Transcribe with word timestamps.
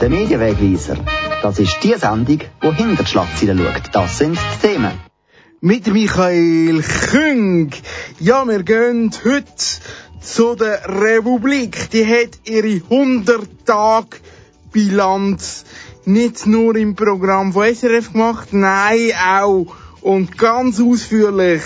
Der 0.00 0.08
Medienwegweiser. 0.10 0.96
Das 1.42 1.58
ist 1.58 1.78
die 1.82 1.94
Sendung, 1.94 2.40
die 2.62 2.74
hinter 2.74 3.02
die 3.02 3.10
Schlagzeilen 3.10 3.58
schaut. 3.58 3.82
Das 3.92 4.18
sind 4.18 4.36
die 4.36 4.68
Themen. 4.68 4.92
Mit 5.62 5.86
Michael 5.86 6.82
Küng. 6.82 7.70
Ja, 8.20 8.46
wir 8.46 8.62
gehen 8.62 9.10
heute 9.24 9.46
zu 10.20 10.54
der 10.54 10.86
Republik. 10.86 11.88
Die 11.92 12.04
hat 12.04 12.40
ihre 12.44 12.82
100-Tag-Bilanz 12.90 15.64
nicht 16.04 16.46
nur 16.46 16.76
im 16.76 16.94
Programm 16.94 17.54
von 17.54 17.74
SRF 17.74 18.12
gemacht, 18.12 18.48
nein, 18.52 19.12
auch 19.26 19.74
und 20.02 20.36
ganz 20.36 20.78
ausführlich 20.78 21.62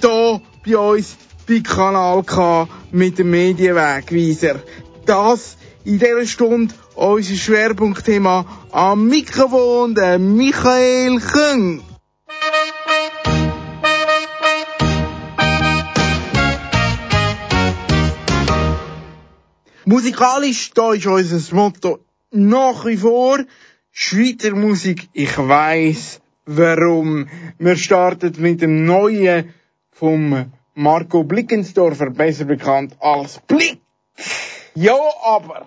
hier 0.00 0.42
bei 0.66 0.76
uns 0.76 1.16
bei 1.48 1.60
Kanal 1.60 2.22
K 2.22 2.68
mit 2.90 3.18
dem 3.18 3.30
Medienwegweiser. 3.30 4.56
Das 5.06 5.56
in 5.84 5.98
dieser 5.98 6.26
Stunde 6.26 6.74
unser 7.02 7.34
Schwerpunktthema 7.34 8.46
am 8.70 9.08
Mikrofon, 9.08 9.94
der 9.94 10.20
Michael 10.20 11.18
Küng. 11.20 11.82
Musikalisch, 19.84 20.70
da 20.74 20.92
ist 20.92 21.06
unser 21.06 21.56
Motto 21.56 21.98
nach 22.30 22.84
wie 22.86 22.96
vor 22.96 23.38
Schweizer 23.90 24.54
Musik. 24.54 25.08
Ich 25.12 25.36
weiss, 25.36 26.20
warum. 26.46 27.28
Wir 27.58 27.76
starten 27.76 28.32
mit 28.38 28.62
dem 28.62 28.84
neuen 28.84 29.52
vom 29.90 30.52
Marco 30.74 31.24
Blickensdorfer, 31.24 32.10
besser 32.10 32.44
bekannt 32.44 32.96
als 33.00 33.40
Blick. 33.40 33.80
Ja, 34.74 34.96
aber. 35.24 35.66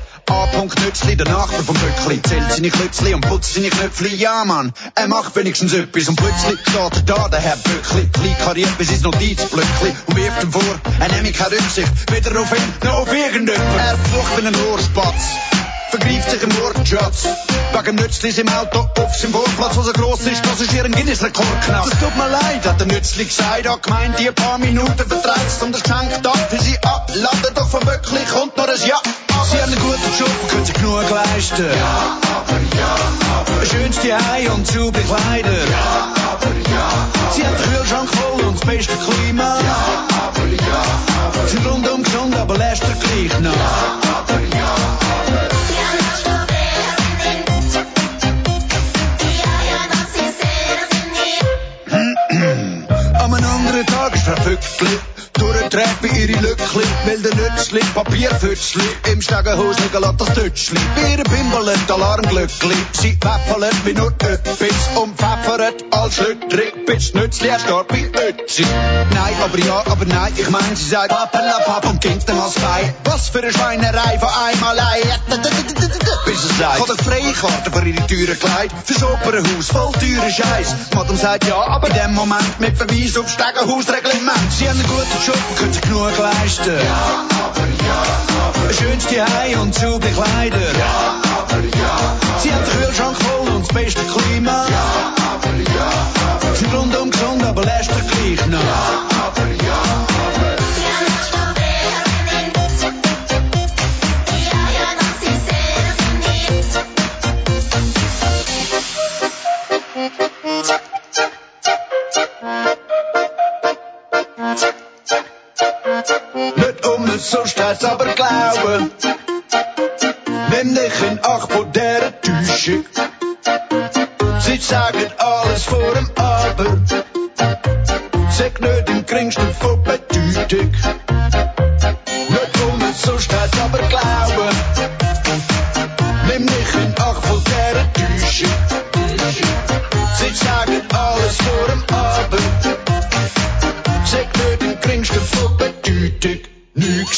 Nützli, 0.91 1.15
der 1.15 1.27
Nachbar 1.27 1.63
vom 1.63 1.75
Böckli, 1.75 2.21
zählt 2.21 2.51
seine 2.51 2.69
Klötzli 2.69 3.13
und 3.13 3.21
putzt 3.21 3.53
seine 3.53 3.69
Knöpfli. 3.69 4.15
Ja, 4.15 4.43
Mann, 4.45 4.73
er 4.95 5.07
macht 5.07 5.35
wenigstens 5.35 5.73
etwas 5.73 6.09
und 6.09 6.15
plötzlich 6.15 6.59
steht 6.61 6.75
er 6.75 7.01
da, 7.05 7.29
der 7.29 7.39
Herr 7.39 7.57
Böckli, 7.57 8.35
klein 8.35 8.75
bis 8.77 8.91
ins 8.91 9.01
Notizblöckli 9.01 9.93
und 10.07 10.15
wirft 10.15 10.43
ihm 10.43 10.51
vor, 10.51 10.81
er 10.99 11.11
nehme 11.13 11.31
keine 11.31 11.51
Rücksicht, 11.51 12.11
weder 12.11 12.39
auf 12.39 12.51
ihn 12.51 12.73
noch 12.83 12.99
auf 12.99 13.13
irgendjemand. 13.13 13.79
Er 13.79 13.97
flucht 13.97 14.37
wie 14.37 14.47
ein 14.47 14.55
vergreift 15.91 16.31
sich 16.31 16.41
im 16.41 16.57
Wortschatz. 16.57 17.27
Wegen 17.73 17.95
Nützlis 17.95 18.37
im 18.37 18.49
Auto 18.49 18.79
auf 18.79 19.15
seinem 19.15 19.33
Vorplatz, 19.33 19.75
wo 19.75 19.81
so 19.81 19.91
gross 19.93 20.21
ist, 20.21 20.45
dass 20.45 20.61
ist 20.61 20.73
ihr 20.73 20.85
ein 20.85 20.91
Guinness-Rekord 20.91 21.61
knackt. 21.65 21.91
Das 21.91 21.99
tut 21.99 22.15
mir 22.15 22.29
leid, 22.29 22.65
hat 22.65 22.79
der 22.79 22.87
Nützli 22.87 23.25
gesagt, 23.25 23.67
hat 23.67 23.83
gemeint, 23.83 24.17
die 24.19 24.31
paar 24.31 24.57
Minuten 24.57 24.95
vertreibt 24.95 25.61
und 25.61 25.73
das 25.73 25.83
Geschenk 25.83 26.23
da 26.23 26.33
für 26.33 26.61
sie 26.61 26.77
abladen, 26.81 27.53
doch 27.55 27.69
von 27.69 27.85
wirklich 27.85 28.27
kommt 28.29 28.57
noch 28.57 28.67
ein 28.67 28.87
Ja. 28.87 28.99
Sie 29.51 29.61
haben 29.61 29.71
einen 29.71 29.81
guten 29.81 30.19
Job, 30.19 30.49
können 30.49 30.65
sich 30.65 30.75
genug 30.75 31.09
leisten. 31.09 31.65
Ja, 31.65 32.17
aber 32.47 32.77
ja, 32.77 32.95
aber. 33.39 33.65
Schönste 33.65 34.17
Hei 34.31 34.49
und 34.51 34.67
zu 34.67 34.91
aber 34.91 35.01
ja, 35.01 36.20
Nützli 57.61 57.81
Papierfützli 57.93 58.83
im 59.13 59.21
Stegenhaus 59.21 59.77
liegen 59.77 60.17
das 60.17 60.33
Tütschli. 60.33 60.79
Bei 60.95 61.11
ihr 61.11 61.23
bimbelt 61.23 61.91
Alarmglückli, 61.91 62.73
sie 62.93 63.15
pfeffert 63.17 63.85
wie 63.85 63.93
nur 63.93 64.07
etwas 64.07 64.97
und 64.97 65.15
pfeffert 65.15 65.90
als 66.01 66.17
Lüttri, 66.17 66.73
bis 66.87 67.11
das 67.11 67.21
Nützli 67.21 67.47
erstarrt 67.49 67.87
bei 67.89 68.09
Ötzi. 68.27 68.65
Nein, 69.13 69.35
aber 69.43 69.59
ja, 69.59 69.83
aber 69.85 70.05
nein, 70.05 70.33
ich 70.35 70.49
mein, 70.49 70.75
sie 70.75 70.89
sagt 70.89 71.09
Pappelapapp 71.09 71.87
und 71.89 72.01
Kind 72.01 72.27
dem 72.27 72.39
als 72.39 72.55
Bein. 72.55 72.93
Was 73.03 73.29
für 73.29 73.39
eine 73.39 73.53
Schweinerei 73.53 74.17
von 74.17 74.29
einmal 74.29 74.79
ein. 74.79 75.01
Bis 76.25 76.43
es 76.43 76.57
sagt, 76.57 76.79
hat 76.79 76.89
eine 76.89 76.97
Freikarte 76.97 77.71
vor 77.71 77.83
ihre 77.83 78.07
Türe 78.07 78.35
gelegt, 78.35 78.73
fürs 78.85 79.03
Opernhaus, 79.03 79.67
voll 79.67 79.91
teure 79.93 80.31
Scheiß. 80.31 80.75
Madame 80.95 81.17
sagt 81.17 81.45
ja, 81.47 81.61
aber 81.61 81.87
in 81.89 81.93
dem 81.93 82.13
Moment 82.15 82.59
mit 82.59 82.75
Verweis 82.77 83.17
auf 83.17 83.29
Stegenhausreglement. 83.29 84.51
Sie 84.57 84.67
haben 84.67 84.79
einen 84.79 84.87
guten 84.87 85.25
Job 85.25 85.37
können 85.57 85.73
sich 85.73 85.81
genug 85.83 86.17
leisten. 86.17 86.77
Ja, 86.83 87.25
aber 87.45 87.67
ja, 87.85 88.03
aber. 88.47 88.73
Schönste 88.73 89.25
Hei 89.25 89.57
und 89.57 89.73
zu 89.75 89.99
Kleider. 89.99 90.57
Ja, 90.79 91.21
aber 91.47 91.61
ja, 91.77 91.93
aber. 91.93 92.39
Sie 92.39 92.51
haben 92.51 92.65
den 92.65 92.85
Kühlschrank 92.85 93.17
voll 93.17 93.49
und 93.55 93.67
das 93.67 93.75
beste 93.75 94.01
Klima. 94.01 94.65
Ja, 94.67 95.13
aber 95.33 95.57
ja, 95.57 95.90
aber. 96.51 96.55
Sind 96.55 96.73
rundum 96.73 97.11
gesund, 97.11 97.43
aber 97.43 97.63
lässt 97.63 97.89
er 97.89 98.01
gleich 98.01 98.45
noch. 98.47 98.59
Ja, 98.59 99.07
aber 99.25 99.47
ja, 99.65 99.81
aber. 100.25 100.55
Nicht 116.55 116.85
um 116.85 117.05
es 117.05 117.31
so 117.31 117.45
steht's 117.45 117.83
aber 117.83 118.05
glauben. 118.05 118.91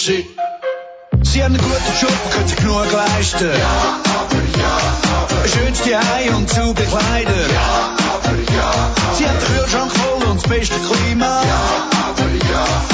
Sie 0.05 1.41
haben 1.41 1.55
einen 1.55 1.57
guten 1.59 1.93
Job 2.01 2.11
und 2.25 2.31
können 2.33 2.47
sich 2.49 2.57
genug 2.57 2.91
leisten. 2.91 3.47
Ja, 3.47 4.01
aber 4.19 4.59
ja, 4.59 4.77
aber. 5.21 5.47
Schönste 5.47 5.97
Hei 5.97 6.29
und 6.35 6.49
zu 6.49 6.73
Kleider. 6.73 7.31
Ja, 7.31 7.95
aber 8.13 8.53
ja, 8.53 8.69
aber. 8.69 9.15
Sie 9.15 9.25
haben 9.25 9.39
den 9.39 9.47
Kühlschrank 9.47 9.91
voll 9.93 10.29
und 10.29 10.43
das 10.43 10.49
beste 10.49 10.75
Klima. 10.75 11.25
Ja, 11.45 11.61
aber 12.09 12.51
ja, 12.51 12.92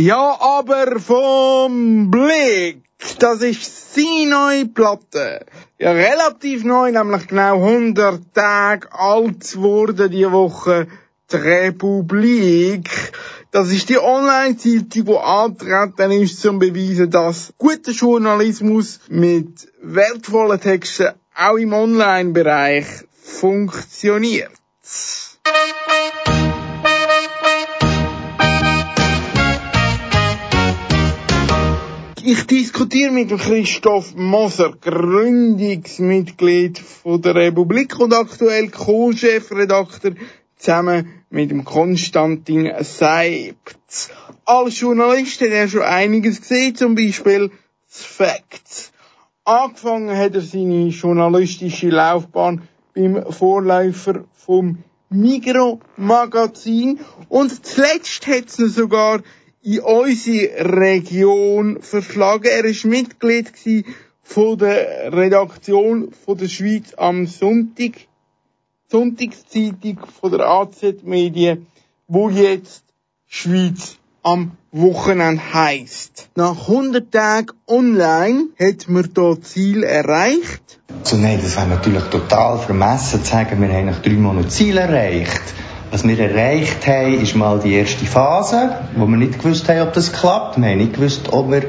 Ja, 0.00 0.38
aber 0.40 0.98
vom 0.98 2.10
Blick. 2.10 2.84
Das 3.18 3.42
ist 3.42 3.94
seine 3.94 4.30
neue 4.30 4.64
Platte. 4.64 5.44
Ja, 5.78 5.92
relativ 5.92 6.64
neu, 6.64 6.90
nämlich 6.90 7.26
genau 7.26 7.62
100 7.62 8.32
Tage 8.32 8.88
alt 8.94 9.58
wurde 9.58 10.08
die 10.08 10.30
Woche 10.32 10.86
die 11.30 11.36
Republik. 11.36 12.88
Das 13.50 13.70
ist 13.70 13.90
die 13.90 13.98
Online-Seite, 13.98 14.84
die 14.84 15.16
antreten 15.18 16.12
ist, 16.12 16.40
zum 16.40 16.58
beweisen, 16.58 17.10
dass 17.10 17.52
guter 17.58 17.92
Journalismus 17.92 19.00
mit 19.10 19.68
wertvollen 19.82 20.62
Texten 20.62 21.10
auch 21.36 21.58
im 21.58 21.74
Online-Bereich 21.74 22.86
funktioniert. 23.22 24.50
Ich 32.32 32.46
diskutiere 32.46 33.10
mit 33.10 33.36
Christoph 33.36 34.14
Moser, 34.14 34.72
Gründungsmitglied 34.80 36.80
der 37.04 37.34
Republik 37.34 37.98
und 37.98 38.14
aktuell 38.14 38.68
Co-Chefredakteur 38.68 40.12
zusammen 40.56 41.24
mit 41.30 41.50
dem 41.50 41.64
Konstantin 41.64 42.70
Seibz. 42.82 44.10
Als 44.44 44.78
Journalist 44.78 45.40
hat 45.40 45.48
er 45.48 45.66
schon 45.66 45.82
einiges 45.82 46.42
gesehen, 46.42 46.76
zum 46.76 46.94
Beispiel 46.94 47.50
das 47.88 48.04
Facts. 48.04 48.92
Angefangen 49.44 50.16
hat 50.16 50.36
er 50.36 50.40
seine 50.40 50.86
journalistische 50.86 51.88
Laufbahn 51.88 52.62
beim 52.94 53.24
Vorläufer 53.32 54.22
vom 54.36 54.84
Migro 55.08 55.80
Magazin 55.96 57.00
und 57.28 57.66
zuletzt 57.66 58.28
hat 58.28 58.46
es 58.46 58.76
sogar 58.76 59.20
in 59.62 59.80
unsere 59.80 60.78
Region 60.80 61.82
verschlagen. 61.82 62.50
Er 62.50 62.64
ist 62.64 62.84
Mitglied 62.84 63.52
von 64.22 64.58
der 64.58 65.12
Redaktion 65.12 66.12
von 66.24 66.38
der 66.38 66.48
Schweiz 66.48 66.94
am 66.96 67.26
Sonntag, 67.26 67.92
Sonntagszeitung 68.88 69.98
von 70.20 70.30
der 70.32 70.46
AZ 70.46 70.82
Medien, 71.02 71.66
wo 72.08 72.30
jetzt 72.30 72.84
Schweiz 73.26 73.96
am 74.22 74.52
Wochenende 74.72 75.42
heisst. 75.52 76.28
Nach 76.36 76.68
100 76.68 77.10
Tagen 77.10 77.52
online 77.66 78.46
hat 78.58 78.88
man 78.88 79.10
da 79.12 79.40
Ziel 79.40 79.82
erreicht. 79.82 80.80
So, 81.02 81.16
nein, 81.16 81.40
das 81.42 81.56
wäre 81.56 81.68
natürlich 81.68 82.04
total 82.04 82.58
vermessen 82.58 83.24
zu 83.24 83.30
sagen, 83.30 83.60
wir 83.60 83.68
haben 83.68 83.86
nach 83.86 84.02
drei 84.02 84.12
Monaten 84.12 84.50
Ziel 84.50 84.76
erreicht. 84.76 85.42
Was 85.90 86.06
wir 86.06 86.20
erreicht 86.20 86.86
haben, 86.86 87.20
ist 87.20 87.34
mal 87.34 87.58
die 87.58 87.74
erste 87.74 88.04
Phase, 88.04 88.76
wo 88.94 89.06
wir 89.06 89.16
nicht 89.16 89.42
gewusst 89.42 89.68
haben, 89.68 89.80
ob 89.80 89.92
das 89.92 90.12
klappt. 90.12 90.56
Wir 90.60 90.68
haben 90.68 90.78
nicht 90.78 90.94
gewusst, 90.94 91.32
ob 91.32 91.50
wir 91.50 91.64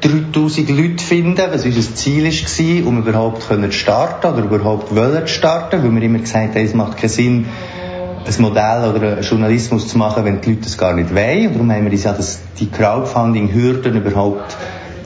3000 0.00 0.70
Leute 0.70 1.04
finden, 1.04 1.42
was 1.50 1.66
unser 1.66 1.94
Ziel 1.94 2.24
war, 2.24 2.88
um 2.88 2.98
überhaupt 2.98 3.42
zu 3.42 3.72
starten 3.72 4.32
oder 4.32 4.44
überhaupt 4.44 4.96
wollen 4.96 5.28
starten, 5.28 5.82
weil 5.82 5.94
wir 5.94 6.02
immer 6.02 6.20
gesagt 6.20 6.54
haben, 6.54 6.64
es 6.64 6.72
macht 6.72 6.96
keinen 6.96 7.10
Sinn, 7.10 7.46
ein 8.26 8.42
Modell 8.42 8.94
oder 8.94 9.12
einen 9.12 9.22
Journalismus 9.22 9.88
zu 9.88 9.98
machen, 9.98 10.24
wenn 10.24 10.40
die 10.40 10.50
Leute 10.52 10.62
das 10.62 10.78
gar 10.78 10.94
nicht 10.94 11.14
wollen. 11.14 11.48
Und 11.48 11.54
darum 11.54 11.70
haben 11.70 11.84
wir 11.84 11.92
uns 11.92 12.04
ja 12.04 12.14
das, 12.14 12.40
die 12.58 12.70
Crowdfunding-Hürden 12.70 13.94
überhaupt 13.94 14.56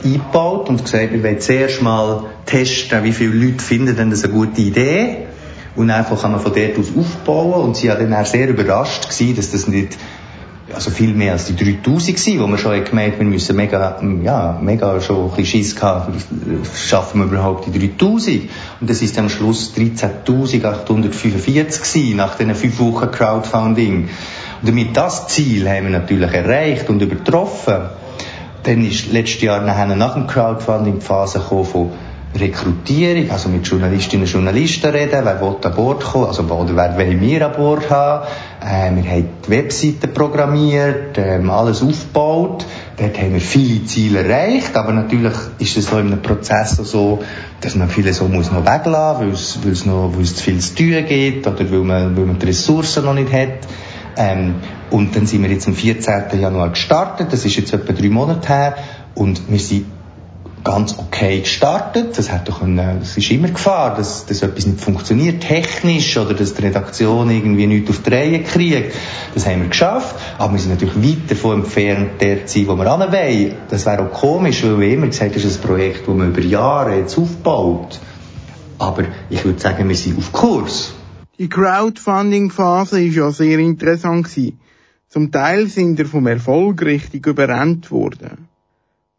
eingebaut 0.04 0.68
und 0.68 0.84
gesagt, 0.84 1.12
wir 1.12 1.24
wollen 1.24 1.40
zuerst 1.40 1.82
mal 1.82 2.22
testen, 2.46 3.02
wie 3.02 3.12
viele 3.12 3.32
Leute 3.32 3.64
finden 3.64 3.96
denn 3.96 4.10
das 4.10 4.22
eine 4.22 4.32
gute 4.32 4.60
Idee 4.60 5.26
und 5.76 5.90
einfach 5.90 6.20
kann 6.20 6.32
man 6.32 6.40
von 6.40 6.52
dort 6.52 6.78
aus 6.78 6.86
aufbauen. 6.96 7.62
Und 7.62 7.76
sie 7.76 7.88
war 7.88 7.96
dann 7.96 8.24
sehr 8.24 8.48
überrascht 8.48 9.08
gewesen, 9.08 9.36
dass 9.36 9.50
das 9.52 9.66
nicht 9.66 9.96
also 10.74 10.90
viel 10.90 11.14
mehr 11.14 11.32
als 11.32 11.46
die 11.46 11.56
3000 11.56 12.16
gewesen, 12.16 12.40
wo 12.40 12.46
wir 12.46 12.58
schon 12.58 12.84
gemerkt 12.84 13.18
wir 13.18 13.26
müssen 13.26 13.56
mega, 13.56 14.00
ja, 14.22 14.58
mega 14.60 15.00
schon 15.00 15.24
ein 15.24 15.30
bisschen 15.30 15.46
Schiss 15.46 15.74
gehabt, 15.74 16.12
schaffen 16.76 17.20
wir 17.20 17.26
überhaupt 17.26 17.66
die 17.66 17.90
3000? 17.98 18.50
Und 18.80 18.90
das 18.90 19.02
ist 19.02 19.18
am 19.18 19.28
Schluss 19.28 19.72
13.845 19.76 20.94
gewesen, 20.94 22.16
nach 22.16 22.36
diesen 22.36 22.54
fünf 22.54 22.78
Wochen 22.78 23.10
Crowdfunding. 23.10 24.08
Und 24.60 24.68
damit 24.68 24.96
das 24.96 25.28
Ziel 25.28 25.68
haben 25.68 25.84
wir 25.84 25.98
natürlich 25.98 26.32
erreicht 26.32 26.88
und 26.88 27.02
übertroffen. 27.02 27.90
Dann 28.62 28.84
ist 28.84 29.10
letztes 29.10 29.40
Jahr 29.40 29.62
nachher 29.62 29.96
nach 29.96 30.14
dem 30.14 30.26
Crowdfunding 30.26 30.98
die 30.98 31.04
Phase 31.04 31.40
von 31.40 31.90
Rekrutierung, 32.38 33.30
also 33.30 33.48
mit 33.48 33.66
Journalistinnen 33.66 34.24
und 34.24 34.32
Journalisten 34.32 34.90
reden, 34.90 35.20
wer 35.24 35.40
will 35.40 35.56
an 35.62 35.74
Bord 35.74 36.04
kommen, 36.04 36.26
also 36.26 36.44
oder 36.44 36.76
wer 36.76 36.96
wollen 36.96 37.20
wir 37.20 37.46
an 37.46 37.52
Bord 37.56 37.90
haben. 37.90 38.26
Äh, 38.60 38.94
wir 38.94 39.10
haben 39.10 39.28
die 39.44 39.50
Webseite 39.50 40.06
programmiert, 40.06 41.18
äh, 41.18 41.40
alles 41.48 41.82
aufgebaut. 41.82 42.66
Dort 42.96 43.18
haben 43.20 43.32
wir 43.32 43.40
viele 43.40 43.84
Ziele 43.84 44.22
erreicht, 44.22 44.76
aber 44.76 44.92
natürlich 44.92 45.34
ist 45.58 45.76
es 45.76 45.86
so 45.86 45.98
in 45.98 46.06
einem 46.06 46.22
Prozess 46.22 46.76
so, 46.76 47.18
dass 47.60 47.74
man 47.74 47.88
vieles 47.88 48.18
so 48.18 48.28
muss 48.28 48.52
noch 48.52 48.64
weglassen, 48.64 49.32
es, 49.32 49.58
weil 49.64 49.72
es 49.72 49.84
noch, 49.84 50.12
weil 50.16 50.24
zu 50.24 50.42
viel 50.42 50.60
zu 50.60 50.74
tun 50.76 51.04
gibt 51.08 51.46
oder 51.48 51.70
weil 51.70 51.78
man, 51.80 52.16
weil 52.16 52.26
man 52.26 52.38
die 52.38 52.46
Ressourcen 52.46 53.04
noch 53.04 53.14
nicht 53.14 53.32
hat. 53.32 53.66
Ähm, 54.16 54.56
und 54.90 55.16
dann 55.16 55.26
sind 55.26 55.42
wir 55.42 55.50
jetzt 55.50 55.66
am 55.66 55.74
14. 55.74 56.40
Januar 56.40 56.70
gestartet, 56.70 57.32
das 57.32 57.44
ist 57.44 57.56
jetzt 57.56 57.72
etwa 57.72 57.92
drei 57.92 58.08
Monate 58.08 58.48
her 58.48 58.76
und 59.14 59.50
wir 59.50 59.58
sind 59.58 59.86
ganz 60.64 60.98
okay 60.98 61.40
gestartet. 61.40 62.18
Das 62.18 62.30
hat 62.30 62.48
doch 62.48 62.62
eine, 62.62 62.98
es 63.00 63.16
ist 63.16 63.30
immer 63.30 63.48
Gefahr, 63.48 63.94
dass, 63.94 64.26
dass 64.26 64.42
etwas 64.42 64.66
nicht 64.66 64.80
funktioniert, 64.80 65.42
technisch, 65.42 66.16
oder 66.16 66.34
dass 66.34 66.54
die 66.54 66.62
Redaktion 66.62 67.30
irgendwie 67.30 67.66
nichts 67.66 67.90
auf 67.90 68.02
die 68.02 68.10
Reihe 68.10 68.42
kriegt. 68.42 68.94
Das 69.34 69.46
haben 69.46 69.62
wir 69.62 69.68
geschafft. 69.68 70.16
Aber 70.38 70.52
wir 70.52 70.60
sind 70.60 70.70
natürlich 70.70 70.96
weit 70.96 71.30
davon 71.30 71.60
entfernt, 71.60 72.20
der 72.20 72.46
zu 72.46 72.58
sein, 72.58 72.68
wo 72.68 72.76
wir 72.76 72.86
wollen. 72.86 73.54
Das 73.68 73.86
wäre 73.86 74.06
auch 74.06 74.12
komisch, 74.12 74.62
weil 74.64 74.80
wir 74.80 74.88
immer 74.94 75.06
gesagt 75.06 75.36
das 75.36 75.44
ist 75.44 75.62
ein 75.62 75.68
Projekt, 75.68 76.06
das 76.06 76.14
man 76.14 76.28
über 76.28 76.40
Jahre 76.40 76.98
jetzt 76.98 77.16
aufbaut. 77.18 77.98
Aber 78.78 79.04
ich 79.28 79.44
würde 79.44 79.60
sagen, 79.60 79.88
wir 79.88 79.96
sind 79.96 80.18
auf 80.18 80.32
Kurs. 80.32 80.92
Die 81.38 81.48
Crowdfunding-Phase 81.48 82.96
war 82.96 83.00
ja 83.00 83.30
sehr 83.30 83.58
interessant. 83.58 84.28
Zum 85.08 85.32
Teil 85.32 85.68
sind 85.68 85.98
wir 85.98 86.06
vom 86.06 86.26
Erfolg 86.26 86.82
richtig 86.82 87.26
überrannt 87.26 87.90
worden. 87.90 88.49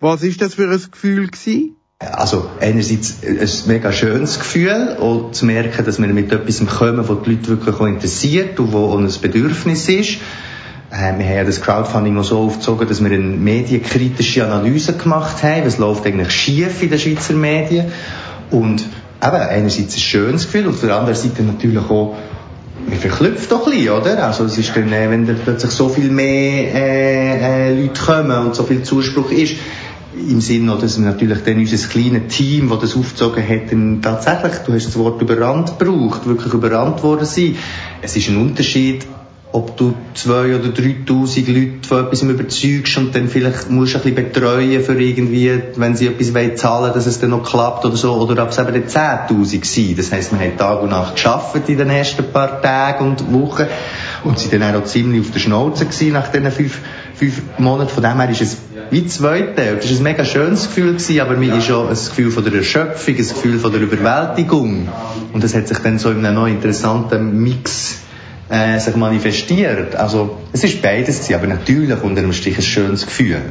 Was 0.02 0.24
ist 0.24 0.42
das 0.42 0.56
für 0.56 0.68
ein 0.68 0.82
Gefühl 0.92 1.28
gewesen? 1.28 1.76
Also 2.00 2.50
einerseits 2.60 3.20
ein 3.24 3.68
mega 3.68 3.92
schönes 3.92 4.40
Gefühl, 4.40 4.98
auch 5.00 5.30
zu 5.30 5.46
merken, 5.46 5.86
dass 5.86 6.02
wir 6.02 6.08
mit 6.08 6.32
etwas 6.32 6.66
kommen, 6.66 7.08
was 7.08 7.18
die 7.24 7.30
Leute 7.30 7.48
wirklich 7.50 7.76
auch 7.76 7.86
interessiert 7.86 8.60
und 8.60 8.74
wo 8.74 8.98
ein 8.98 9.08
Bedürfnis 9.22 9.88
ist. 9.90 10.18
Äh, 10.90 11.20
wir 11.20 11.26
haben 11.28 11.36
ja 11.36 11.44
das 11.44 11.62
Crowdfunding 11.62 12.16
noch 12.16 12.24
so 12.24 12.40
aufgezogen, 12.40 12.88
dass 12.88 13.04
wir 13.04 13.12
eine 13.12 13.20
medienkritische 13.20 14.44
Analyse 14.44 14.94
gemacht 14.94 15.44
haben. 15.44 15.68
Was 15.68 15.78
läuft 15.78 16.08
eigentlich 16.08 16.32
schief 16.32 16.82
in 16.82 16.90
den 16.90 16.98
Schweizer 16.98 17.36
Medien? 17.36 17.92
Und 18.50 18.82
eben, 18.82 19.36
einerseits 19.36 19.96
ein 19.96 20.00
schönes 20.00 20.46
Gefühl 20.48 20.66
und 20.66 20.74
auf 20.74 20.82
der 20.82 20.96
anderen 20.96 21.16
Seite 21.16 21.44
natürlich 21.44 21.88
auch 21.92 22.16
man 22.88 22.98
verklüpft 22.98 23.52
doch 23.52 23.68
ein 23.68 23.74
bisschen, 23.74 23.92
oder? 23.92 24.26
Also 24.26 24.46
es 24.46 24.58
ist 24.58 24.76
dann, 24.76 24.92
äh, 24.92 25.12
wenn 25.12 25.28
plötzlich 25.44 25.70
so 25.70 25.90
viel 25.90 26.10
mehr 26.10 26.74
äh, 26.74 27.70
äh, 27.70 27.80
Leute 27.80 28.02
kommen 28.02 28.48
und 28.48 28.56
so 28.56 28.64
viel 28.64 28.82
Zuspruch 28.82 29.30
ist, 29.30 29.54
im 30.16 30.42
Sinne, 30.42 30.78
dass 30.78 31.00
wir 31.00 31.06
natürlich 31.06 31.40
dann 31.44 31.58
unser 31.58 31.88
kleines 31.88 32.36
Team, 32.36 32.70
das 32.70 32.80
das 32.80 32.96
aufgezogen 32.98 33.48
hat, 33.48 34.02
tatsächlich, 34.02 34.62
du 34.66 34.74
hast 34.74 34.88
das 34.88 34.98
Wort 34.98 35.22
überrannt 35.22 35.78
gebraucht, 35.78 36.26
wirklich 36.26 36.54
überrannt 36.54 37.02
worden 37.04 37.26
sein. 37.26 37.56
Es 38.02 38.16
ist 38.16 38.30
ein 38.30 38.38
Unterschied, 38.38 39.06
ob 39.54 39.76
du 39.76 39.94
zwei 40.14 40.56
oder 40.56 40.70
dreitausend 40.70 41.48
Leute 41.50 41.88
von 41.88 42.06
etwas 42.06 42.22
überzeugst 42.22 42.98
und 42.98 43.14
dann 43.14 43.28
vielleicht 43.28 43.70
musst 43.70 43.94
du 43.94 43.98
ein 43.98 44.04
bisschen 44.04 44.32
betreuen 44.32 44.82
für 44.82 45.00
irgendwie, 45.00 45.52
wenn 45.76 45.96
sie 45.96 46.08
etwas 46.08 46.34
wollen 46.34 46.56
zahlen, 46.56 46.94
dass 46.94 47.06
es 47.06 47.20
dann 47.20 47.32
noch 47.32 47.44
klappt 47.44 47.84
oder 47.86 47.98
so, 47.98 48.14
oder 48.14 48.44
ob 48.44 48.50
es 48.50 48.60
eben 48.60 48.88
zehntausend 48.88 49.66
sind. 49.66 50.00
Das 50.00 50.12
heisst, 50.12 50.32
wir 50.32 50.40
haben 50.40 50.58
Tag 50.58 50.82
und 50.82 50.90
Nacht 50.90 51.16
geschafft 51.16 51.68
in 51.68 51.78
den 51.78 51.90
ersten 51.90 52.24
paar 52.32 52.62
Tagen 52.62 53.10
und 53.10 53.34
Wochen 53.34 53.66
und 54.24 54.40
sind 54.40 54.54
dann 54.54 54.76
auch 54.76 54.86
ziemlich 54.86 55.22
auf 55.22 55.32
der 55.32 55.40
Schnauze 55.40 55.86
gewesen 55.86 56.14
nach 56.14 56.30
diesen 56.30 56.52
fünf, 56.52 56.80
fünf 57.16 57.42
Monaten. 57.58 57.90
Von 57.90 58.04
dem 58.04 58.20
her 58.20 58.30
ist 58.30 58.42
es 58.42 58.58
wie 58.92 59.08
zweite. 59.08 59.78
Das 59.78 59.90
war 59.90 59.98
ein 59.98 60.04
mega 60.04 60.26
schönes 60.26 60.68
Gefühl, 60.68 60.94
gewesen, 60.94 61.20
aber 61.22 61.38
mir 61.38 61.56
ist 61.56 61.72
auch 61.72 61.88
ein 61.88 61.96
Gefühl 61.96 62.30
von 62.30 62.44
der 62.44 62.54
Erschöpfung, 62.54 63.16
ein 63.16 63.18
Gefühl 63.18 63.58
von 63.58 63.72
der 63.72 63.82
Überwältigung. 63.82 64.90
Und 65.34 65.44
das 65.44 65.56
hat 65.56 65.68
sich 65.68 65.78
dann 65.80 65.98
so 65.98 66.12
in 66.12 66.26
einem 66.26 66.36
neuen 66.36 66.56
interessanten 66.56 67.42
Mix 67.42 68.02
äh, 68.50 68.80
sich 68.80 68.96
manifestiert. 68.98 69.96
Also 69.96 70.38
es 70.52 70.64
ist 70.66 70.82
beides 70.82 71.22
gewesen, 71.22 71.36
aber 71.36 71.48
natürlich 71.48 72.02
unter 72.04 72.22
einem 72.22 72.34
Strich 72.34 72.58
ein 72.58 72.64
schönes 72.64 73.06
Gefühl. 73.06 73.42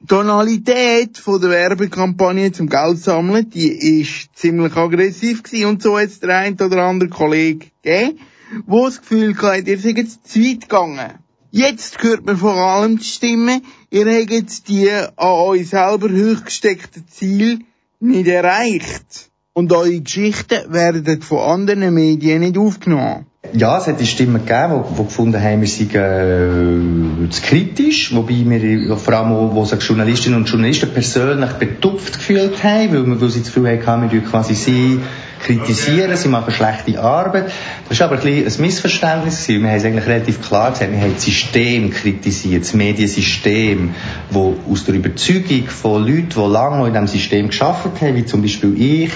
Die 0.00 0.06
Tonalität 0.06 1.18
von 1.18 1.40
der 1.40 1.50
Werbekampagne 1.50 2.50
zum 2.50 2.68
Geld 2.68 2.98
sammeln, 2.98 3.50
die 3.50 4.00
ist 4.00 4.34
ziemlich 4.34 4.74
aggressiv 4.74 5.42
gewesen 5.44 5.66
und 5.66 5.82
so 5.82 5.98
jetzt 5.98 6.22
der 6.22 6.38
ein 6.38 6.54
oder 6.54 6.82
andere 6.82 7.08
Kollege 7.08 7.66
gegeben, 7.82 8.18
wo 8.66 8.86
das 8.86 9.00
Gefühl 9.00 9.36
hatte, 9.36 9.70
ihr 9.70 9.78
seid 9.78 10.08
zu 10.24 10.40
weit 10.40 10.62
gegangen. 10.62 11.12
Jetzt 11.52 12.02
hört 12.02 12.24
man 12.24 12.38
vor 12.38 12.56
allem 12.56 12.98
die 12.98 13.04
Stimme, 13.04 13.60
ihr 13.92 14.06
habt 14.06 14.68
die 14.68 14.90
an 14.90 15.12
euch 15.16 15.68
selber 15.68 16.08
hochgesteckten 16.08 17.06
Ziel 17.08 17.60
nicht 18.00 18.26
erreicht. 18.26 19.30
Und 19.52 19.70
eure 19.72 20.00
Geschichten 20.00 20.72
werden 20.72 21.20
von 21.20 21.38
anderen 21.38 21.92
Medien 21.92 22.40
nicht 22.40 22.56
aufgenommen. 22.56 23.26
Ja, 23.50 23.76
es 23.76 23.88
hat 23.88 23.98
die 23.98 24.06
Stimmen 24.06 24.46
gegeben, 24.46 24.84
die, 24.88 24.94
die 24.94 25.04
gefunden 25.04 25.42
haben, 25.42 25.60
wir 25.60 25.68
seien 25.68 27.26
äh, 27.26 27.28
zu 27.28 27.42
kritisch, 27.42 28.14
wobei 28.14 28.44
wir 28.46 28.96
vor 28.96 29.14
allem 29.14 29.32
auch, 29.32 29.52
wo 29.52 29.64
sich 29.64 29.82
Journalistinnen 29.82 30.38
und 30.38 30.48
Journalisten 30.48 30.88
persönlich 30.90 31.50
betupft 31.54 32.14
gefühlt 32.14 32.62
haben, 32.62 32.92
weil, 32.92 33.20
weil 33.20 33.28
sie 33.30 33.40
das 33.40 33.52
Gefühl 33.52 33.84
haben, 33.84 34.12
wir 34.12 34.20
quasi 34.22 34.54
sie 34.54 35.00
kritisieren, 35.40 36.16
sie 36.16 36.28
machen 36.28 36.52
schlechte 36.52 37.02
Arbeit. 37.02 37.50
Das 37.88 37.98
war 37.98 38.12
aber 38.12 38.22
ein, 38.22 38.46
ein 38.46 38.52
Missverständnis. 38.60 39.48
Wir 39.48 39.56
haben 39.58 39.66
es 39.76 39.84
eigentlich 39.84 40.06
relativ 40.06 40.40
klar 40.40 40.70
gesagt, 40.70 40.92
wir 40.92 41.00
haben 41.00 41.14
das 41.14 41.24
System 41.24 41.90
kritisiert, 41.90 42.62
das 42.62 42.74
Mediensystem, 42.74 43.92
wo 44.30 44.54
aus 44.70 44.84
der 44.84 44.94
Überzeugung 44.94 45.66
von 45.66 46.06
Leuten, 46.06 46.28
die 46.28 46.40
lange 46.40 46.86
in 46.86 46.92
diesem 46.92 47.08
System 47.08 47.48
geschafft 47.48 48.00
haben, 48.00 48.14
wie 48.14 48.24
zum 48.24 48.40
Beispiel 48.40 48.80
ich, 48.80 49.12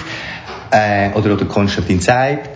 äh, 0.73 1.11
oder, 1.15 1.35
oder 1.35 1.45
Konstantin 1.45 2.01
Seib, 2.01 2.49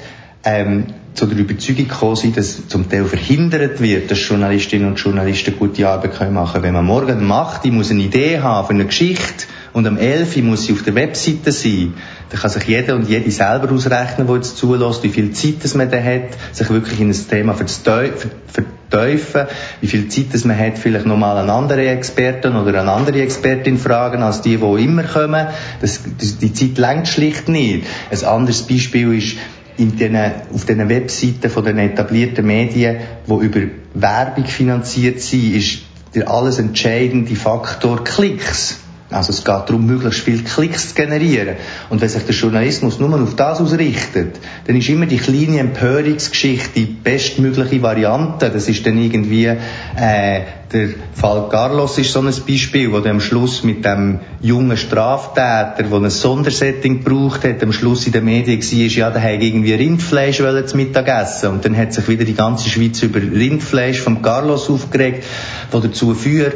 ähm, 0.42 0.86
zu 1.20 1.26
der 1.26 1.36
Überzeugung 1.36 1.86
gekommen 1.86 2.16
sind, 2.16 2.38
dass 2.38 2.66
zum 2.66 2.88
Teil 2.88 3.04
verhindert 3.04 3.82
wird, 3.82 4.10
dass 4.10 4.26
Journalistinnen 4.26 4.88
und 4.88 4.98
Journalisten 4.98 5.54
gute 5.58 5.86
Arbeit 5.86 6.16
können 6.16 6.32
machen 6.32 6.62
Wenn 6.62 6.72
man 6.72 6.86
morgen 6.86 7.30
8 7.30 7.66
Uhr 7.66 7.72
muss 7.72 7.90
eine 7.90 8.04
Idee 8.04 8.40
haben 8.40 8.66
für 8.66 8.72
eine 8.72 8.86
Geschichte 8.86 9.44
und 9.74 9.86
am 9.86 9.98
11 9.98 10.36
Uhr 10.36 10.42
muss 10.44 10.64
sie 10.64 10.72
auf 10.72 10.82
der 10.82 10.94
Webseite 10.94 11.52
sein, 11.52 11.92
dann 12.30 12.40
kann 12.40 12.48
sich 12.48 12.64
jeder 12.64 12.94
und 12.96 13.06
jede 13.06 13.30
selber 13.30 13.70
ausrechnen, 13.70 14.26
der 14.26 14.36
jetzt 14.36 14.56
zulässt, 14.56 15.02
wie 15.02 15.10
viel 15.10 15.32
Zeit 15.32 15.56
das 15.62 15.74
man 15.74 15.90
da 15.90 16.02
hat, 16.02 16.38
sich 16.52 16.70
wirklich 16.70 16.98
in 17.00 17.10
ein 17.10 17.28
Thema 17.28 17.52
verteufeln, 17.52 19.46
wie 19.82 19.88
viel 19.88 20.08
Zeit 20.08 20.28
das 20.32 20.46
man 20.46 20.58
hat, 20.58 20.78
vielleicht 20.78 21.04
nochmal 21.04 21.36
einen 21.36 21.50
anderen 21.50 21.86
Experten 21.86 22.56
oder 22.56 22.80
eine 22.80 22.90
andere 22.92 23.20
Expertin 23.20 23.76
fragen, 23.76 24.22
als 24.22 24.40
die, 24.40 24.56
die 24.56 24.84
immer 24.84 25.02
kommen. 25.02 25.48
Das, 25.82 26.00
die 26.40 26.54
Zeit 26.54 26.78
längt 26.78 27.08
schlicht 27.08 27.50
nicht. 27.50 27.84
Ein 28.10 28.24
anderes 28.24 28.62
Beispiel 28.62 29.12
ist, 29.12 29.36
in 29.80 29.96
den, 29.96 30.16
auf 30.52 30.66
den 30.66 30.88
Webseiten 30.88 31.50
von 31.50 31.64
den 31.64 31.78
etablierten 31.78 32.46
Medien, 32.46 32.98
die 33.26 33.32
über 33.32 33.60
Werbung 33.94 34.44
finanziert 34.44 35.20
sind, 35.20 35.54
ist 35.54 35.80
der 36.14 36.30
alles 36.30 36.58
entscheidende 36.58 37.34
Faktor 37.34 38.04
Klicks. 38.04 38.80
Also 39.10 39.30
es 39.30 39.38
geht 39.38 39.48
darum, 39.48 39.86
möglichst 39.86 40.20
viele 40.20 40.42
Klicks 40.42 40.90
zu 40.90 40.94
generieren. 40.94 41.56
Und 41.88 42.00
wenn 42.00 42.08
sich 42.08 42.22
der 42.22 42.34
Journalismus 42.34 43.00
nur 43.00 43.20
auf 43.20 43.34
das 43.34 43.60
ausrichtet, 43.60 44.38
dann 44.66 44.76
ist 44.76 44.88
immer 44.88 45.06
die 45.06 45.16
kleine 45.16 45.58
Empörungsgeschichte 45.58 46.70
die 46.76 46.86
bestmögliche 46.86 47.82
Variante. 47.82 48.50
Das 48.50 48.68
ist 48.68 48.86
dann 48.86 48.98
irgendwie, 48.98 49.46
äh, 49.46 50.42
der 50.72 50.90
Fall 51.14 51.48
Carlos 51.50 51.98
ist 51.98 52.12
so 52.12 52.20
ein 52.20 52.32
Beispiel, 52.46 52.92
wo 52.92 53.00
der 53.00 53.10
am 53.10 53.20
Schluss 53.20 53.64
mit 53.64 53.84
dem 53.84 54.20
jungen 54.40 54.76
Straftäter, 54.76 55.82
der 55.90 55.92
ein 55.92 56.10
Sondersetting 56.10 57.02
gebraucht 57.02 57.42
hat, 57.42 57.60
am 57.64 57.72
Schluss 57.72 58.06
in 58.06 58.12
den 58.12 58.24
Medien 58.24 58.60
war, 58.62 58.78
ja, 58.78 59.10
der 59.10 59.22
hat 59.22 59.42
irgendwie 59.42 59.74
Rindfleisch 59.74 60.36
zu 60.36 60.76
Mittag 60.76 61.08
essen. 61.08 61.50
Und 61.50 61.64
dann 61.64 61.76
hat 61.76 61.92
sich 61.92 62.06
wieder 62.06 62.24
die 62.24 62.34
ganze 62.34 62.70
Schweiz 62.70 63.02
über 63.02 63.20
Rindfleisch 63.20 64.00
vom 64.00 64.22
Carlos 64.22 64.70
aufgeregt, 64.70 65.24
wo 65.72 65.80
dazu 65.80 66.14
führt, 66.14 66.54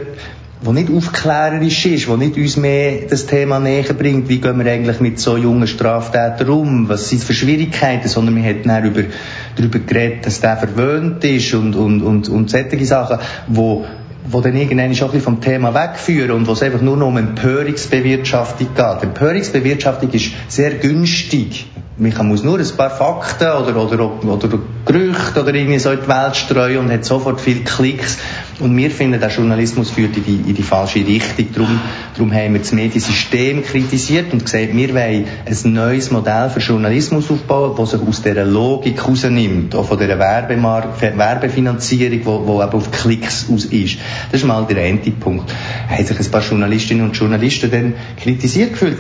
wo 0.65 0.73
nicht 0.73 0.91
aufklärerisch 0.91 1.85
ist, 1.85 2.09
wo 2.09 2.17
nicht 2.17 2.37
uns 2.39 2.57
mehr 2.57 3.03
das 3.09 3.27
Thema 3.27 3.61
näher 3.61 3.93
bringt, 3.93 4.31
wie 4.31 4.41
gehen 4.41 4.59
wir 4.59 4.73
eigentlich 4.73 4.99
mit 4.99 5.19
so 5.19 5.37
jungen 5.37 5.67
Straftätern 5.67 6.49
um, 6.49 6.89
was 6.89 7.11
sind 7.11 7.23
für 7.23 7.35
Schwierigkeiten, 7.35 8.09
sondern 8.09 8.35
wir 8.35 8.43
hätten 8.43 8.69
dann 8.69 8.83
über, 8.83 9.03
darüber 9.57 9.79
geredet, 9.79 10.25
dass 10.25 10.41
der 10.41 10.57
verwöhnt 10.57 11.23
ist 11.23 11.53
und, 11.53 11.77
und, 11.77 12.01
und, 12.01 12.31
und 12.31 12.51
solche 12.51 12.87
Sachen, 12.87 13.19
wo 13.49 13.85
wo 14.27 14.41
dann 14.41 14.57
irgendwann 14.57 14.95
schon 14.95 15.09
ein 15.09 15.13
bisschen 15.13 15.25
vom 15.25 15.41
Thema 15.43 15.75
wegführen 15.75 16.31
und 16.31 16.47
wo 16.47 16.53
es 16.53 16.63
einfach 16.63 16.81
nur 16.81 16.97
noch 16.97 17.09
um 17.09 17.19
Empörungsbewirtschaftung 17.19 18.69
geht. 18.75 19.03
Empörungsbewirtschaftung 19.03 20.11
ist 20.13 20.33
sehr 20.49 20.71
günstig 20.77 21.67
man 21.97 22.29
muss 22.29 22.43
nur 22.43 22.59
ein 22.59 22.77
paar 22.77 22.91
Fakten 22.91 23.47
oder, 23.47 23.77
oder, 23.77 24.25
oder 24.25 24.59
Gerüchte 24.85 25.43
oder 25.43 25.55
irgendwie 25.55 25.79
so 25.79 25.91
in 25.91 26.01
die 26.01 26.09
Welt 26.09 26.37
streuen 26.37 26.79
und 26.79 26.91
hat 26.91 27.05
sofort 27.05 27.41
viele 27.41 27.61
Klicks. 27.61 28.19
Und 28.61 28.77
wir 28.77 28.91
finden, 28.91 29.19
der 29.19 29.31
Journalismus 29.31 29.91
führt 29.91 30.17
in 30.17 30.25
die, 30.25 30.51
in 30.51 30.55
die 30.55 30.63
falsche 30.63 31.01
Richtung. 31.01 31.47
Darum, 31.53 31.81
darum 32.15 32.33
haben 32.33 32.53
wir 32.53 32.61
das 32.61 32.73
Mediensystem 32.73 33.65
kritisiert 33.65 34.33
und 34.33 34.45
gesagt, 34.45 34.75
wir 34.75 34.95
wollen 34.95 35.27
ein 35.45 35.73
neues 35.73 36.11
Modell 36.13 36.51
für 36.51 36.61
Journalismus 36.61 37.31
aufbauen, 37.31 37.75
das 37.77 37.91
sich 37.91 38.01
aus 38.01 38.23
dieser 38.23 38.45
Logik 38.45 39.07
rausnimmt, 39.07 39.75
auch 39.75 39.87
von 39.87 39.99
dieser 39.99 40.19
Werbemarkt, 40.19 41.03
Werbefinanzierung, 41.03 42.21
wo, 42.25 42.47
wo 42.47 42.63
eben 42.63 42.73
auf 42.73 42.91
Klicks 42.93 43.47
aus 43.53 43.65
ist. 43.65 43.99
Das 44.31 44.41
ist 44.41 44.47
mal 44.47 44.65
der 44.67 44.85
eine 44.85 44.99
Punkt. 44.99 45.53
Haben 45.89 46.07
sich 46.07 46.19
ein 46.19 46.31
paar 46.31 46.43
Journalistinnen 46.43 47.05
und 47.05 47.17
Journalisten 47.17 47.71
dann 47.71 47.95
kritisiert 48.17 48.73
gefühlt. 48.73 48.99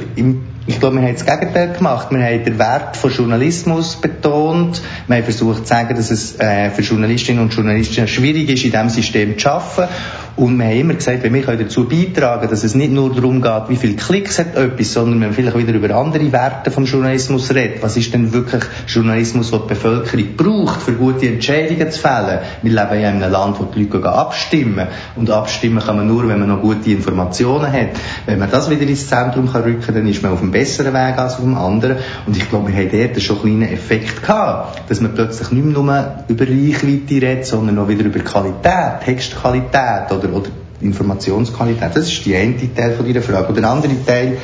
Ich 0.66 0.80
glaube, 0.80 0.96
wir 0.96 1.02
haben 1.02 1.12
das 1.12 1.26
Gegenteil 1.26 1.75
gemacht. 1.75 2.08
Wir 2.11 2.25
haben 2.25 2.42
den 2.42 2.58
Wert 2.58 2.96
von 2.96 3.12
Journalismus 3.12 3.96
betont. 3.96 4.80
Wir 5.06 5.16
haben 5.16 5.25
versucht 5.25 5.66
zu 5.66 5.66
sagen, 5.66 5.94
dass 5.94 6.11
es 6.11 6.40
äh, 6.40 6.70
für 6.70 6.80
Journalistinnen 6.80 7.42
und 7.42 7.52
Journalisten 7.52 8.08
schwierig 8.08 8.49
ist, 8.49 8.64
in 8.64 8.70
diesem 8.70 8.88
System 8.88 9.37
zu 9.37 9.43
arbeiten. 9.46 10.24
Und 10.36 10.58
wir 10.58 10.64
haben 10.64 10.80
immer 10.80 10.94
gesagt, 10.94 11.22
wir 11.22 11.42
können 11.42 11.62
dazu 11.62 11.88
beitragen, 11.88 12.48
dass 12.48 12.64
es 12.64 12.74
nicht 12.74 12.90
nur 12.92 13.14
darum 13.14 13.40
geht, 13.40 13.68
wie 13.68 13.76
viele 13.76 13.94
Klicks 13.94 14.40
hat 14.40 14.56
etwas, 14.56 14.92
sondern 14.92 15.20
wir 15.20 15.32
vielleicht 15.32 15.56
wieder 15.56 15.74
über 15.74 15.94
andere 15.94 16.32
Werte 16.32 16.72
vom 16.72 16.86
Journalismus 16.86 17.54
reden. 17.54 17.78
Was 17.82 17.96
ist 17.96 18.12
denn 18.12 18.32
wirklich 18.32 18.64
Journalismus, 18.88 19.52
den 19.52 19.60
die 19.62 19.68
Bevölkerung 19.68 20.26
braucht, 20.36 20.82
für 20.82 20.94
gute 20.94 21.28
Entscheidungen 21.28 21.88
zu 21.88 22.00
fällen? 22.00 22.40
Wir 22.62 22.72
leben 22.72 23.00
ja 23.00 23.10
in 23.10 23.22
einem 23.22 23.30
Land, 23.30 23.60
wo 23.60 23.64
die 23.64 23.84
Leute 23.84 24.08
abstimmen. 24.08 24.88
Und 25.14 25.30
abstimmen 25.30 25.78
kann 25.78 25.96
man 25.96 26.08
nur, 26.08 26.26
wenn 26.26 26.40
man 26.40 26.48
noch 26.48 26.62
gute 26.62 26.90
Informationen 26.90 27.72
hat. 27.72 27.90
Wenn 28.26 28.40
man 28.40 28.50
das 28.50 28.68
wieder 28.68 28.82
ins 28.82 29.06
Zentrum 29.06 29.52
kann 29.52 29.62
rücken 29.62 29.82
kann, 29.82 29.94
dann 29.94 30.08
ist 30.08 30.20
man 30.20 30.32
auf 30.32 30.42
einem 30.42 30.50
besseren 30.50 30.94
Weg 30.94 31.16
als 31.16 31.34
auf 31.34 31.42
dem 31.42 31.56
anderen. 31.56 31.98
Und 32.26 32.36
ich 32.36 32.48
glaube, 32.50 32.72
wir 32.72 32.76
haben 32.76 32.90
dort 32.90 33.22
schon 33.22 33.36
einen 33.36 33.60
kleinen 33.60 33.72
Effekt 33.72 34.22
gehabt, 34.22 34.90
dass 34.90 35.00
man 35.00 35.14
plötzlich 35.14 35.52
nicht 35.52 35.64
mehr 35.64 35.74
nur 35.74 36.24
über 36.26 36.44
Reichweite 36.44 37.14
redet, 37.22 37.46
sondern 37.46 37.78
auch 37.78 37.86
wieder 37.86 38.04
über 38.04 38.18
Qualität, 38.18 39.00
Textqualität 39.04 40.10
oder 40.10 40.24
oder, 40.25 40.37
oder 40.37 40.50
Informationsqualität. 40.81 41.90
Das 41.95 42.09
ist 42.09 42.25
die 42.25 42.35
eine 42.35 42.75
Teil 42.75 42.95
von 42.95 43.07
dieser 43.07 43.23
Frage. 43.23 43.49
Und 43.49 43.57
der 43.57 43.69
andere 43.69 44.04
Teil 44.04 44.38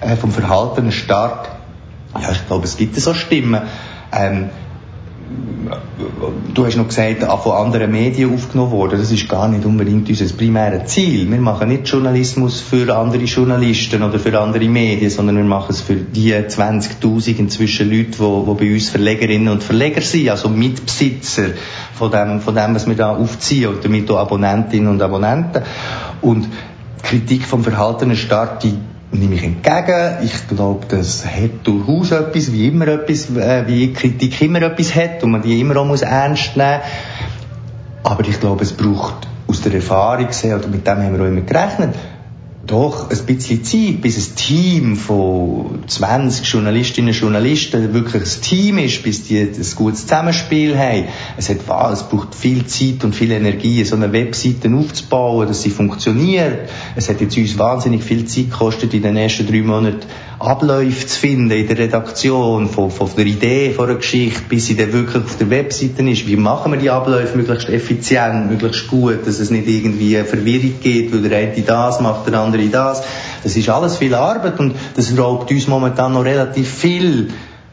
äh, 0.00 0.16
vom 0.16 0.30
Verhalten 0.30 0.92
Start, 0.92 1.48
ja, 2.20 2.30
ich 2.32 2.46
glaube, 2.46 2.64
es 2.64 2.76
gibt 2.76 2.96
so 2.96 3.14
Stimmen. 3.14 3.62
Ähm, 4.12 4.50
du 6.52 6.66
hast 6.66 6.76
noch 6.76 6.88
gesagt, 6.88 7.22
von 7.22 7.52
anderen 7.52 7.90
Medien 7.90 8.32
aufgenommen 8.32 8.72
worden. 8.72 8.98
Das 8.98 9.10
ist 9.10 9.28
gar 9.28 9.48
nicht 9.48 9.64
unbedingt 9.64 10.08
unser 10.08 10.34
primäres 10.34 10.90
Ziel. 10.90 11.30
Wir 11.30 11.40
machen 11.40 11.68
nicht 11.68 11.88
Journalismus 11.88 12.60
für 12.60 12.96
andere 12.96 13.24
Journalisten 13.24 14.02
oder 14.02 14.18
für 14.18 14.38
andere 14.38 14.68
Medien, 14.68 15.10
sondern 15.10 15.36
wir 15.36 15.44
machen 15.44 15.70
es 15.70 15.80
für 15.80 15.96
die 15.96 16.34
20.000 16.34 17.38
inzwischen 17.38 17.90
Leute, 17.90 18.10
die, 18.10 18.16
die 18.18 18.64
bei 18.64 18.74
uns 18.74 18.88
Verlegerinnen 18.90 19.48
und 19.48 19.62
Verleger 19.62 20.00
sind, 20.00 20.28
also 20.30 20.48
Mitbesitzer 20.48 21.50
von 21.94 22.10
dem, 22.10 22.40
von 22.40 22.54
dem 22.54 22.74
was 22.74 22.86
wir 22.86 22.96
da 22.96 23.16
aufziehen 23.16 23.68
und 23.68 23.84
damit 23.84 24.10
auch 24.10 24.18
Abonnentinnen 24.18 24.88
und 24.88 25.02
Abonnenten. 25.02 25.62
Und 26.20 26.48
Kritik 27.02 27.44
vom 27.44 27.62
Verhalten 27.62 28.16
Staat, 28.16 28.62
die 28.64 28.74
nehme 29.18 29.34
ich 29.34 29.44
entgegen. 29.44 30.18
Ich 30.24 30.48
glaube, 30.48 30.86
das 30.88 31.24
hat 31.24 31.64
durchaus 31.64 32.10
etwas, 32.10 32.52
wie 32.52 32.68
immer 32.68 32.88
etwas, 32.88 33.30
äh, 33.30 33.66
wie 33.66 33.92
Kritik 33.92 34.40
immer 34.42 34.62
etwas 34.62 34.94
hat 34.94 35.22
und 35.22 35.30
man 35.30 35.42
die 35.42 35.60
immer 35.60 35.76
auch 35.76 35.86
muss 35.86 36.02
ernst 36.02 36.56
nehmen. 36.56 36.80
Aber 38.02 38.26
ich 38.28 38.38
glaube, 38.40 38.62
es 38.62 38.72
braucht 38.72 39.26
aus 39.46 39.60
der 39.62 39.74
Erfahrung 39.74 40.26
gesehen, 40.26 40.58
oder 40.58 40.68
mit 40.68 40.86
dem 40.86 40.98
haben 40.98 41.16
wir 41.16 41.24
auch 41.24 41.28
immer 41.28 41.40
gerechnet, 41.40 41.94
doch 42.66 43.10
ein 43.10 43.26
bisschen 43.26 43.64
Zeit, 43.64 44.00
bis 44.00 44.16
ein 44.16 44.36
Team 44.36 44.96
von 44.96 45.84
20 45.86 46.46
Journalistinnen 46.46 47.10
und 47.10 47.20
Journalisten 47.20 47.92
wirklich 47.92 48.22
ein 48.22 48.40
Team 48.42 48.78
ist, 48.78 49.02
bis 49.02 49.24
die 49.24 49.38
ein 49.38 49.66
gutes 49.76 50.02
Zusammenspiel 50.02 50.76
haben. 50.78 51.04
Es, 51.36 51.48
hat, 51.48 51.58
es 51.92 52.02
braucht 52.04 52.34
viel 52.34 52.66
Zeit 52.66 53.04
und 53.04 53.14
viel 53.14 53.30
Energie, 53.30 53.84
so 53.84 53.96
eine 53.96 54.12
Webseite 54.12 54.70
aufzubauen, 54.74 55.46
dass 55.48 55.62
sie 55.62 55.70
funktioniert. 55.70 56.68
Es 56.96 57.08
hat 57.08 57.20
jetzt 57.20 57.36
uns 57.36 57.58
wahnsinnig 57.58 58.02
viel 58.02 58.24
Zeit 58.24 58.50
gekostet, 58.50 58.94
in 58.94 59.02
den 59.02 59.16
ersten 59.16 59.46
drei 59.46 59.62
Monaten 59.62 60.06
Abläufe 60.38 61.06
zu 61.06 61.18
finden 61.18 61.50
in 61.50 61.66
der 61.66 61.78
Redaktion, 61.78 62.68
von, 62.68 62.90
von 62.90 63.08
der 63.16 63.24
Idee 63.24 63.70
von 63.70 63.88
einer 63.88 63.96
Geschichte, 63.96 64.42
bis 64.48 64.66
sie 64.66 64.76
dann 64.76 64.92
wirklich 64.92 65.24
auf 65.24 65.36
der 65.36 65.48
Webseite 65.48 66.02
ist. 66.02 66.26
Wie 66.26 66.36
machen 66.36 66.72
wir 66.72 66.78
die 66.78 66.90
Abläufe 66.90 67.36
möglichst 67.36 67.68
effizient, 67.68 68.50
möglichst 68.50 68.88
gut, 68.88 69.26
dass 69.26 69.38
es 69.38 69.50
nicht 69.50 69.68
irgendwie 69.68 70.16
Verwirrung 70.16 70.74
gibt, 70.82 71.14
weil 71.14 71.22
der 71.22 71.38
eine 71.38 71.62
das 71.62 72.00
macht, 72.00 72.26
der 72.26 72.34
andere 72.54 72.68
das. 72.68 73.02
Das 73.42 73.56
ist 73.56 73.68
alles 73.68 73.96
viel 73.96 74.14
Arbeit 74.14 74.58
und 74.58 74.74
das 74.96 75.16
raubt 75.16 75.50
uns 75.50 75.66
momentan 75.66 76.12
noch 76.12 76.24
relativ 76.24 76.68
viel 76.68 77.30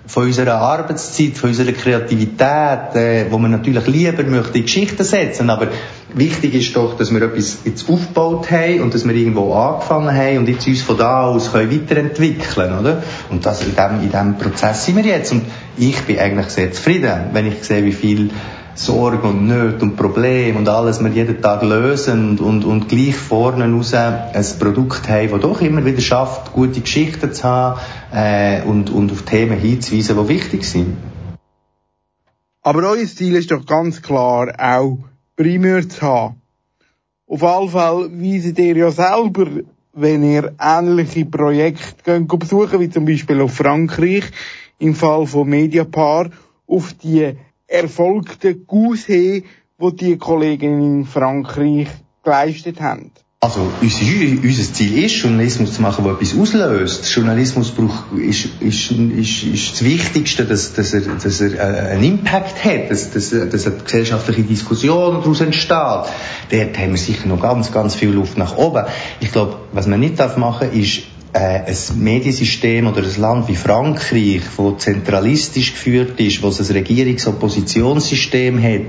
von 0.07 0.23
unserer 0.23 0.55
Arbeitszeit, 0.55 1.38
von 1.38 1.51
unserer 1.51 1.71
Kreativität, 1.71 2.95
äh, 2.95 3.25
wo 3.29 3.38
man 3.38 3.51
natürlich 3.51 3.88
lieber 3.88 4.23
möchte 4.23 4.57
in 4.57 4.65
Geschichten 4.65 5.03
setzen, 5.03 5.50
aber 5.50 5.67
wichtig 6.13 6.55
ist 6.55 6.75
doch, 6.75 6.97
dass 6.97 7.13
wir 7.13 7.21
etwas 7.21 7.59
jetzt 7.63 7.88
aufgebaut 7.88 8.51
haben 8.51 8.81
und 8.81 8.93
dass 8.93 9.07
wir 9.07 9.15
irgendwo 9.15 9.53
angefangen 9.53 10.13
haben 10.13 10.39
und 10.39 10.50
jetzt 10.50 10.67
uns 10.67 10.81
von 10.81 10.97
da 10.97 11.27
aus 11.27 11.53
können 11.53 11.71
weiterentwickeln, 11.71 12.79
oder? 12.79 13.03
Und 13.29 13.45
das 13.45 13.63
in 13.63 13.75
dem, 13.75 14.01
in 14.01 14.11
dem 14.11 14.38
Prozess 14.38 14.85
sind 14.85 14.97
wir 14.97 15.05
jetzt 15.05 15.31
und 15.31 15.43
ich 15.77 16.01
bin 16.01 16.19
eigentlich 16.19 16.47
sehr 16.47 16.73
zufrieden, 16.73 17.29
wenn 17.31 17.47
ich 17.47 17.63
sehe, 17.63 17.85
wie 17.85 17.93
viel 17.93 18.31
Sorgen 18.75 19.27
und 19.27 19.47
Nöte 19.47 19.83
und 19.83 19.95
Probleme 19.95 20.57
und 20.57 20.69
alles 20.69 21.03
wir 21.03 21.09
jeden 21.11 21.41
Tag 21.41 21.61
lösen 21.61 22.31
und, 22.31 22.41
und, 22.41 22.65
und 22.65 22.89
gleich 22.89 23.15
vorne 23.15 23.71
raus 23.71 23.93
ein 23.93 24.45
Produkt 24.59 25.09
haben, 25.09 25.31
das 25.31 25.41
doch 25.41 25.61
immer 25.61 25.83
wieder 25.85 26.01
schafft, 26.01 26.53
gute 26.53 26.81
Geschichten 26.81 27.33
zu 27.33 27.43
haben 27.43 27.79
äh, 28.13 28.61
und, 28.63 28.89
und 28.89 29.11
auf 29.11 29.23
Themen 29.23 29.59
hinzuweisen, 29.59 30.17
die 30.17 30.29
wichtig 30.29 30.63
sind. 30.63 30.97
Aber 32.61 32.83
euer 32.89 33.05
Ziel 33.05 33.35
ist 33.35 33.51
doch 33.51 33.65
ganz 33.65 34.01
klar 34.01 34.53
auch 34.57 34.99
Primär 35.35 35.87
zu 35.87 36.01
haben. 36.01 36.41
Auf 37.27 37.43
alle 37.43 37.69
Fälle 37.69 38.11
weiset 38.11 38.59
ihr 38.59 38.77
ja 38.77 38.91
selber, 38.91 39.47
wenn 39.93 40.23
ihr 40.23 40.53
ähnliche 40.59 41.25
Projekte 41.25 42.19
besuchen, 42.21 42.79
wie 42.79 42.89
zum 42.89 43.05
Beispiel 43.05 43.41
auf 43.41 43.55
Frankreich, 43.55 44.25
im 44.79 44.95
Fall 44.95 45.25
von 45.27 45.47
Mediapar, 45.47 46.29
auf 46.67 46.93
die 46.93 47.35
erfolgten 47.71 48.65
Gausse, 48.67 49.43
die 49.81 49.95
die 49.95 50.17
Kollegen 50.17 50.81
in 50.81 51.05
Frankreich 51.05 51.87
geleistet 52.23 52.81
haben. 52.81 53.11
Also 53.43 53.61
unser, 53.81 54.05
unser 54.43 54.73
Ziel 54.73 55.03
ist, 55.03 55.15
Journalismus 55.15 55.73
zu 55.73 55.81
machen, 55.81 56.03
der 56.03 56.13
etwas 56.13 56.37
auslöst. 56.37 57.11
Journalismus 57.11 57.71
braucht, 57.71 58.13
ist, 58.15 58.49
ist, 58.59 58.91
ist, 58.91 59.43
ist 59.43 59.71
das 59.71 59.83
Wichtigste, 59.83 60.45
dass, 60.45 60.73
dass 60.73 60.93
er, 60.93 61.01
dass 61.01 61.41
er 61.41 61.55
äh, 61.55 61.91
einen 61.93 62.03
Impact 62.03 62.63
hat, 62.63 62.91
dass, 62.91 63.09
dass, 63.09 63.31
dass 63.31 63.65
eine 63.65 63.77
gesellschaftliche 63.77 64.43
Diskussion 64.43 65.15
daraus 65.15 65.41
entsteht. 65.41 65.71
Dort 65.71 66.77
haben 66.77 66.91
wir 66.91 66.97
sicher 66.97 67.27
noch 67.27 67.41
ganz, 67.41 67.71
ganz 67.71 67.95
viel 67.95 68.11
Luft 68.11 68.37
nach 68.37 68.57
oben. 68.57 68.85
Ich 69.21 69.31
glaube, 69.31 69.57
was 69.71 69.87
man 69.87 69.99
nicht 69.99 70.19
darf 70.19 70.37
machen, 70.37 70.71
ist 70.73 71.01
äh, 71.33 71.61
ein 71.65 71.77
Mediensystem 71.95 72.88
oder 72.88 73.03
ein 73.03 73.21
Land 73.21 73.47
wie 73.47 73.55
Frankreich, 73.55 74.41
wo 74.57 74.71
zentralistisch 74.71 75.71
geführt 75.73 76.19
ist, 76.19 76.43
wo 76.43 76.50
es 76.50 76.59
ein 76.59 76.75
Regierungsoppositionssystem 76.75 78.61
hat, 78.61 78.81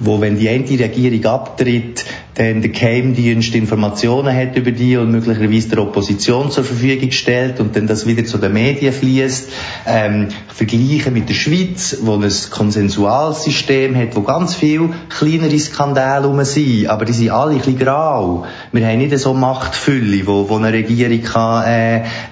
wo 0.00 0.20
wenn 0.20 0.38
die 0.38 0.48
eine 0.48 0.64
Regierung 0.64 1.24
abtritt, 1.26 2.04
dann 2.34 2.62
der 2.62 2.70
Geheimdienst 2.70 3.54
Informationen 3.54 4.34
hat 4.34 4.56
über 4.56 4.70
die 4.70 4.96
und 4.96 5.10
möglicherweise 5.10 5.68
der 5.68 5.82
Opposition 5.82 6.50
zur 6.50 6.64
Verfügung 6.64 7.10
stellt 7.10 7.60
und 7.60 7.76
dann 7.76 7.86
das 7.86 8.06
wieder 8.06 8.24
zu 8.24 8.38
den 8.38 8.54
Medien 8.54 8.94
fließt. 8.94 9.50
Ähm, 9.86 10.28
vergleichen 10.48 11.12
mit 11.12 11.28
der 11.28 11.34
Schweiz, 11.34 11.98
wo 12.02 12.14
ein 12.14 12.32
Konsensualsystem 12.50 13.94
hat, 13.96 14.16
wo 14.16 14.22
ganz 14.22 14.54
viel 14.54 14.94
kleinere 15.10 15.58
Skandale 15.58 16.26
rum 16.26 16.42
sind, 16.44 16.86
aber 16.86 17.04
die 17.04 17.12
sind 17.12 17.30
alle 17.30 17.52
ein 17.52 17.58
bisschen 17.58 17.78
grau. 17.78 18.46
Wir 18.72 18.86
haben 18.86 18.98
nicht 18.98 19.18
so 19.18 19.34
Machtfülle, 19.34 20.26
wo, 20.26 20.48
wo 20.48 20.56
eine 20.56 20.72
Regierung 20.72 21.22
kann, 21.22 21.64
äh, 21.66 21.81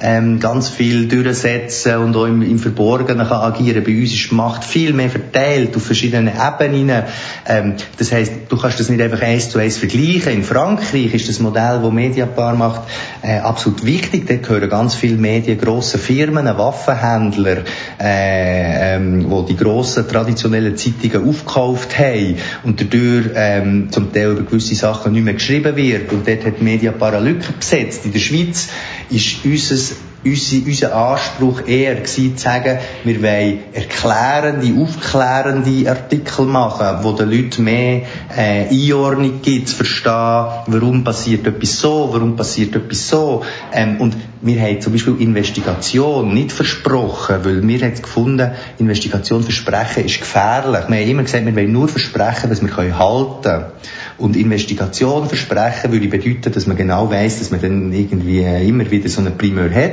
ähm, 0.00 0.40
ganz 0.40 0.68
viel 0.68 1.08
durchsetzen 1.08 1.96
und 1.96 2.16
auch 2.16 2.26
im, 2.26 2.42
im 2.42 2.58
Verborgenen 2.58 3.26
kann 3.26 3.42
agieren. 3.42 3.82
Bei 3.84 3.92
uns 3.92 4.12
ist 4.12 4.30
die 4.30 4.34
Macht 4.34 4.64
viel 4.64 4.92
mehr 4.92 5.10
verteilt 5.10 5.76
auf 5.76 5.82
verschiedenen 5.82 6.32
Ebenen. 6.34 7.04
Ähm, 7.46 7.74
das 7.98 8.12
heißt, 8.12 8.32
du 8.48 8.56
kannst 8.56 8.80
das 8.80 8.88
nicht 8.88 9.00
einfach 9.00 9.22
eins 9.22 9.50
zu 9.50 9.58
eins 9.58 9.78
vergleichen. 9.78 10.32
In 10.32 10.44
Frankreich 10.44 11.14
ist 11.14 11.28
das 11.28 11.40
Modell, 11.40 11.80
das 11.82 11.92
Mediapar 11.92 12.54
macht, 12.54 12.82
äh, 13.22 13.38
absolut 13.38 13.84
wichtig. 13.84 14.26
Dort 14.26 14.42
gehören 14.42 14.70
ganz 14.70 14.94
viele 14.94 15.16
Medien, 15.16 15.58
grosse 15.58 15.98
Firmen, 15.98 16.46
Waffenhändler, 16.46 17.58
äh, 18.00 18.96
ähm, 18.96 19.30
wo 19.30 19.42
die 19.42 19.56
grossen 19.56 20.08
traditionellen 20.08 20.76
Zeitungen 20.76 21.28
aufgekauft 21.28 21.98
haben 21.98 22.36
und 22.64 22.80
dadurch 22.80 23.26
ähm, 23.34 23.88
zum 23.90 24.12
Teil 24.12 24.32
über 24.32 24.42
gewisse 24.42 24.74
Sachen 24.74 25.12
nicht 25.12 25.24
mehr 25.24 25.34
geschrieben 25.34 25.76
wird. 25.76 26.12
Und 26.12 26.26
dort 26.26 26.44
hat 26.44 26.62
Mediapar 26.62 27.14
eine 27.14 27.30
Lücke 27.30 27.52
besetzt. 27.52 28.04
In 28.04 28.12
der 28.12 28.20
Schweiz 28.20 28.68
ist 29.10 29.39
unser 29.44 30.09
unser, 30.24 30.56
unser 30.66 30.94
Anspruch 30.94 31.66
eher 31.66 31.94
gewesen, 31.96 32.36
zu 32.36 32.44
sagen, 32.44 32.78
wir 33.04 33.22
wollen 33.22 33.58
erklärende, 33.72 34.80
aufklärende 34.80 35.90
Artikel 35.90 36.44
machen, 36.44 37.02
wo 37.02 37.12
den 37.12 37.30
Leuten 37.30 37.64
mehr 37.64 38.02
äh, 38.36 38.68
Einordnung 38.68 39.40
gibt, 39.42 39.68
zu 39.68 39.76
verstehen, 39.76 40.46
warum 40.66 41.04
passiert 41.04 41.46
etwas 41.46 41.80
so, 41.80 42.10
warum 42.12 42.36
passiert 42.36 42.74
etwas 42.76 43.08
so. 43.08 43.42
Ähm, 43.72 44.00
und 44.00 44.16
wir 44.42 44.60
haben 44.60 44.80
zum 44.80 44.92
Beispiel 44.92 45.20
Investigation 45.20 46.32
nicht 46.32 46.52
versprochen, 46.52 47.36
weil 47.42 47.66
wir 47.66 47.80
haben 47.80 47.94
gefunden, 47.94 48.50
Investigation 48.78 49.42
versprechen 49.42 50.06
ist 50.06 50.20
gefährlich. 50.20 50.88
Wir 50.88 50.96
haben 50.96 51.10
immer 51.10 51.22
gesagt, 51.22 51.44
wir 51.44 51.54
wollen 51.54 51.72
nur 51.72 51.88
versprechen, 51.88 52.50
was 52.50 52.62
wir 52.62 52.98
halten 52.98 53.42
können. 53.42 53.64
Und 54.16 54.36
Investigation 54.36 55.28
versprechen 55.28 55.92
würde 55.92 56.08
bedeuten, 56.08 56.52
dass 56.52 56.66
man 56.66 56.76
genau 56.76 57.10
weiß, 57.10 57.38
dass 57.38 57.50
man 57.50 57.60
dann 57.60 57.92
irgendwie 57.92 58.40
äh, 58.40 58.66
immer 58.66 58.90
wieder 58.90 59.08
so 59.08 59.20
eine 59.20 59.30
Primeur 59.30 59.70
hat. 59.70 59.92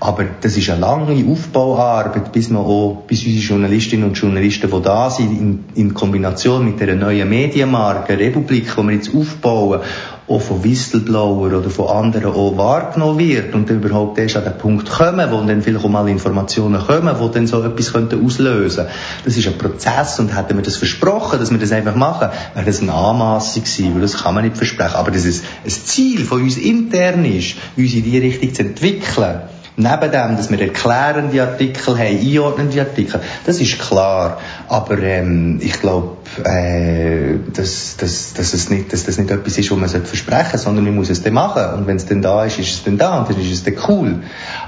Aber 0.00 0.24
das 0.40 0.56
ist 0.56 0.70
eine 0.70 0.80
lange 0.80 1.24
Aufbauarbeit, 1.28 2.30
bis 2.30 2.50
man 2.50 2.62
auch, 2.62 3.02
bis 3.08 3.26
unsere 3.26 3.44
Journalistinnen 3.44 4.08
und 4.08 4.14
Journalisten, 4.14 4.70
die 4.70 4.82
da 4.82 5.10
sind, 5.10 5.32
in, 5.32 5.64
in 5.74 5.92
Kombination 5.92 6.64
mit 6.64 6.78
der 6.78 6.94
neuen 6.94 7.28
Medienmarke, 7.28 8.16
Republik, 8.16 8.72
die 8.76 8.82
wir 8.82 8.92
jetzt 8.92 9.12
aufbauen, 9.12 9.80
auch 10.28 10.40
von 10.40 10.62
Whistleblower 10.62 11.46
oder 11.46 11.70
von 11.70 11.88
anderen 11.88 12.26
auch 12.26 12.56
wahrgenommen 12.56 13.18
wird 13.18 13.54
und 13.54 13.68
dann 13.68 13.82
überhaupt 13.82 14.18
erst 14.18 14.36
an 14.36 14.44
den 14.44 14.58
Punkt 14.58 14.88
kommen, 14.88 15.30
wo 15.32 15.42
dann 15.42 15.62
vielleicht 15.62 15.84
auch 15.84 15.88
mal 15.88 16.08
Informationen 16.08 16.80
kommen, 16.80 17.16
die 17.20 17.30
dann 17.32 17.46
so 17.46 17.62
etwas 17.64 17.92
könnten 17.92 18.24
auslösen 18.24 18.86
Das 19.24 19.36
ist 19.36 19.48
ein 19.48 19.58
Prozess 19.58 20.20
und 20.20 20.36
hätten 20.36 20.56
wir 20.56 20.62
das 20.62 20.76
versprochen, 20.76 21.40
dass 21.40 21.50
wir 21.50 21.58
das 21.58 21.72
einfach 21.72 21.96
machen, 21.96 22.28
wäre 22.54 22.66
das 22.66 22.82
eine 22.82 22.92
Anmassung 22.92 23.64
gewesen, 23.64 23.94
weil 23.94 24.02
das 24.02 24.22
kann 24.22 24.34
man 24.34 24.44
nicht 24.44 24.56
versprechen. 24.58 24.94
Aber 24.94 25.10
das 25.10 25.24
ist 25.24 25.44
ein 25.64 25.70
Ziel 25.70 26.24
von 26.24 26.42
uns 26.42 26.56
intern 26.56 27.24
ist, 27.24 27.56
uns 27.76 27.94
in 27.94 28.04
die 28.04 28.18
Richtung 28.18 28.54
zu 28.54 28.62
entwickeln. 28.62 29.40
Neben 29.80 30.10
dem, 30.10 30.36
dass 30.36 30.50
wir 30.50 30.60
erklärende 30.60 31.40
Artikel 31.40 31.96
haben, 31.96 32.18
einordnende 32.18 32.80
Artikel, 32.80 33.20
das 33.46 33.60
ist 33.60 33.78
klar. 33.78 34.40
Aber 34.66 34.98
ähm, 34.98 35.60
ich 35.62 35.80
glaube, 35.80 36.16
äh, 36.42 37.36
dass, 37.54 37.96
dass, 37.96 38.34
dass, 38.34 38.54
es 38.54 38.70
nicht, 38.70 38.92
dass 38.92 39.04
das 39.04 39.18
nicht 39.18 39.30
etwas 39.30 39.56
ist, 39.56 39.70
was 39.70 39.78
man 39.78 39.88
versprechen 39.88 40.58
sondern 40.58 40.84
man 40.84 40.96
muss 40.96 41.10
es 41.10 41.22
dann 41.22 41.34
machen. 41.34 41.62
Und 41.74 41.86
wenn 41.86 41.96
es 41.96 42.06
dann 42.06 42.22
da 42.22 42.44
ist, 42.44 42.58
ist 42.58 42.70
es 42.70 42.82
dann 42.82 42.98
da 42.98 43.20
und 43.20 43.30
dann 43.30 43.40
ist 43.40 43.52
es 43.52 43.62
dann 43.62 43.76
cool. 43.88 44.16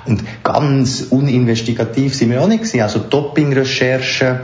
Und 0.07 0.23
ganz 0.45 1.07
uninvestigativ 1.11 2.15
sind 2.15 2.31
wir 2.31 2.41
auch 2.41 2.47
nicht 2.47 2.63
gewesen. 2.63 2.83
Also 2.83 3.01
Doping-Recherchen, 3.01 4.39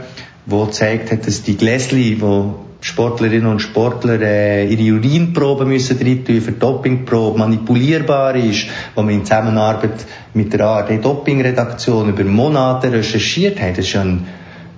wo 0.45 0.65
gezeigt 0.65 1.13
hat, 1.13 1.25
dass 1.25 1.43
die 1.43 1.55
Gläsli, 1.55 2.19
wo 2.19 2.55
Sportlerinnen 2.79 3.47
und 3.47 3.59
Sportler 3.59 4.21
äh, 4.21 4.67
ihre 4.67 4.97
Urinprobe 4.97 5.65
müssen 5.65 5.97
reintun 5.97 6.41
für 6.41 6.51
Dopingprobe 6.51 7.37
manipulierbar 7.37 8.35
ist, 8.35 8.67
wo 8.95 9.01
man 9.01 9.15
in 9.15 9.25
Zusammenarbeit 9.25 10.05
mit 10.33 10.53
der 10.53 10.61
ARD 10.65 11.03
Dopingredaktion 11.03 12.09
über 12.09 12.23
Monate 12.23 12.91
recherchiert 12.91 13.59
hat. 13.59 13.71
Das 13.71 13.79
ist 13.79 13.89
schon 13.89 14.25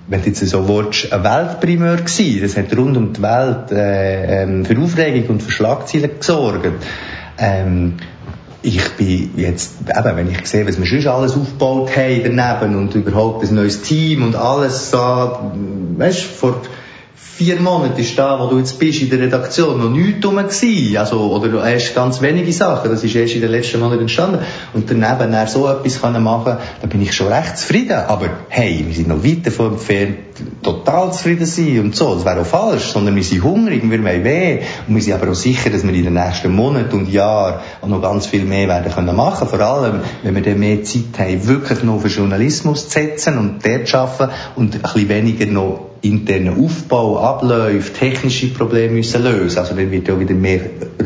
wenn 0.09 0.23
du 0.23 0.29
jetzt 0.29 0.45
so 0.47 0.67
willst, 0.67 1.13
ein 1.13 1.23
Weltprimeur 1.23 1.97
gewesen. 1.97 2.41
Das 2.41 2.57
hat 2.57 2.75
rund 2.75 2.97
um 2.97 3.13
die 3.13 3.21
Welt 3.21 3.71
äh, 3.71 4.41
ähm, 4.41 4.65
für 4.65 4.77
Aufregung 4.79 5.29
und 5.29 5.43
für 5.43 5.51
Schlagzeilen 5.51 6.09
gesorgt. 6.19 6.83
Ähm, 7.37 7.93
ich 8.61 8.89
bin 8.97 9.31
jetzt, 9.37 9.75
eben, 9.87 10.17
wenn 10.17 10.31
ich 10.31 10.45
sehe, 10.47 10.67
was 10.67 10.79
wir 10.79 10.85
schon 10.85 11.11
alles 11.11 11.33
aufgebaut 11.37 11.91
haben 11.95 12.35
daneben 12.35 12.75
und 12.75 12.95
überhaupt 12.95 13.47
ein 13.47 13.55
neues 13.55 13.83
Team 13.83 14.23
und 14.23 14.35
alles 14.35 14.91
so, 14.91 14.97
weißt, 15.97 16.23
vor 16.23 16.61
vier 17.39 17.61
Monate 17.61 18.01
ist 18.01 18.19
da, 18.19 18.37
wo 18.37 18.47
du 18.47 18.57
jetzt 18.57 18.77
bist 18.77 19.01
in 19.01 19.09
der 19.09 19.19
Redaktion, 19.19 19.77
noch 19.77 19.89
nichts 19.89 20.25
rum. 20.25 20.37
Also, 20.37 21.31
oder 21.31 21.65
erst 21.65 21.95
ganz 21.95 22.21
wenige 22.21 22.51
Sachen. 22.51 22.91
Das 22.91 23.01
ist 23.01 23.15
erst 23.15 23.35
in 23.35 23.39
den 23.39 23.51
letzten 23.51 23.79
Monaten 23.79 24.01
entstanden. 24.01 24.39
Und 24.73 24.91
daneben 24.91 25.33
er 25.33 25.47
so 25.47 25.65
etwas 25.69 26.01
können 26.01 26.21
machen, 26.21 26.57
da 26.81 26.87
bin 26.87 27.01
ich 27.01 27.13
schon 27.13 27.31
recht 27.31 27.57
zufrieden. 27.57 27.93
Aber 27.93 28.29
hey, 28.49 28.83
wir 28.85 28.93
sind 28.93 29.07
noch 29.07 29.23
weit 29.23 29.47
davon 29.47 29.71
entfernt, 29.71 30.17
total 30.61 31.13
zufrieden 31.13 31.45
sein 31.45 31.79
und 31.79 31.95
so. 31.95 32.15
Das 32.15 32.25
wäre 32.25 32.41
auch 32.41 32.45
falsch. 32.45 32.85
Sondern 32.85 33.15
wir 33.15 33.23
sind 33.23 33.43
hungrig, 33.43 33.81
wir 33.83 34.03
wollen 34.03 34.23
weh. 34.23 34.59
Und 34.87 34.95
wir 34.95 35.01
sind 35.01 35.13
aber 35.13 35.31
auch 35.31 35.35
sicher, 35.35 35.69
dass 35.69 35.83
wir 35.83 35.93
in 35.93 36.03
den 36.03 36.13
nächsten 36.13 36.53
Monaten 36.53 36.95
und 36.95 37.09
Jahren 37.09 37.61
auch 37.81 37.87
noch 37.87 38.01
ganz 38.01 38.27
viel 38.27 38.45
mehr 38.45 38.67
werden 38.67 38.91
können 38.91 39.15
machen. 39.15 39.47
Vor 39.47 39.59
allem, 39.59 40.01
wenn 40.23 40.35
wir 40.35 40.41
dann 40.41 40.59
mehr 40.59 40.83
Zeit 40.83 41.17
haben, 41.17 41.47
wirklich 41.47 41.83
noch 41.83 42.01
für 42.01 42.07
Journalismus 42.07 42.89
zu 42.89 42.99
setzen 42.99 43.37
und 43.37 43.65
dort 43.65 43.87
zu 43.87 43.97
arbeiten 43.97 44.33
und 44.55 44.75
ein 44.75 44.81
bisschen 44.81 45.09
weniger 45.09 45.45
noch 45.45 45.89
internen 46.01 46.63
Aufbau, 46.63 47.19
Abläufe, 47.19 47.93
technische 47.93 48.47
Probleme 48.47 48.93
müssen 48.93 49.23
lösen. 49.23 49.59
Also 49.59 49.75
dann 49.75 49.91
wird 49.91 50.07
ja 50.07 50.19
wieder 50.19 50.33
mehr 50.33 50.61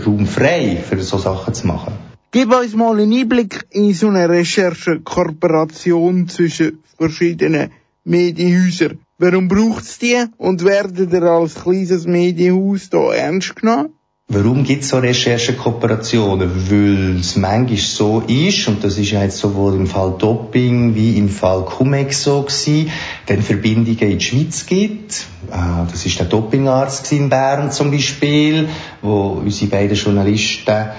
Raum 0.05 0.25
frei, 0.25 0.81
für 0.87 0.99
so 1.01 1.17
Sachen 1.17 1.53
zu 1.53 1.67
machen. 1.67 1.93
Gib 2.31 2.51
uns 2.51 2.73
mal 2.73 2.99
einen 2.99 3.13
Einblick 3.13 3.65
in 3.71 3.93
so 3.93 4.07
eine 4.07 4.27
Recherche-Kooperation 4.27 6.27
zwischen 6.27 6.79
verschiedenen 6.97 7.71
Medienhäusern. 8.05 8.99
Warum 9.19 9.47
braucht's 9.47 9.99
die 9.99 10.25
und 10.37 10.63
werden 10.65 11.09
ihr 11.11 11.23
als 11.23 11.55
kleines 11.55 12.07
Medienhaus 12.07 12.89
da 12.89 13.13
ernst 13.13 13.55
genommen? 13.55 13.89
Warum 14.29 14.63
gibt 14.63 14.83
es 14.83 14.89
so 14.89 14.97
Recherchekooperationen? 14.97 16.49
Weil 16.69 17.19
es 17.19 17.35
manchmal 17.35 17.77
so 17.77 18.21
ist, 18.21 18.67
und 18.67 18.83
das 18.83 18.97
ist 18.97 19.11
ja 19.11 19.21
jetzt 19.21 19.37
sowohl 19.37 19.75
im 19.75 19.85
Fall 19.85 20.15
Doping 20.17 20.95
wie 20.95 21.17
im 21.17 21.29
Fall 21.29 21.65
Cumex 21.65 22.23
so 22.23 22.41
gewesen, 22.41 22.89
dann 23.27 23.41
Verbindungen 23.41 23.99
in 23.99 24.17
die 24.17 24.25
Schweiz 24.25 24.65
gibt. 24.65 25.27
Äh, 25.51 25.91
das 25.91 26.05
ist 26.05 26.17
der 26.17 26.25
Dopingarzt 26.25 27.11
in 27.11 27.29
Bern 27.29 27.71
zum 27.71 27.91
Beispiel, 27.91 28.69
wo 29.01 29.41
unsere 29.43 29.69
beiden 29.69 29.95
Journalisten 29.95 30.89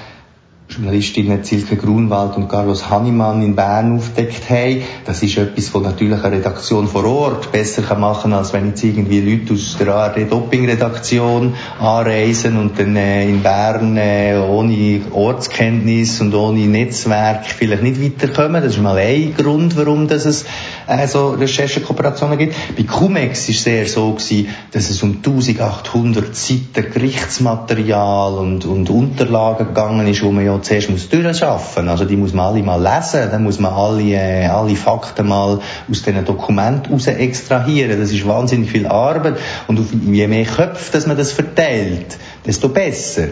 Journalistinnen 0.66 1.44
Silke 1.44 1.76
Grunwald 1.76 2.36
und 2.36 2.48
Carlos 2.48 2.88
Hannemann 2.88 3.42
in 3.42 3.54
Bern 3.54 3.98
aufdeckt 3.98 4.48
haben. 4.48 4.82
Das 5.04 5.22
ist 5.22 5.36
etwas, 5.36 5.74
was 5.74 5.82
natürlich 5.82 6.24
eine 6.24 6.36
Redaktion 6.36 6.88
vor 6.88 7.04
Ort 7.04 7.52
besser 7.52 7.82
machen 7.96 8.30
kann, 8.30 8.32
als 8.32 8.54
wenn 8.54 8.68
jetzt 8.68 8.82
irgendwie 8.82 9.20
Leute 9.20 9.52
aus 9.52 9.76
der 9.78 9.94
ARD-Doping-Redaktion 9.94 11.54
anreisen 11.78 12.58
und 12.58 12.78
dann 12.78 12.96
äh, 12.96 13.28
in 13.28 13.42
Bern 13.42 13.96
äh, 13.98 14.36
ohne 14.36 15.02
Ortskenntnis 15.12 16.22
und 16.22 16.34
ohne 16.34 16.60
Netzwerk 16.60 17.44
vielleicht 17.44 17.82
nicht 17.82 18.02
weiterkommen. 18.02 18.62
Das 18.62 18.74
ist 18.74 18.82
mal 18.82 18.96
ein 18.96 19.34
Grund, 19.36 19.76
warum 19.76 20.08
das 20.08 20.24
es 20.24 20.46
äh, 20.86 21.06
so 21.06 21.32
Recherchekooperationen 21.32 22.38
gibt. 22.38 22.56
Bei 22.74 22.84
Cumex 22.84 23.50
ist 23.50 23.58
es 23.58 23.64
sehr 23.64 23.86
so 23.86 24.12
gewesen, 24.12 24.48
dass 24.72 24.88
es 24.88 25.02
um 25.02 25.16
1800 25.16 26.34
Seiten 26.34 26.90
Gerichtsmaterial 26.90 28.38
und, 28.38 28.64
und 28.64 28.88
Unterlagen 28.88 29.68
gegangen 29.68 30.06
ist, 30.08 30.22
wo 30.22 30.32
man 30.32 30.44
ja 30.44 30.53
zuerst 30.62 30.90
muss 30.90 31.08
durchschaffen. 31.08 31.88
Also 31.88 32.04
die 32.04 32.16
muss 32.16 32.32
man 32.32 32.46
alle 32.46 32.62
mal 32.62 32.80
lesen, 32.82 33.30
dann 33.30 33.42
muss 33.42 33.58
man 33.58 33.72
alle, 33.72 34.02
äh, 34.02 34.46
alle 34.46 34.76
Fakten 34.76 35.26
mal 35.26 35.58
aus 35.90 36.02
diesen 36.02 36.24
Dokumenten 36.24 36.92
raus 36.92 37.06
extrahieren. 37.06 38.00
Das 38.00 38.12
ist 38.12 38.26
wahnsinnig 38.26 38.70
viel 38.70 38.86
Arbeit 38.86 39.36
und 39.66 39.80
je 40.12 40.26
mehr 40.26 40.44
Köpfe, 40.44 40.92
dass 40.92 41.06
man 41.06 41.16
das 41.16 41.32
verteilt, 41.32 42.18
desto 42.46 42.68
besser. 42.68 43.28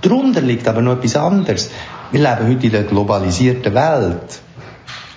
Darunter 0.00 0.40
liegt 0.40 0.68
aber 0.68 0.80
noch 0.80 0.98
etwas 0.98 1.16
anderes. 1.16 1.70
Wir 2.12 2.20
leben 2.20 2.48
heute 2.48 2.66
in 2.66 2.72
der 2.72 2.84
globalisierten 2.84 3.74
Welt. 3.74 4.40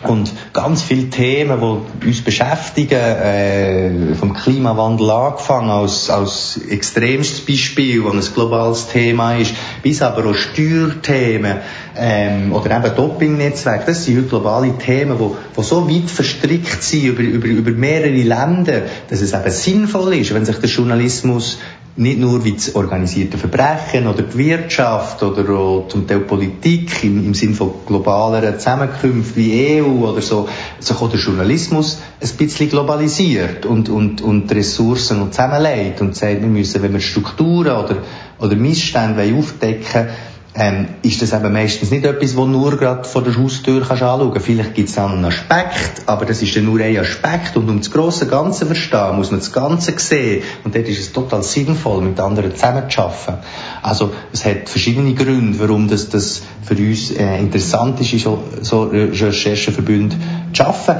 Und 0.03 0.33
ganz 0.53 0.81
viele 0.81 1.09
Themen, 1.09 1.59
die 2.01 2.07
uns 2.07 2.21
beschäftigen, 2.23 2.95
äh, 2.99 4.15
vom 4.15 4.33
Klimawandel 4.33 5.09
angefangen 5.11 5.69
als, 5.69 6.09
als 6.09 6.59
extremstes 6.69 7.45
Beispiel, 7.45 8.03
was 8.03 8.29
ein 8.29 8.33
globales 8.33 8.87
Thema 8.87 9.35
ist, 9.35 9.53
bis 9.83 10.01
aber 10.01 10.29
auch 10.29 10.35
Steuerthemen 10.35 11.57
ähm, 11.97 12.53
oder 12.53 12.77
eben 12.77 12.95
Dopingnetzwerke, 12.95 13.85
das 13.87 14.05
sind 14.05 14.17
heute 14.17 14.27
globale 14.27 14.77
Themen, 14.77 15.17
die, 15.17 15.57
die 15.57 15.63
so 15.63 15.89
weit 15.89 16.09
verstrickt 16.09 16.83
sind 16.83 17.05
über, 17.05 17.21
über, 17.21 17.47
über 17.47 17.71
mehrere 17.71 18.09
Länder, 18.09 18.83
dass 19.09 19.21
es 19.21 19.33
eben 19.33 19.51
sinnvoll 19.51 20.15
ist, 20.15 20.33
wenn 20.33 20.45
sich 20.45 20.57
der 20.57 20.69
Journalismus 20.69 21.57
nicht 21.97 22.19
nur 22.19 22.45
wie 22.45 22.53
das 22.53 22.73
organisierte 22.73 23.37
Verbrechen 23.37 24.07
oder 24.07 24.23
die 24.23 24.37
Wirtschaft 24.37 25.21
oder 25.23 25.87
zum 25.89 26.07
Teil 26.07 26.21
Politik 26.21 27.03
im, 27.03 27.25
im 27.25 27.33
Sinne 27.33 27.53
von 27.53 27.73
globaleren 27.85 28.57
Zusammenkünften 28.57 29.35
wie 29.35 29.81
EU 29.81 30.07
oder 30.07 30.21
so, 30.21 30.47
sich 30.79 30.95
auch 30.95 31.09
der 31.09 31.19
Journalismus 31.19 31.99
ein 32.21 32.29
bisschen 32.37 32.69
globalisiert 32.69 33.65
und, 33.65 33.89
und, 33.89 34.21
und 34.21 34.49
Ressourcen 34.53 35.21
und 35.21 35.33
zusammenlegt 35.33 35.99
und 35.99 36.15
sagt, 36.15 36.41
wir 36.41 36.47
müssen, 36.47 36.81
wenn 36.81 36.93
wir 36.93 37.01
Strukturen 37.01 37.75
oder, 37.75 37.97
oder 38.39 38.55
Missstände 38.55 39.35
aufdecken 39.37 40.07
wollen, 40.07 40.30
ähm, 40.53 40.87
ist 41.01 41.21
das 41.21 41.31
eben 41.31 41.53
meistens 41.53 41.91
nicht 41.91 42.05
etwas, 42.05 42.35
wo 42.35 42.45
nur 42.45 42.75
gerade 42.77 43.05
vor 43.05 43.23
der 43.23 43.37
Haustür 43.37 43.79
kannst 43.79 44.03
anschauen 44.03 44.31
kannst. 44.31 44.45
Vielleicht 44.45 44.75
gibt 44.75 44.89
es 44.89 44.97
einen 44.97 45.23
Aspekt, 45.23 46.03
aber 46.07 46.25
das 46.25 46.41
ist 46.41 46.55
dann 46.55 46.65
nur 46.65 46.79
ein 46.81 46.97
Aspekt 46.97 47.55
und 47.55 47.69
um 47.69 47.77
das 47.77 47.89
grosse 47.89 48.27
Ganze 48.27 48.59
zu 48.59 48.65
verstehen, 48.65 49.15
muss 49.15 49.31
man 49.31 49.39
das 49.39 49.53
Ganze 49.53 49.93
sehen 49.97 50.43
und 50.63 50.75
dort 50.75 50.87
ist 50.89 50.99
es 50.99 51.13
total 51.13 51.43
sinnvoll, 51.43 52.01
mit 52.01 52.19
anderen 52.19 52.53
zusammen 52.53 52.89
zu 52.89 53.01
arbeiten. 53.01 53.37
Also 53.81 54.11
es 54.33 54.43
hat 54.43 54.67
verschiedene 54.67 55.13
Gründe, 55.13 55.57
warum 55.59 55.87
das, 55.87 56.09
das 56.09 56.41
für 56.63 56.75
uns 56.75 57.11
äh, 57.11 57.39
interessant 57.39 58.01
ist, 58.01 58.19
so, 58.19 58.43
so 58.61 58.83
Rechercheverbünde 58.83 60.17
zu 60.51 60.65
arbeiten. 60.65 60.99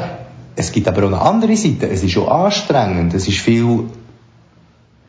Es 0.56 0.72
gibt 0.72 0.88
aber 0.88 1.04
auch 1.04 1.08
eine 1.08 1.22
andere 1.22 1.58
Seite. 1.58 1.90
Es 1.90 2.04
ist 2.04 2.18
auch 2.18 2.46
anstrengend. 2.46 3.14
Es 3.14 3.28
ist 3.28 3.40
viel 3.40 3.86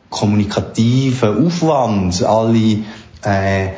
kommunikativer 0.09 1.37
Aufwand. 1.37 2.23
Alle 2.23 2.79
äh, 3.23 3.69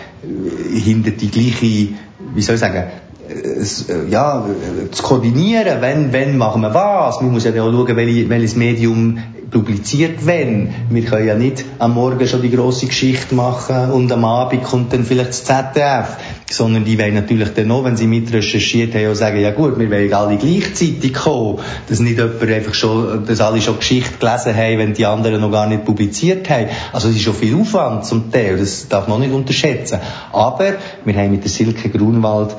hinter 0.74 1.12
die 1.12 1.30
gleiche, 1.30 1.96
wie 2.34 2.42
soll 2.42 2.56
ich 2.56 2.62
sagen, 2.62 2.84
äh, 3.28 4.10
ja, 4.10 4.46
zu 4.92 5.04
koordinieren, 5.04 5.82
wenn, 5.82 6.14
wenn 6.14 6.38
machen 6.38 6.62
wir 6.62 6.74
was. 6.74 7.22
Man 7.22 7.32
muss 7.32 7.44
ja 7.44 7.52
auch 7.52 7.72
schauen, 7.72 7.96
welches 7.96 8.56
Medium 8.56 9.18
publiziert 9.52 10.26
wenn. 10.26 10.74
Wir 10.90 11.04
können 11.04 11.28
ja 11.28 11.36
nicht 11.36 11.66
am 11.80 11.94
Morgen 11.94 12.28
schon 12.28 12.42
die 12.42 12.52
grosse 12.52 12.88
Geschichte 12.88 13.36
machen 13.36 13.92
und 13.92 14.12
am 14.12 14.26
Abend 14.26 14.64
kommt 14.64 14.94
dann 14.94 15.06
vielleicht 15.06 15.30
das 15.30 15.44
ZDF. 15.44 16.18
Sondern 16.50 16.86
die 16.86 17.00
wollen 17.00 17.16
natürlich 17.16 17.54
dann 17.54 17.68
noch, 17.68 17.84
wenn 17.84 17.98
sie 17.98 18.08
mit 18.08 18.32
recherchiert 18.32 18.94
haben, 18.94 19.12
auch 19.12 19.16
sagen, 19.16 19.40
ja 19.40 19.52
gut, 19.52 19.80
wir 19.80 19.90
wollen 19.90 20.14
alle 20.14 20.38
gleichzeitig 20.38 21.14
kommen. 21.14 21.60
Dass 21.90 22.00
nicht 22.00 22.18
jemand 22.18 22.42
einfach 22.42 22.74
schon, 22.74 23.26
dass 23.26 23.42
alle 23.42 23.62
schon 23.62 23.78
Geschichte 23.78 24.18
gelesen 24.20 24.56
haben, 24.56 24.78
wenn 24.78 24.94
die 24.94 25.06
anderen 25.06 25.42
noch 25.42 25.52
gar 25.52 25.68
nicht 25.68 25.86
publiziert 25.86 26.50
haben. 26.50 26.68
Also 26.94 27.10
es 27.10 27.16
ist 27.16 27.24
schon 27.24 27.34
viel 27.34 27.56
Aufwand 27.56 28.06
zum 28.06 28.32
Teil, 28.32 28.58
das 28.58 28.88
darf 28.88 29.08
man 29.08 29.20
nicht 29.22 29.34
unterschätzen. 29.34 30.00
Aber 30.32 30.76
wir 31.04 31.16
haben 31.16 31.32
mit 31.32 31.44
der 31.44 31.52
Silke 31.52 31.90
Grunwald 31.90 32.56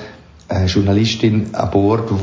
eine 0.49 0.67
Journalistin 0.67 1.49
an 1.53 1.71
Bord, 1.71 2.11
die 2.11 2.23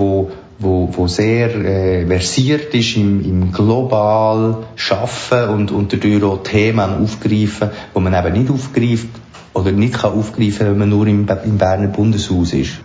wo, 0.64 0.90
wo 0.92 1.08
sehr 1.08 1.54
äh, 1.56 2.06
versiert 2.08 2.74
ist 2.74 2.98
im, 2.98 3.24
im 3.24 3.52
global 3.52 4.66
Schaffen 4.76 5.50
und, 5.50 5.72
und 5.72 5.94
dadurch 5.94 6.24
auch 6.24 6.44
Themen 6.44 7.04
aufgreifen, 7.04 7.72
wo 7.94 8.00
man 8.00 8.14
eben 8.14 8.34
nicht 8.40 8.52
aufgreift 8.52 9.10
oder 9.54 9.72
nicht 9.72 9.96
kann 9.96 10.14
aufgreifen, 10.14 10.68
wenn 10.68 10.78
man 10.78 10.90
nur 10.90 11.08
im, 11.08 11.28
im 11.28 11.58
Berner 11.58 11.88
Bundeshaus 11.88 12.54
ist. 12.54 12.82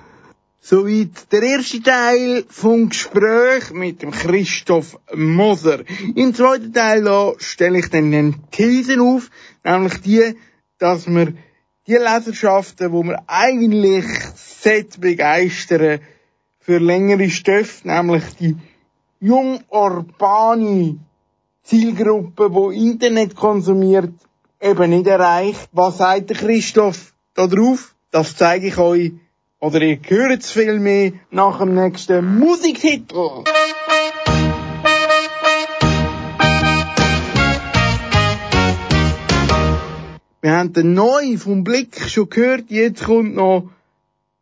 Soweit 0.60 1.32
der 1.32 1.42
erste 1.42 1.80
Teil 1.82 2.44
vom 2.50 2.90
Gespräch 2.90 3.70
mit 3.72 4.02
dem 4.02 4.10
Christoph 4.10 4.98
Moser. 5.14 5.80
Im 6.14 6.34
zweiten 6.34 6.74
Teil 6.74 7.08
stelle 7.38 7.78
ich 7.78 7.88
dann 7.88 8.10
den 8.10 8.34
Thesen 8.50 9.00
auf, 9.00 9.30
nämlich 9.64 10.02
die, 10.02 10.34
dass 10.78 11.06
wir 11.06 11.32
die 11.86 11.94
Leserschaften, 11.94 12.92
wo 12.92 13.02
wir 13.02 13.22
eigentlich 13.28 14.04
set 14.36 15.00
begeistern, 15.00 16.00
für 16.68 16.80
längere 16.80 17.30
Stoffe, 17.30 17.88
nämlich 17.88 18.24
die 18.38 18.54
jung-urbane 19.20 20.98
Zielgruppe, 21.62 22.52
wo 22.52 22.70
Internet 22.70 23.34
konsumiert, 23.34 24.12
eben 24.60 24.90
nicht 24.90 25.06
erreicht. 25.06 25.70
Was 25.72 25.96
sagt 25.96 26.28
der 26.28 26.36
Christoph 26.36 27.14
da 27.32 27.46
drauf? 27.46 27.94
Das 28.10 28.36
zeige 28.36 28.66
ich 28.66 28.76
euch. 28.76 29.12
Oder 29.60 29.80
ihr 29.80 29.98
hört 30.08 30.42
es 30.42 30.50
viel 30.50 30.78
mehr 30.78 31.12
nach 31.30 31.58
dem 31.60 31.74
nächsten 31.74 32.38
Musiktitel. 32.38 33.44
Wir 40.42 40.52
haben 40.52 40.74
den 40.74 40.92
neu 40.92 41.38
vom 41.38 41.64
Blick 41.64 41.98
schon 42.10 42.28
gehört. 42.28 42.64
Jetzt 42.68 43.04
kommt 43.04 43.34
noch 43.36 43.70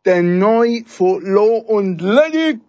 der 0.07 0.23
neu 0.23 0.83
von 0.87 1.21
Lo 1.21 1.57
und 1.57 2.01
Leduc. 2.01 2.61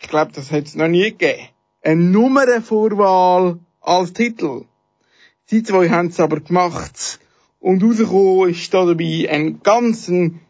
Ich 0.00 0.08
glaube, 0.08 0.32
das 0.34 0.50
hat 0.50 0.64
es 0.64 0.74
noch 0.74 0.88
nie 0.88 1.12
gegeben. 1.12 1.48
Eine 1.82 2.02
Nummernvorwahl 2.02 3.60
als 3.80 4.12
Titel. 4.12 4.64
Sie 5.46 5.62
zwei 5.62 5.88
haben 5.88 6.08
es 6.08 6.18
aber 6.18 6.40
gemacht. 6.40 7.20
Und 7.60 7.82
rausgekommen 7.82 8.50
ist 8.50 8.74
da 8.74 8.84
dabei 8.84 9.28
ein 9.30 9.60
ganzen 9.62 10.40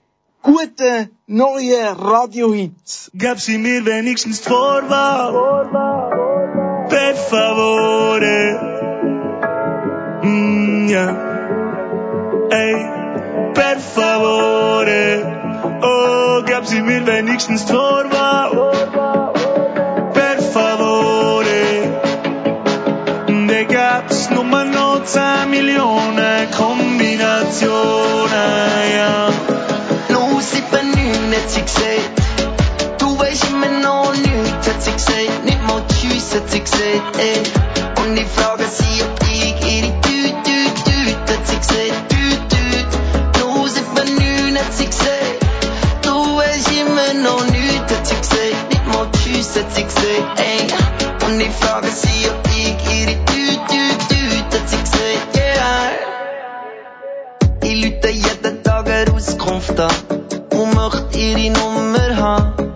guter, 0.41 1.09
neuer 1.27 1.93
Radiohit. 1.93 3.11
Gab 3.19 3.39
sie 3.39 3.59
mir 3.59 3.85
wenigstens 3.85 4.41
die 4.41 4.49
Vorwahl. 4.49 5.33
Per 6.89 7.15
favore. 7.15 8.39
Mm, 10.23 10.89
ja. 10.89 11.07
Ey, 12.51 12.75
per 13.55 13.79
favore. 13.79 15.32
Gab 16.62 16.70
sie 16.70 16.81
mir 16.81 17.05
wenigstens 17.05 17.66
Torwart. 17.66 18.53
Per 20.14 20.38
favore. 20.55 21.90
Da 23.48 23.64
gab's 23.64 24.31
nur 24.31 24.44
noch 24.44 25.03
10 25.03 25.51
Millionen 25.51 26.48
Kombinationen, 26.57 27.72
ja. 28.96 29.29
Los, 30.11 30.53
7, 30.53 30.62
hat 31.35 31.51
sie 31.51 31.62
gesagt. 31.62 32.22
Du 32.98 33.18
weißt 33.18 33.44
immer 33.51 33.81
noch 33.81 34.12
nichts, 34.12 34.68
hat 34.68 34.81
sie 34.85 34.92
gesagt. 34.92 35.44
Nicht 35.44 35.66
mal 35.66 35.83
Tschüss, 35.88 36.33
hat 36.33 36.48
sie 36.48 36.61
gesagt, 36.61 37.16
ey. 37.18 37.42
Und 38.05 38.16
ich 38.16 38.29
frage 38.29 38.66
sie, 38.70 39.03
ob 39.03 39.20
ich 39.33 39.66
ihre 39.66 40.01
Tüte, 40.01 40.55
Tüte, 40.85 41.33
hat 41.33 41.44
sie 41.44 41.59
gesagt. 41.59 42.09
Tüte, 42.09 42.46
Tüte. 42.55 43.40
Los, 43.40 43.75
7, 43.75 44.57
hat 44.57 44.72
sie 44.72 44.87
gesagt. 44.87 45.32
Immer 46.33 47.12
noch 47.14 47.45
nichts, 47.51 47.95
hat 47.95 48.07
sie 48.07 48.14
gesagt. 48.14 48.71
Nicht 48.71 48.87
mal 48.87 49.07
Tschüss, 49.12 49.55
hat 49.55 49.75
sie 49.75 49.85
gesagt, 49.85 50.40
ey. 50.40 50.66
Und 51.27 51.40
ich 51.40 51.51
frage 51.51 51.88
sie, 51.88 52.29
ob 52.31 52.49
ich 52.49 52.77
ihre 52.90 53.25
Tüte, 53.27 53.99
Tüte, 54.09 54.59
hat 54.59 54.68
sie 54.68 54.79
gesagt, 54.79 55.37
yeah. 55.37 55.90
Ich 57.62 57.83
lüte 57.83 58.09
jeden 58.09 58.62
Tag 58.62 58.88
eine 58.88 59.12
Auskunft 59.12 59.79
an 59.79 59.90
und 60.55 60.75
möchte 60.75 61.18
ihre 61.18 61.51
Nummer 61.59 62.16
haben. 62.16 62.75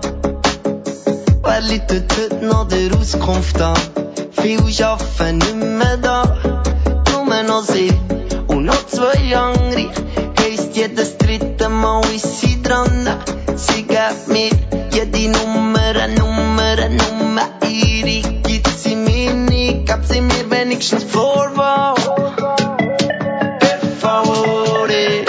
Wer 1.43 1.61
läutet 1.63 2.13
heute 2.19 2.45
noch 2.45 2.69
der 2.69 2.95
Auskunft 2.99 3.61
an? 3.61 3.77
Viel 4.33 4.61
arbeiten 4.85 5.39
nicht 5.39 5.57
mehr 5.57 5.97
da, 5.97 6.39
nur 7.11 7.43
noch 7.43 7.63
sie 7.63 7.93
und 8.49 8.67
noch 8.67 8.87
zwei 8.87 9.35
andere. 9.35 9.91
Heisst 10.77 10.89
jedes 10.89 11.17
dritte 11.17 11.71
Mal 11.71 12.03
ist 12.15 12.41
sie 12.41 12.63
dran. 12.63 13.09
Sie 13.57 13.83
gibt 13.85 14.29
mir 14.29 14.51
jede 14.93 15.31
Nummer, 15.31 15.81
eine 15.81 16.15
Nummer, 16.15 16.63
eine 16.63 16.97
Nummer. 16.97 17.49
Ihre 17.67 18.21
gibt 18.43 18.69
sie 18.79 18.95
mir 18.95 19.33
nicht, 19.33 19.87
gab 19.87 20.05
sie 20.05 20.21
mir 20.21 20.51
wenigstens 20.51 21.05
Vorwahl. 21.05 21.95
Per 23.59 23.79
favore. 24.01 25.25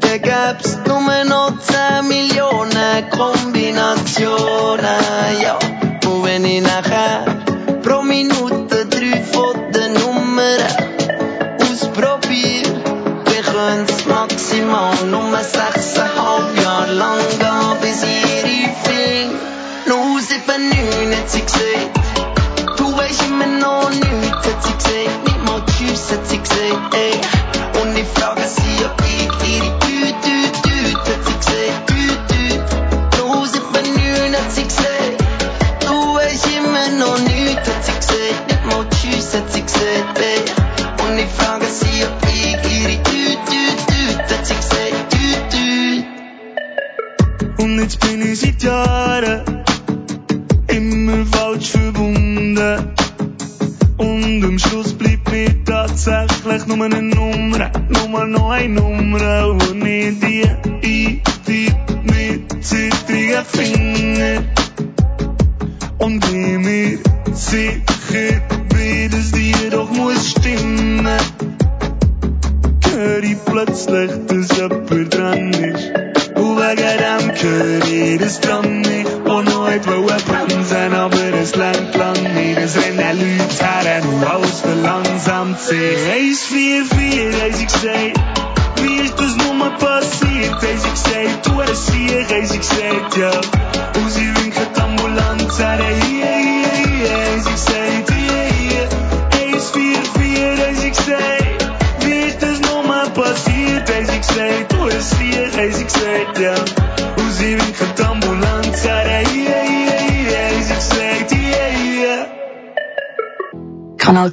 Da 0.00 0.18
gab's 0.18 0.78
nur 0.88 1.24
noch 1.24 1.52
10 1.60 2.08
Millionen 2.08 3.08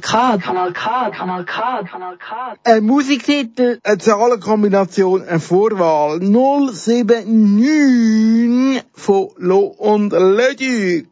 K, 0.00 0.38
Kanal 0.38 0.72
K, 0.72 1.10
Kanal 1.10 1.44
K, 1.44 1.84
Kanal 1.84 2.16
K. 2.16 2.56
Ein 2.64 2.84
Musiktitel, 2.84 3.78
eine 3.82 3.98
Zahlenkombination, 3.98 5.22
eine 5.22 5.40
Vorwahl 5.40 6.20
079 6.20 8.82
von 8.92 9.30
Lo 9.36 9.58
und 9.60 10.12
Leduc. 10.12 11.06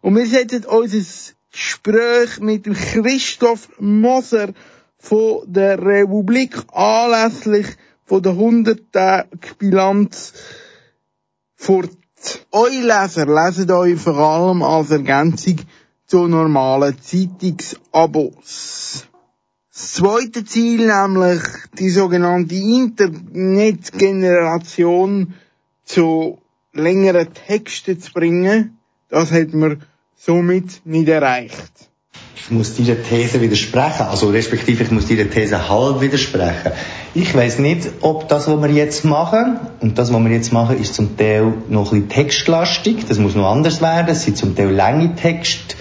Und 0.00 0.16
wir 0.16 0.26
setzen 0.26 0.64
unser 0.64 1.34
Gespräch 1.52 2.40
mit 2.40 2.66
dem 2.66 2.74
Christoph 2.74 3.68
Moser 3.78 4.48
von 4.98 5.42
der 5.46 5.80
Republik 5.84 6.56
anlässlich 6.72 7.66
von 8.04 8.22
der 8.22 8.32
100-Tag-Bilanz 8.32 10.32
fort. 11.56 11.90
Eure 12.50 12.70
Leser 12.70 13.26
lesen 13.26 13.70
euch 13.70 14.00
vor 14.00 14.16
allem 14.16 14.62
als 14.62 14.90
Ergänzung 14.90 15.58
zu 16.06 16.28
normalen 16.28 16.96
Zeitungsabos. 17.00 19.06
Das 19.72 19.92
zweite 19.92 20.44
Ziel, 20.44 20.86
nämlich 20.86 21.42
die 21.78 21.90
sogenannte 21.90 22.54
Internetgeneration 22.54 25.34
zu 25.84 26.38
längeren 26.72 27.34
Texten 27.34 28.00
zu 28.00 28.12
bringen, 28.12 28.78
das 29.08 29.32
hat 29.32 29.52
man 29.52 29.82
somit 30.16 30.80
nicht 30.84 31.08
erreicht. 31.08 31.72
Ich 32.34 32.50
muss 32.50 32.74
dieser 32.74 33.02
These 33.02 33.40
widersprechen, 33.40 34.02
also 34.02 34.28
respektive 34.30 34.84
ich 34.84 34.92
muss 34.92 35.06
dieser 35.06 35.28
These 35.28 35.68
halb 35.68 36.00
widersprechen. 36.00 36.70
Ich 37.12 37.34
weiß 37.34 37.58
nicht, 37.58 37.88
ob 38.02 38.28
das, 38.28 38.46
was 38.46 38.62
wir 38.62 38.70
jetzt 38.70 39.04
machen, 39.04 39.58
und 39.80 39.98
das, 39.98 40.12
was 40.12 40.22
wir 40.22 40.30
jetzt 40.30 40.52
machen, 40.52 40.78
ist 40.78 40.94
zum 40.94 41.16
Teil 41.16 41.54
noch 41.68 41.92
ein 41.92 42.06
bisschen 42.06 42.08
textlastig, 42.08 43.04
das 43.06 43.18
muss 43.18 43.34
noch 43.34 43.50
anders 43.50 43.82
werden, 43.82 44.10
es 44.10 44.22
sind 44.22 44.38
zum 44.38 44.54
Teil 44.54 44.70
lange 44.70 45.16
Texte. 45.16 45.74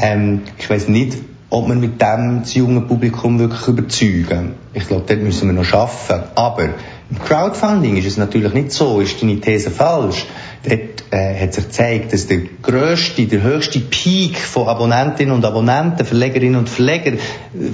Ähm, 0.00 0.42
ich 0.58 0.68
weiß 0.68 0.88
nicht, 0.88 1.18
ob 1.50 1.68
wir 1.68 1.74
mit 1.74 2.00
dem 2.00 2.40
das 2.42 2.54
junge 2.54 2.82
Publikum 2.82 3.38
wirklich 3.38 3.66
überzeugen. 3.66 4.54
Ich 4.74 4.86
glaube, 4.86 5.04
dort 5.06 5.20
müssen 5.20 5.48
wir 5.48 5.54
noch 5.54 5.64
schaffen. 5.64 6.20
Aber 6.34 6.64
im 7.10 7.18
Crowdfunding 7.24 7.96
ist 7.96 8.06
es 8.06 8.16
natürlich 8.18 8.52
nicht 8.52 8.70
so, 8.70 9.00
ist 9.00 9.22
deine 9.22 9.40
These 9.40 9.70
falsch. 9.70 10.26
Dort 10.62 11.04
äh, 11.10 11.40
hat 11.40 11.54
sich 11.54 11.64
gezeigt, 11.64 12.12
dass 12.12 12.26
der 12.26 12.40
grösste, 12.60 13.24
der 13.26 13.42
höchste 13.42 13.80
Peak 13.80 14.36
von 14.36 14.68
Abonnentinnen 14.68 15.34
und 15.34 15.44
Abonnenten, 15.44 16.04
Verlegerinnen 16.04 16.56
und 16.56 16.68
Verleger, 16.68 17.16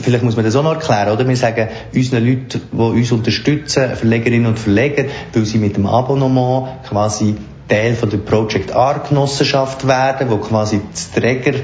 vielleicht 0.01 0.23
muss 0.23 0.37
man 0.37 0.45
das 0.45 0.55
auch 0.55 0.63
noch 0.63 0.75
erklären, 0.75 1.13
oder? 1.13 1.27
Wir 1.27 1.37
sagen 1.37 1.69
unseren 1.93 2.25
Leuten, 2.25 2.61
die 2.71 2.77
uns 2.77 3.11
unterstützen, 3.11 3.97
Verlegerinnen 3.97 4.47
und 4.47 4.59
Verleger, 4.59 5.07
weil 5.33 5.45
sie 5.45 5.59
mit 5.59 5.77
dem 5.77 5.87
Abonnement 5.87 6.85
quasi 6.89 7.35
Teil 7.69 7.95
von 7.95 8.11
der 8.11 8.19
Project 8.19 8.71
R 8.71 9.03
Genossenschaft 9.09 9.89
werden, 9.89 10.31
wo 10.31 10.37
quasi 10.37 10.81
das 10.93 11.11
Träger, 11.11 11.55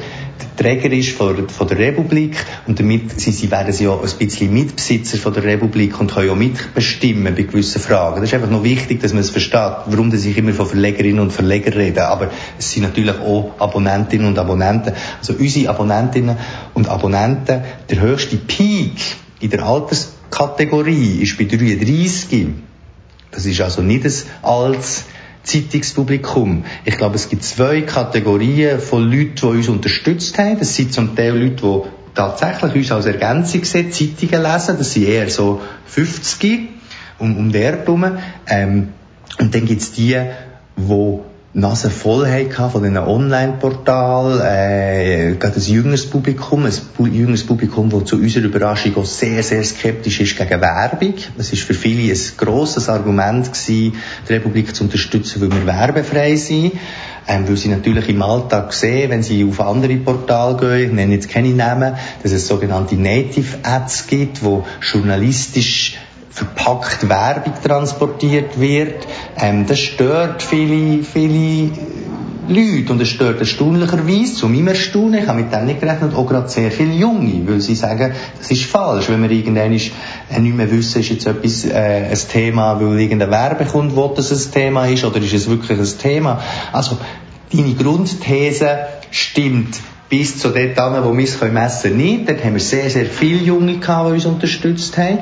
Träger 0.57 0.91
ist 0.93 1.13
von, 1.13 1.49
von 1.49 1.67
der 1.69 1.79
Republik 1.79 2.37
und 2.67 2.79
damit 2.79 3.21
sie, 3.21 3.33
sie 3.33 3.51
werden 3.51 3.73
sie 3.73 3.85
ja 3.85 3.93
ein 3.95 4.19
bisschen 4.19 4.53
Mitbesitzer 4.53 5.19
von 5.19 5.33
der 5.33 5.45
Republik 5.45 5.99
und 6.01 6.13
können 6.13 6.29
ja 6.29 6.35
mitbestimmen 6.35 7.35
bei 7.35 7.43
gewissen 7.43 7.81
Fragen. 7.81 8.21
Das 8.21 8.31
ist 8.31 8.35
einfach 8.35 8.51
noch 8.51 8.63
wichtig, 8.63 9.01
dass 9.01 9.13
man 9.13 9.21
es 9.21 9.31
versteht, 9.31 9.73
warum 9.87 10.13
ich 10.13 10.37
immer 10.37 10.53
von 10.53 10.67
Verlegerinnen 10.67 11.21
und 11.21 11.33
Verlegern 11.33 11.75
rede. 11.75 12.07
Aber 12.07 12.31
es 12.59 12.73
sind 12.73 12.83
natürlich 12.83 13.19
auch 13.19 13.55
Abonnentinnen 13.59 14.27
und 14.27 14.39
Abonnenten. 14.39 14.93
Also 15.19 15.35
unsere 15.35 15.71
Abonnentinnen 15.71 16.37
und 16.75 16.89
Abonnenten, 16.89 17.63
der 17.89 18.01
höchste 18.01 18.37
Peak 18.37 19.01
in 19.41 19.51
der 19.51 19.65
Alterskategorie 19.65 21.23
ist 21.23 21.39
bei 21.39 21.45
33. 21.45 22.49
Das 23.31 23.47
ist 23.47 23.61
also 23.61 23.83
nicht 23.83 24.05
ein 24.05 24.13
altes 24.43 25.05
Zeitungspublikum. 25.43 26.65
Ich 26.85 26.97
glaube, 26.97 27.17
es 27.17 27.29
gibt 27.29 27.45
zwei 27.45 27.83
Kategorien 27.83 28.79
von 28.81 29.11
Leuten, 29.11 29.35
die 29.37 29.47
uns 29.47 29.69
unterstützt 29.69 30.39
haben. 30.39 30.59
Das 30.59 30.75
sind 30.75 30.93
zum 30.93 31.17
Teil 31.17 31.37
Leute, 31.37 31.63
die 31.63 32.15
tatsächlich 32.15 32.75
uns 32.75 32.93
als 32.93 33.07
Ergänzung 33.07 33.65
sehen, 33.65 33.93
Zeitungen 33.93 34.43
lesen. 34.43 34.79
Das 34.79 34.93
sind 34.93 35.07
eher 35.07 35.31
so 35.31 35.61
50 35.87 36.69
um, 37.19 37.37
um 37.37 37.53
den 37.53 37.63
herum. 37.63 38.19
Ähm, 38.47 38.89
und 39.39 39.55
dann 39.55 39.65
gibt's 39.65 39.93
die, 39.93 40.17
die 40.77 41.19
Nase 41.53 41.91
voll 41.91 42.29
hatten 42.29 42.71
von 42.71 42.81
diesen 42.81 42.97
Online-Portalen, 42.97 44.41
äh, 44.41 45.35
gerade 45.37 45.57
ein 45.57 45.63
jüngeres 45.63 46.09
Publikum, 46.09 46.65
ein 46.65 47.13
jüngeres 47.13 47.45
Publikum, 47.45 47.91
das 47.91 48.05
zu 48.05 48.17
unserer 48.19 48.45
Überraschung 48.45 48.97
auch 48.97 49.05
sehr, 49.05 49.43
sehr 49.43 49.65
skeptisch 49.65 50.21
ist 50.21 50.37
gegen 50.37 50.61
Werbung. 50.61 51.15
Es 51.39 51.53
ist 51.53 51.63
für 51.63 51.75
viele 51.75 52.13
ein 52.13 52.21
grosses 52.37 52.89
Argument 52.89 53.47
gewesen, 53.53 53.95
die 54.29 54.33
Republik 54.33 54.77
zu 54.77 54.85
unterstützen, 54.85 55.41
weil 55.41 55.51
wir 55.51 55.67
werbefrei 55.67 56.37
sind. 56.37 56.75
Ähm, 57.27 57.49
weil 57.49 57.57
sie 57.57 57.69
natürlich 57.69 58.09
im 58.09 58.23
Alltag 58.23 58.73
sehen, 58.73 59.11
wenn 59.11 59.25
sie 59.25 59.45
auf 59.45 59.61
andere 59.61 59.97
Portale 59.97 60.57
gehen, 60.57 60.91
ich 60.91 60.93
nenne 60.93 61.15
jetzt 61.15 61.29
keine 61.29 61.51
Namen, 61.51 61.95
dass 62.23 62.31
es 62.31 62.47
sogenannte 62.47 62.95
Native 62.95 63.59
Ads 63.65 64.07
gibt, 64.07 64.45
wo 64.45 64.65
journalistisch 64.81 65.99
verpackt 66.31 67.09
Werbung 67.09 67.55
transportiert 67.63 68.59
wird. 68.59 69.07
Ähm, 69.37 69.67
das 69.67 69.81
stört 69.81 70.43
viele, 70.43 71.03
viele 71.03 71.73
Leute 72.49 72.93
und 72.93 73.01
es 73.01 73.09
stört 73.09 73.39
erstaunlicherweise, 73.39 74.35
zu 74.35 74.49
meinem 74.49 74.69
Erstaunen, 74.69 75.23
ich 75.23 75.29
habe 75.29 75.41
mit 75.43 75.53
dem 75.53 75.67
nicht 75.67 75.81
gerechnet, 75.81 76.15
auch 76.15 76.27
gerade 76.27 76.49
sehr 76.49 76.73
viele 76.73 76.95
Junge, 76.95 77.43
weil 77.47 77.61
sie 77.61 77.77
sagen, 77.77 78.13
das 78.39 78.51
ist 78.51 78.65
falsch, 78.65 79.09
wenn 79.09 79.23
wir 79.23 79.31
irgendwann 79.31 79.73
äh, 79.73 80.41
nicht 80.41 80.57
mehr 80.57 80.71
wissen, 80.71 81.01
ist 81.01 81.11
jetzt 81.11 81.27
etwas 81.27 81.65
äh, 81.65 82.09
ein 82.11 82.19
Thema, 82.31 82.81
weil 82.81 82.99
irgendein 82.99 83.31
Werbekunde 83.31 83.95
will, 83.95 84.11
dass 84.17 84.31
es 84.31 84.49
ein 84.49 84.53
Thema 84.53 84.87
ist, 84.87 85.05
oder 85.05 85.19
ist 85.19 85.33
es 85.33 85.49
wirklich 85.49 85.79
ein 85.79 85.99
Thema. 85.99 86.41
Also, 86.73 86.99
deine 87.53 87.75
Grundthese 87.75 88.79
stimmt 89.11 89.79
bis 90.09 90.39
zu 90.39 90.49
dort 90.49 90.77
an, 90.79 91.05
wo 91.05 91.17
wir 91.17 91.25
es 91.25 91.41
messen 91.41 91.83
können, 91.83 91.97
nicht. 91.97 92.29
Dort 92.29 92.45
haben 92.45 92.55
wir 92.55 92.61
sehr, 92.61 92.91
sehr 92.91 93.07
viele 93.07 93.45
Junge 93.45 93.79
gehabt, 93.79 94.09
die 94.09 94.15
uns 94.15 94.27
unterstützt 94.27 94.99
haben. 94.99 95.21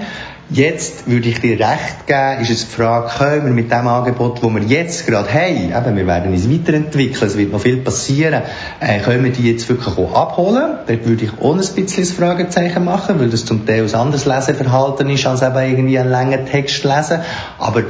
Jetzt 0.51 1.07
würde 1.07 1.29
ich 1.29 1.41
dir 1.41 1.61
recht 1.61 2.07
geben, 2.07 2.41
ist 2.41 2.51
es 2.51 2.69
die 2.69 2.75
Frage, 2.75 3.11
können 3.19 3.45
wir 3.45 3.53
mit 3.53 3.71
dem 3.71 3.87
Angebot, 3.87 4.43
das 4.43 4.55
wir 4.55 4.63
jetzt 4.63 5.07
gerade 5.07 5.29
haben, 5.31 5.89
eben, 5.89 5.97
wir 5.97 6.07
werden 6.07 6.33
uns 6.33 6.51
weiterentwickeln, 6.51 7.27
es 7.29 7.37
wird 7.37 7.53
noch 7.53 7.61
viel 7.61 7.77
passieren, 7.77 8.43
äh, 8.81 9.01
können 9.01 9.25
wir 9.25 9.31
die 9.31 9.51
jetzt 9.51 9.69
wirklich 9.69 9.99
auch 9.99 10.15
abholen? 10.15 10.79
Dort 10.87 11.07
würde 11.07 11.27
ich 11.27 11.33
auch 11.39 11.53
ein 11.53 11.59
bisschen 11.59 12.01
das 12.03 12.13
Fragezeichen 12.13 12.83
machen, 12.83 13.21
weil 13.21 13.29
das 13.29 13.45
zum 13.45 13.67
Teil 13.67 13.85
ein 13.85 13.95
anderes 13.95 14.25
Leseverhalten 14.25 15.11
ist, 15.11 15.27
als 15.27 15.43
eben 15.43 15.59
irgendwie 15.59 15.99
einen 15.99 16.11
langen 16.11 16.47
Text 16.47 16.83
lesen. 16.83 17.21
Aber 17.59 17.83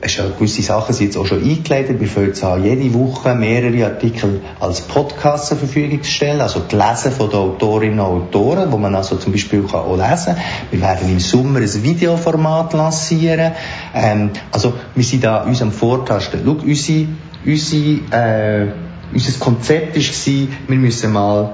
es 0.00 0.16
ja 0.16 0.24
gewisse 0.28 0.62
Sachen 0.62 0.94
sind 0.94 1.06
jetzt 1.06 1.16
auch 1.16 1.26
schon 1.26 1.42
eingeleitet. 1.42 2.00
Wir 2.00 2.08
fangen 2.08 2.32
an, 2.42 2.64
jede 2.64 2.94
Woche 2.94 3.34
mehrere 3.34 3.86
Artikel 3.86 4.40
als 4.60 4.80
Podcast 4.82 5.46
zur 5.46 5.56
Verfügung 5.56 6.02
zu 6.02 6.10
stellen, 6.10 6.40
also 6.40 6.62
gelesen 6.68 7.12
von 7.12 7.30
den 7.30 7.38
Autorinnen 7.38 8.00
und 8.00 8.34
Autoren, 8.34 8.70
wo 8.70 8.78
man 8.78 8.94
also 8.94 9.16
zum 9.16 9.32
Beispiel 9.32 9.64
auch 9.72 9.96
lesen 9.96 10.34
kann. 10.34 10.36
Wir 10.70 10.80
werden 10.80 11.10
im 11.10 11.20
Sommer 11.20 11.60
ein 11.60 11.82
Videoformat 11.82 12.72
lancieren. 12.72 13.52
Ähm, 13.94 14.30
also 14.52 14.74
wir 14.94 15.04
sind 15.04 15.24
da 15.24 15.44
uns 15.44 15.62
am 15.62 15.72
Vortasten. 15.72 16.40
Schau, 16.44 16.52
unsere, 16.64 17.06
unsere, 17.44 17.82
äh, 18.10 18.66
unser 19.12 19.38
Konzept 19.38 19.96
war, 19.96 20.48
wir 20.68 20.76
müssen 20.76 21.12
mal 21.12 21.50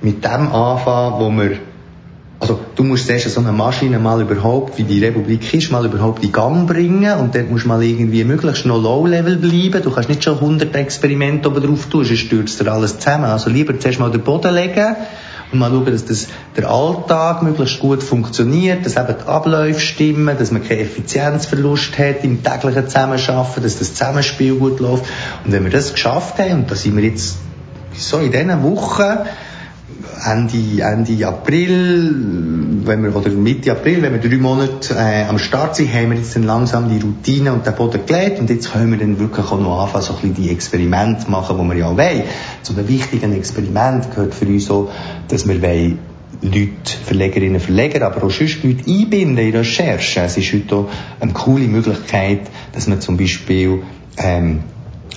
mit 0.00 0.24
dem 0.24 0.52
anfangen, 0.52 1.20
wo 1.20 1.30
wir 1.30 1.58
also 2.38 2.60
du 2.74 2.84
musst 2.84 3.06
zuerst 3.06 3.30
so 3.30 3.40
eine 3.40 3.52
Maschine 3.52 3.98
mal 3.98 4.20
überhaupt, 4.20 4.76
wie 4.76 4.82
die 4.82 5.02
Republik 5.02 5.54
ist, 5.54 5.72
mal 5.72 5.86
überhaupt 5.86 6.22
in 6.22 6.32
Gang 6.32 6.66
bringen 6.66 7.18
und 7.18 7.34
dann 7.34 7.48
musst 7.48 7.64
du 7.64 7.68
mal 7.68 7.82
irgendwie 7.82 8.24
möglichst 8.24 8.66
noch 8.66 8.80
Low-Level 8.80 9.36
bleiben. 9.36 9.82
Du 9.82 9.90
kannst 9.90 10.10
nicht 10.10 10.22
schon 10.22 10.34
100 10.34 10.74
Experimente 10.76 11.48
oben 11.48 11.62
drauf 11.62 11.86
tun, 11.86 12.04
sonst 12.04 12.20
stürzt 12.20 12.60
dir 12.60 12.70
alles 12.70 12.98
zusammen. 12.98 13.24
Also 13.24 13.48
lieber 13.48 13.78
zuerst 13.78 14.00
mal 14.00 14.10
den 14.10 14.20
Boden 14.20 14.54
legen 14.54 14.96
und 15.50 15.58
mal 15.58 15.70
schauen, 15.70 15.86
dass 15.86 16.04
das, 16.04 16.26
der 16.56 16.68
Alltag 16.68 17.42
möglichst 17.42 17.80
gut 17.80 18.02
funktioniert, 18.02 18.84
dass 18.84 18.96
eben 18.96 19.14
die 19.18 19.28
Abläufe 19.28 19.80
stimmen, 19.80 20.36
dass 20.36 20.50
man 20.50 20.62
keinen 20.62 20.80
Effizienzverlust 20.80 21.98
hat 21.98 22.22
im 22.22 22.42
täglichen 22.42 22.86
Zusammenarbeiten, 22.86 23.62
dass 23.62 23.78
das 23.78 23.94
Zusammenspiel 23.94 24.56
gut 24.56 24.80
läuft. 24.80 25.04
Und 25.44 25.52
wenn 25.52 25.64
wir 25.64 25.70
das 25.70 25.92
geschafft 25.92 26.38
haben, 26.38 26.52
und 26.52 26.70
da 26.70 26.74
sind 26.74 26.96
wir 26.96 27.04
jetzt 27.04 27.38
so 27.96 28.18
in 28.18 28.30
diesen 28.30 28.62
Wochen, 28.62 29.20
Ende, 30.24 30.82
Ende 30.82 31.26
April, 31.26 32.14
wenn 32.84 33.02
wir, 33.02 33.14
oder 33.14 33.30
Mitte 33.30 33.72
April, 33.72 34.02
wenn 34.02 34.12
wir 34.12 34.30
drei 34.30 34.36
Monate 34.36 34.94
äh, 34.94 35.24
am 35.24 35.38
Start 35.38 35.76
sind, 35.76 35.92
haben 35.92 36.10
wir 36.10 36.18
jetzt 36.18 36.36
dann 36.36 36.44
langsam 36.44 36.88
die 36.88 36.98
Routine 36.98 37.52
und 37.52 37.66
den 37.66 37.74
Boden 37.74 38.04
gelegt 38.06 38.40
und 38.40 38.48
jetzt 38.50 38.72
können 38.72 38.90
wir 38.92 38.98
dann 38.98 39.18
wirklich 39.18 39.46
auch 39.46 39.60
noch 39.60 39.82
anfangen, 39.82 40.04
so 40.04 40.14
ein 40.14 40.20
bisschen 40.20 40.34
die 40.34 40.50
Experimente 40.50 41.30
machen, 41.30 41.58
die 41.58 41.68
wir 41.68 41.76
ja 41.76 41.86
auch 41.86 41.96
wollen. 41.96 42.22
Zu 42.62 42.72
den 42.72 42.88
wichtigen 42.88 43.32
Experimenten 43.32 44.10
gehört 44.10 44.34
für 44.34 44.46
uns 44.46 44.70
auch, 44.70 44.90
dass 45.28 45.46
wir 45.46 45.60
wollen, 45.60 45.98
Leute, 46.42 46.96
Verlegerinnen, 47.04 47.60
Verleger, 47.60 48.06
aber 48.06 48.24
auch 48.24 48.30
sonst 48.30 48.62
Leute 48.62 48.90
einbinden 48.90 49.38
in 49.38 49.56
Recherche. 49.56 50.20
Es 50.20 50.36
ist 50.36 50.52
heute 50.52 50.76
auch 50.76 50.88
eine 51.18 51.32
coole 51.32 51.66
Möglichkeit, 51.66 52.42
dass 52.72 52.86
man 52.86 53.00
zum 53.00 53.16
Beispiel 53.16 53.82
ähm, 54.18 54.60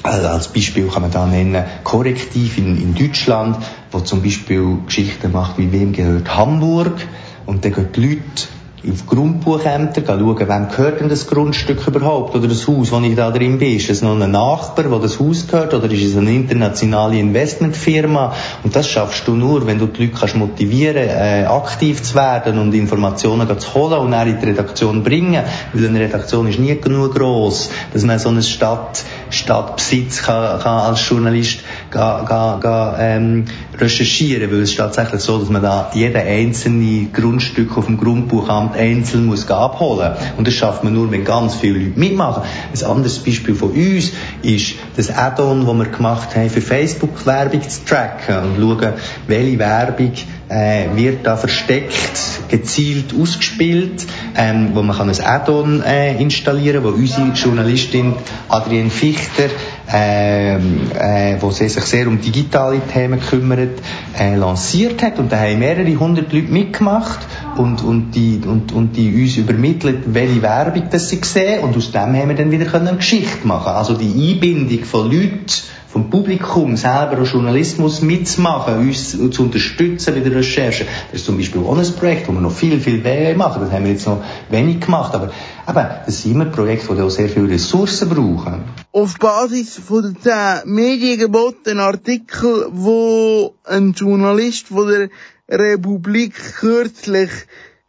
also 0.03 0.27
als 0.27 0.53
Beispiel 0.53 0.88
kann 0.88 1.01
man 1.01 1.12
da 1.12 1.25
nennen 1.25 1.63
Korrektiv 1.83 2.57
in, 2.57 2.81
in 2.81 2.95
Deutschland, 2.95 3.57
wo 3.91 3.99
zum 3.99 4.23
Beispiel 4.23 4.77
Geschichten 4.85 5.31
macht, 5.31 5.57
wie 5.57 5.71
wem 5.71 5.93
gehört 5.93 6.35
Hamburg? 6.35 7.07
Und 7.45 7.65
dann 7.65 7.73
gehen 7.73 7.89
die 7.95 8.01
Leute 8.01 8.47
auf 8.87 9.05
Grundbuchämter 9.07 10.01
schauen, 10.05 10.39
wem 10.39 10.69
gehört 10.69 11.01
denn 11.01 11.09
das 11.09 11.27
Grundstück 11.27 11.85
überhaupt 11.85 12.35
oder 12.35 12.47
das 12.47 12.67
Haus, 12.67 12.91
wo 12.91 12.99
ich 12.99 13.15
da 13.15 13.29
drin 13.29 13.57
bin. 13.57 13.75
Ist 13.75 13.89
es 13.89 14.01
noch 14.01 14.19
ein 14.19 14.31
Nachbar, 14.31 14.89
wo 14.89 14.99
das 14.99 15.19
Haus 15.19 15.47
gehört 15.47 15.73
oder 15.73 15.91
ist 15.91 16.03
es 16.03 16.15
eine 16.15 16.31
internationale 16.31 17.19
Investmentfirma? 17.19 18.33
Und 18.63 18.75
das 18.75 18.87
schaffst 18.87 19.27
du 19.27 19.33
nur, 19.33 19.67
wenn 19.67 19.79
du 19.79 19.87
die 19.87 20.05
Leute 20.05 20.17
kannst 20.17 20.35
motivieren 20.35 21.09
äh, 21.09 21.45
aktiv 21.45 22.01
zu 22.01 22.15
werden 22.15 22.57
und 22.57 22.73
Informationen 22.73 23.59
zu 23.59 23.73
holen 23.73 23.99
und 23.99 24.11
dann 24.11 24.27
in 24.29 24.39
die 24.39 24.45
Redaktion 24.45 25.03
bringen. 25.03 25.43
Weil 25.73 25.87
eine 25.87 25.99
Redaktion 25.99 26.47
ist 26.47 26.59
nie 26.59 26.75
genug 26.79 27.15
groß, 27.15 27.69
dass 27.93 28.03
man 28.03 28.17
so 28.17 28.29
eine 28.29 28.43
Stadt, 28.43 29.03
Stadtbesitz 29.29 30.23
kann, 30.23 30.59
kann 30.61 30.79
als 30.79 31.07
Journalist 31.07 31.59
ga, 31.91 32.23
ga, 32.23 32.57
ga, 32.61 32.97
ähm, 32.99 33.45
recherchieren, 33.77 34.51
weil 34.51 34.61
es 34.61 34.71
ist 34.71 34.77
tatsächlich 34.77 35.21
so, 35.21 35.37
dass 35.37 35.49
man 35.49 35.61
da 35.61 35.91
jede 35.93 36.19
einzelne 36.19 37.07
Grundstück 37.11 37.77
auf 37.77 37.85
dem 37.85 37.97
Grundbuchamt 37.97 38.68
einzeln 38.75 39.25
muss 39.25 39.49
abholen 39.49 40.13
und 40.38 40.47
das 40.47 40.53
schafft 40.53 40.84
man 40.84 40.93
nur, 40.93 41.12
wenn 41.12 41.23
ganz 41.23 41.55
viele 41.55 41.79
Leute 41.79 41.99
mitmachen. 41.99 42.43
Ein 42.73 42.86
anderes 42.86 43.19
Beispiel 43.19 43.55
von 43.55 43.71
uns 43.71 44.12
ist 44.41 44.75
das 44.95 45.10
Add-on, 45.10 45.65
das 45.65 45.75
wir 45.75 45.86
gemacht 45.86 46.36
haben, 46.36 46.49
für 46.49 46.62
Facebook-Werbung 46.62 47.67
zu 47.67 47.86
tracken 47.86 48.36
und 48.38 48.58
schauen, 48.60 48.93
welche 49.27 49.60
Werbung 49.60 50.12
äh, 50.49 50.88
wird 50.95 51.25
da 51.25 51.38
versteckt, 51.38 52.49
gezielt 52.49 53.13
ausgespielt, 53.19 54.05
ähm, 54.36 54.71
wo 54.73 54.82
man 54.82 54.97
kann 54.97 55.10
ein 55.10 55.21
Add-on 55.21 55.84
äh, 55.84 56.19
installieren, 56.21 56.84
wo 56.84 56.89
unsere 56.89 57.29
Journalistin 57.34 58.13
Adrienne 58.49 58.89
Fichter 58.89 59.49
ähm, 59.91 60.91
äh, 60.93 61.36
wo 61.39 61.49
sie 61.49 61.67
sich 61.67 61.84
sehr 61.84 62.08
um 62.08 62.21
digitale 62.21 62.79
Themen 62.79 63.19
kümmert, 63.19 63.79
äh, 64.19 64.36
lanciert 64.36 65.01
hat. 65.01 65.17
Und 65.19 65.32
da 65.32 65.39
haben 65.39 65.60
mehrere 65.60 65.95
hundert 65.95 66.32
Leute 66.32 66.51
mitgemacht 66.51 67.19
und, 67.60 67.84
und, 67.84 68.12
die, 68.12 68.39
und, 68.45 68.72
und 68.72 68.95
die 68.95 69.22
uns 69.22 69.36
übermittelt, 69.36 70.13
welche 70.13 70.41
Werbung 70.41 70.84
das 70.89 71.10
sie 71.10 71.19
sehen. 71.22 71.62
Und 71.62 71.76
aus 71.76 71.91
dem 71.91 72.15
haben 72.15 72.30
wir 72.30 72.36
dann 72.36 72.52
wieder 72.52 72.74
eine 72.74 72.95
Geschichte 72.95 73.45
machen 73.45 73.74
Also 73.74 73.95
die 73.95 74.32
Einbindung 74.34 74.86
von 74.86 75.12
Leuten, 75.12 75.45
vom 75.89 76.10
Publikum 76.10 76.78
selber 76.78 77.22
auch 77.22 77.26
Journalismus 77.26 78.02
mitzumachen, 78.02 78.78
uns 78.78 79.12
zu 79.12 79.41
unterstützen 79.41 80.13
bei 80.13 80.22
der 80.22 80.38
Recherche. 80.38 80.86
Das 81.12 81.19
ist 81.19 81.26
zum 81.26 81.36
Beispiel 81.36 81.62
auch 81.62 81.78
ein 81.78 81.93
Projekt, 81.95 82.30
wo 82.30 82.32
wir 82.32 82.39
noch 82.39 82.54
viel, 82.54 82.80
viel 82.80 83.02
mehr 83.02 83.36
machen. 83.36 83.62
Das 83.62 83.72
haben 83.74 83.84
wir 83.84 83.91
jetzt 83.91 84.08
noch 84.08 84.24
wenig 84.50 84.80
gemacht. 84.80 85.13
Aber 85.13 85.30
eben, 85.67 85.88
das 86.06 86.22
sind 86.22 86.36
immer 86.36 86.45
Projekte, 86.45 86.95
die 86.95 87.02
auch 87.02 87.10
sehr 87.10 87.28
viele 87.28 87.50
Ressourcen 87.50 88.08
brauchen. 88.08 88.63
Auf 88.93 89.15
Basis 89.15 89.82
von 89.86 90.15
den 90.24 90.74
mediengebotenen 90.74 91.82
Artikel, 91.82 92.67
wo 92.72 93.54
ein 93.65 93.91
Journalist 93.91 94.67
von 94.67 94.88
der 94.88 95.10
Republik 95.49 96.33
kürzlich 96.59 97.31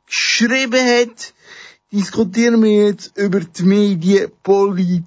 geschrieben 0.06 0.80
hat, 0.86 1.34
diskutieren 1.92 2.62
wir 2.62 2.86
jetzt 2.86 3.16
über 3.18 3.40
die 3.40 3.62
Medienpolitik. 3.62 5.04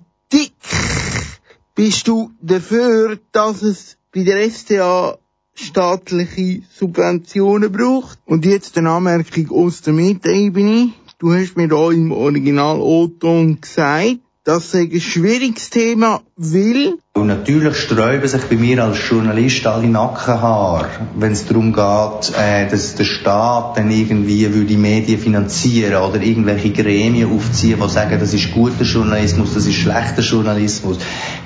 Bist 1.75 2.07
du 2.07 2.31
dafür, 2.41 3.17
dass 3.31 3.63
es 3.63 3.97
bei 4.13 4.23
der 4.23 4.49
STA 4.49 5.17
staatliche 5.55 6.61
Subventionen 6.71 7.71
braucht? 7.71 8.19
Und 8.25 8.45
jetzt 8.45 8.77
eine 8.77 8.91
Anmerkung 8.91 9.49
aus 9.51 9.81
der 9.81 9.93
Metaebene. 9.93 10.93
Du 11.17 11.33
hast 11.33 11.57
mir 11.57 11.67
da 11.67 11.89
im 11.91 12.11
Original 12.11 12.79
Oton 12.79 13.61
gesagt, 13.61 14.19
das 14.43 14.71
sei 14.71 14.89
ein 14.91 14.99
schwieriges 14.99 15.69
Thema, 15.69 16.21
weil... 16.35 16.95
Und 17.13 17.27
natürlich 17.27 17.77
sträuben 17.77 18.27
sich 18.27 18.41
bei 18.43 18.55
mir 18.55 18.83
als 18.83 18.97
Journalist 19.07 19.65
alle 19.65 19.87
Nackenhaare, 19.87 20.89
wenn 21.17 21.31
es 21.31 21.45
darum 21.45 21.71
geht, 21.71 22.33
äh, 22.37 22.67
dass 22.69 22.95
der 22.95 23.05
Staat 23.05 23.77
dann 23.77 23.89
irgendwie 23.89 24.53
würde 24.53 24.65
die 24.65 24.77
Medien 24.77 25.19
finanzieren 25.19 26.03
oder 26.03 26.21
irgendwelche 26.21 26.71
Gremien 26.71 27.31
aufziehen, 27.31 27.79
die 27.81 27.89
sagen, 27.89 28.19
das 28.19 28.33
ist 28.33 28.51
guter 28.51 28.83
Journalismus, 28.83 29.53
das 29.53 29.65
ist 29.65 29.75
schlechter 29.75 30.21
Journalismus. 30.21 30.97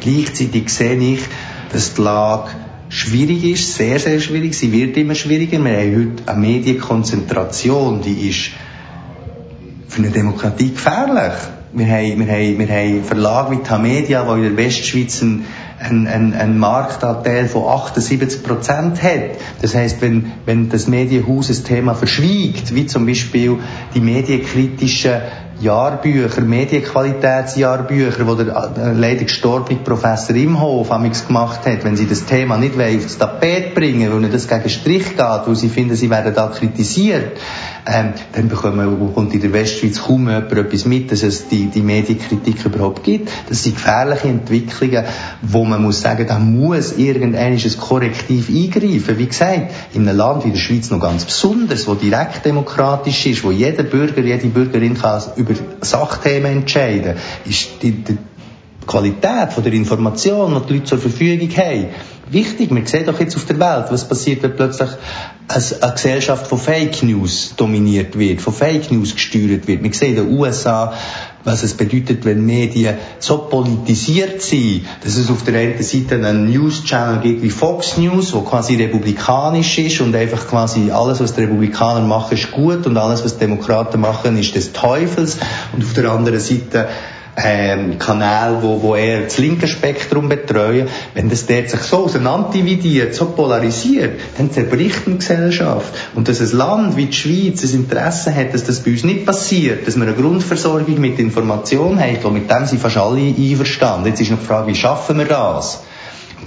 Gleichzeitig 0.01 0.69
sehe 0.69 0.97
ich, 0.97 1.21
dass 1.71 1.93
die 1.93 2.01
Lage 2.01 2.49
schwierig 2.89 3.43
ist, 3.43 3.75
sehr, 3.75 3.99
sehr 3.99 4.19
schwierig. 4.19 4.55
Sie 4.55 4.71
wird 4.71 4.97
immer 4.97 5.13
schwieriger. 5.13 5.63
Wir 5.63 5.77
haben 5.77 6.13
heute 6.15 6.31
eine 6.31 6.39
Medienkonzentration, 6.39 8.01
die 8.01 8.29
ist 8.29 8.51
für 9.87 9.99
eine 9.99 10.09
Demokratie 10.09 10.71
gefährlich. 10.71 11.33
Wir 11.77 11.85
haben, 11.85 12.25
wir 12.25 12.33
haben, 12.33 12.57
wir 12.57 12.67
haben 12.67 13.03
Verlage 13.03 13.51
wie 13.51 13.61
Tamedia, 13.61 14.23
die 14.23 14.47
in 14.47 14.55
der 14.55 14.65
Westschweiz 14.65 15.21
einen, 15.21 15.45
einen, 16.07 16.33
einen 16.33 16.57
Marktanteil 16.57 17.47
von 17.47 17.67
78 17.67 18.41
Prozent 18.41 19.03
hat. 19.03 19.37
Das 19.61 19.75
heißt, 19.75 20.01
wenn, 20.01 20.31
wenn 20.45 20.69
das 20.69 20.87
Medienhaus 20.87 21.51
ein 21.51 21.63
Thema 21.63 21.93
verschwiegt, 21.93 22.73
wie 22.73 22.87
zum 22.87 23.05
Beispiel 23.05 23.59
die 23.93 23.99
medienkritischen 23.99 25.21
Jahrbücher, 25.59 26.41
Medienqualitätsjahrbücher, 26.41 28.27
wo 28.27 28.35
der 28.35 28.47
äh, 28.47 28.93
leider 28.93 29.23
gestorbene 29.23 29.79
Professor 29.79 30.35
Imhof 30.35 30.89
gemacht 30.89 31.65
hat, 31.65 31.83
wenn 31.83 31.97
sie 31.97 32.07
das 32.07 32.25
Thema 32.25 32.57
nicht 32.57 32.75
aufs 32.79 33.17
Tapet 33.17 33.73
bringen, 33.73 34.11
weil 34.11 34.29
das 34.29 34.47
gegen 34.47 34.69
Strich 34.69 35.09
geht, 35.15 35.19
weil 35.19 35.55
sie 35.55 35.69
finden, 35.69 35.95
sie 35.95 36.11
werden 36.11 36.33
da 36.35 36.47
kritisiert, 36.47 37.37
ähm, 37.87 38.13
dann 38.33 38.49
bekommen, 38.49 39.13
kommt 39.15 39.33
in 39.33 39.41
der 39.41 39.53
Westschweiz 39.53 40.01
kaum 40.01 40.27
jemand 40.27 40.51
etwas 40.51 40.85
mit, 40.85 41.11
dass 41.11 41.23
es 41.23 41.47
die, 41.47 41.65
die 41.65 41.81
Medienkritik 41.81 42.63
überhaupt 42.65 43.03
gibt. 43.03 43.29
Das 43.49 43.63
sind 43.63 43.75
gefährliche 43.75 44.27
Entwicklungen, 44.27 45.05
wo 45.41 45.63
man 45.63 45.81
muss 45.81 46.01
sagen, 46.01 46.27
da 46.27 46.37
muss 46.37 46.97
irgendein 46.97 47.57
Korrektiv 47.79 48.49
eingreifen. 48.49 49.17
Wie 49.17 49.25
gesagt, 49.25 49.71
in 49.93 50.07
einem 50.07 50.17
Land 50.17 50.45
wie 50.45 50.51
der 50.51 50.59
Schweiz 50.59 50.91
noch 50.91 50.99
ganz 50.99 51.25
besonders, 51.25 51.87
wo 51.87 51.95
direkt 51.95 52.45
demokratisch 52.45 53.25
ist, 53.25 53.43
wo 53.43 53.51
jeder 53.51 53.83
Bürger, 53.83 54.21
jede 54.21 54.47
Bürgerin 54.47 54.95
kann 54.95 55.21
über 55.49 55.85
Sachthemen 55.85 56.59
entscheiden, 56.59 57.15
ist 57.45 57.81
die, 57.81 57.91
die 57.91 58.17
Qualität 58.85 59.53
von 59.53 59.63
der 59.63 59.73
Information, 59.73 60.61
die 60.61 60.67
die 60.67 60.73
Leute 60.75 60.85
zur 60.85 60.97
Verfügung 60.97 61.49
haben, 61.57 61.87
wichtig. 62.29 62.73
Wir 62.73 62.85
sehen 62.85 63.05
doch 63.05 63.19
jetzt 63.19 63.35
auf 63.35 63.45
der 63.45 63.59
Welt, 63.59 63.85
was 63.89 64.07
passiert, 64.07 64.43
wenn 64.43 64.55
plötzlich 64.55 64.89
eine 65.47 65.93
Gesellschaft 65.93 66.47
von 66.47 66.57
Fake 66.57 67.03
News 67.03 67.53
dominiert 67.55 68.17
wird, 68.17 68.41
von 68.41 68.53
Fake 68.53 68.91
News 68.91 69.13
gesteuert 69.13 69.67
wird. 69.67 69.83
Wir 69.83 69.93
sehen 69.93 70.17
in 70.17 70.27
den 70.27 70.37
USA, 70.37 70.93
was 71.47 71.63
es 71.63 71.75
bedeutet, 71.75 72.25
wenn 72.25 72.45
Medien 72.45 72.97
so 73.19 73.37
politisiert 73.37 74.41
sind, 74.41 74.81
dass 75.01 75.15
es 75.15 75.29
auf 75.29 75.43
der 75.43 75.57
einen 75.57 75.81
Seite 75.81 76.15
einen 76.15 76.51
News-Channel 76.51 77.21
gibt 77.21 77.41
wie 77.41 77.49
Fox 77.49 77.97
News, 77.97 78.33
wo 78.33 78.41
quasi 78.41 78.75
republikanisch 78.75 79.77
ist 79.77 80.01
und 80.01 80.13
einfach 80.13 80.45
quasi 80.49 80.91
alles, 80.91 81.21
was 81.21 81.35
die 81.35 81.41
Republikaner 81.41 82.05
machen, 82.05 82.37
ist 82.37 82.51
gut 82.51 82.85
und 82.85 82.97
alles, 82.97 83.23
was 83.23 83.35
die 83.35 83.39
Demokraten 83.39 84.01
machen, 84.01 84.37
ist 84.37 84.55
des 84.55 84.73
Teufels. 84.73 85.37
Und 85.71 85.85
auf 85.85 85.93
der 85.93 86.11
anderen 86.11 86.41
Seite 86.41 86.89
ähm, 87.37 87.99
Kanäle, 87.99 88.57
wo, 88.61 88.81
wo 88.81 88.95
eher 88.95 89.21
das 89.21 89.37
linke 89.37 89.67
Spektrum 89.67 90.27
betreuen, 90.27 90.87
wenn 91.13 91.29
das 91.29 91.45
dort 91.45 91.69
sich 91.69 91.81
so 91.81 92.05
auseinanderdividiert, 92.05 93.13
so 93.13 93.27
polarisiert, 93.27 94.19
dann 94.37 94.51
zerbricht 94.51 95.05
eine 95.05 95.17
Gesellschaft. 95.17 95.93
Und 96.15 96.27
dass 96.27 96.41
ein 96.41 96.57
Land 96.57 96.97
wie 96.97 97.05
die 97.05 97.13
Schweiz 97.13 97.63
ein 97.63 97.81
Interesse 97.81 98.33
hat, 98.33 98.53
dass 98.53 98.63
das 98.63 98.79
bei 98.79 98.91
uns 98.91 99.03
nicht 99.03 99.25
passiert, 99.25 99.87
dass 99.87 99.95
wir 99.95 100.03
eine 100.03 100.15
Grundversorgung 100.15 100.99
mit 100.99 101.19
Information 101.19 101.99
haben, 101.99 102.17
und 102.23 102.33
mit 102.33 102.49
dem 102.49 102.65
sind 102.65 102.81
fast 102.81 102.97
alle 102.97 103.21
einverstanden. 103.21 104.07
Jetzt 104.07 104.21
ist 104.21 104.31
noch 104.31 104.39
die 104.39 104.45
Frage, 104.45 104.67
wie 104.67 104.75
schaffen 104.75 105.19
wir 105.19 105.25
das? 105.25 105.83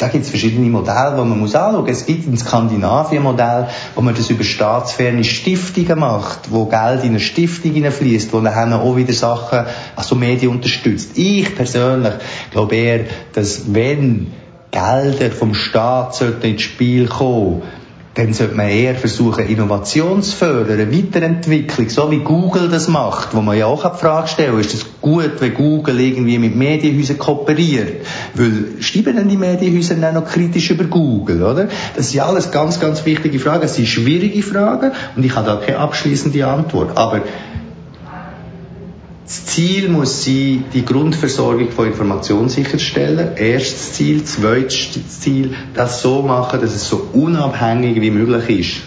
Da 0.01 0.09
gibt 0.09 0.25
es 0.25 0.31
verschiedene 0.31 0.69
Modelle, 0.71 1.13
die 1.17 1.29
man 1.29 1.39
muss 1.39 1.55
anschauen 1.55 1.85
muss. 1.85 1.91
Es 1.91 2.07
gibt 2.07 2.27
ein 2.27 2.37
Skandinavien-Modell, 2.37 3.69
wo 3.95 4.01
man 4.01 4.15
das 4.15 4.31
über 4.31 4.45
staatsferne 4.45 5.25
Stiftungen 5.25 5.99
macht, 5.99 6.51
wo 6.51 6.67
Geld 6.67 7.03
in 7.03 7.11
eine 7.11 7.21
Stiftung 7.21 7.73
hineinfließt, 7.73 8.33
wo 8.33 8.41
dann 8.41 8.73
auch 8.73 8.97
wieder 8.97 9.13
Sachen, 9.13 9.67
also 9.97 10.15
Medien 10.15 10.53
unterstützt. 10.53 11.19
Ich 11.19 11.55
persönlich 11.55 12.15
glaube 12.51 12.77
eher, 12.77 13.05
dass 13.35 13.75
wenn 13.75 14.33
Gelder 14.71 15.31
vom 15.33 15.55
Staat 15.55 16.21
ins 16.43 16.63
Spiel 16.63 17.07
kommen, 17.07 17.63
dann 18.15 18.33
sollte 18.33 18.57
man 18.57 18.69
eher 18.69 18.97
versuchen, 18.97 19.47
Innovation 19.47 20.21
Weiterentwicklung, 20.93 21.89
so 21.89 22.11
wie 22.11 22.19
Google 22.19 22.69
das 22.69 22.89
macht, 22.89 23.35
wo 23.35 23.41
man 23.41 23.57
ja 23.57 23.67
auch 23.67 23.89
die 23.89 23.99
Frage 23.99 24.27
stellen 24.27 24.59
ist 24.59 24.75
es 24.75 24.85
gut, 25.01 25.35
wenn 25.39 25.55
Google 25.55 26.01
irgendwie 26.01 26.39
mit 26.39 26.57
Medienhäusern 26.57 27.19
kooperiert? 27.19 28.05
Weil, 28.35 28.83
schreiben 28.83 29.15
denn 29.15 29.29
die 29.29 29.37
Medienhäuser 29.37 29.95
dann 29.95 30.15
noch 30.15 30.25
kritisch 30.25 30.71
über 30.71 30.85
Google, 30.85 31.43
oder? 31.45 31.69
Das 31.95 32.11
sind 32.11 32.21
alles 32.21 32.51
ganz, 32.51 32.81
ganz 32.81 33.07
wichtige 33.07 33.39
Fragen, 33.39 33.63
das 33.63 33.77
sind 33.77 33.87
schwierige 33.87 34.43
Fragen 34.43 34.91
und 35.15 35.25
ich 35.25 35.37
habe 35.37 35.47
da 35.47 35.57
keine 35.57 35.79
abschließende 35.79 36.45
Antwort. 36.45 36.97
Aber 36.97 37.23
das 39.31 39.47
Ziel 39.47 39.89
muss 39.89 40.25
sein, 40.25 40.65
die 40.75 40.85
Grundversorgung 40.85 41.71
von 41.71 41.87
Informationen 41.87 42.49
sicherzustellen. 42.49 43.37
Erstes 43.37 43.93
Ziel. 43.93 44.25
Zweites 44.25 45.21
Ziel, 45.21 45.55
das 45.73 46.03
so 46.03 46.23
machen, 46.23 46.61
dass 46.61 46.75
es 46.75 46.89
so 46.89 47.07
unabhängig 47.13 48.01
wie 48.01 48.11
möglich 48.11 48.59
ist. 48.59 48.83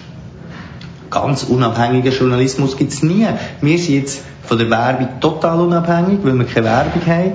Ganz 1.10 1.44
unabhängiger 1.44 2.12
Journalismus 2.12 2.76
gibt 2.76 2.92
es 2.92 3.04
nie. 3.04 3.26
Wir 3.62 3.78
sind 3.78 3.96
jetzt 3.96 4.22
von 4.44 4.58
der 4.58 4.70
Werbung 4.70 5.08
total 5.22 5.62
unabhängig, 5.62 6.20
weil 6.24 6.34
wir 6.34 6.46
keine 6.46 6.66
Werbung 6.66 7.02
haben. 7.06 7.32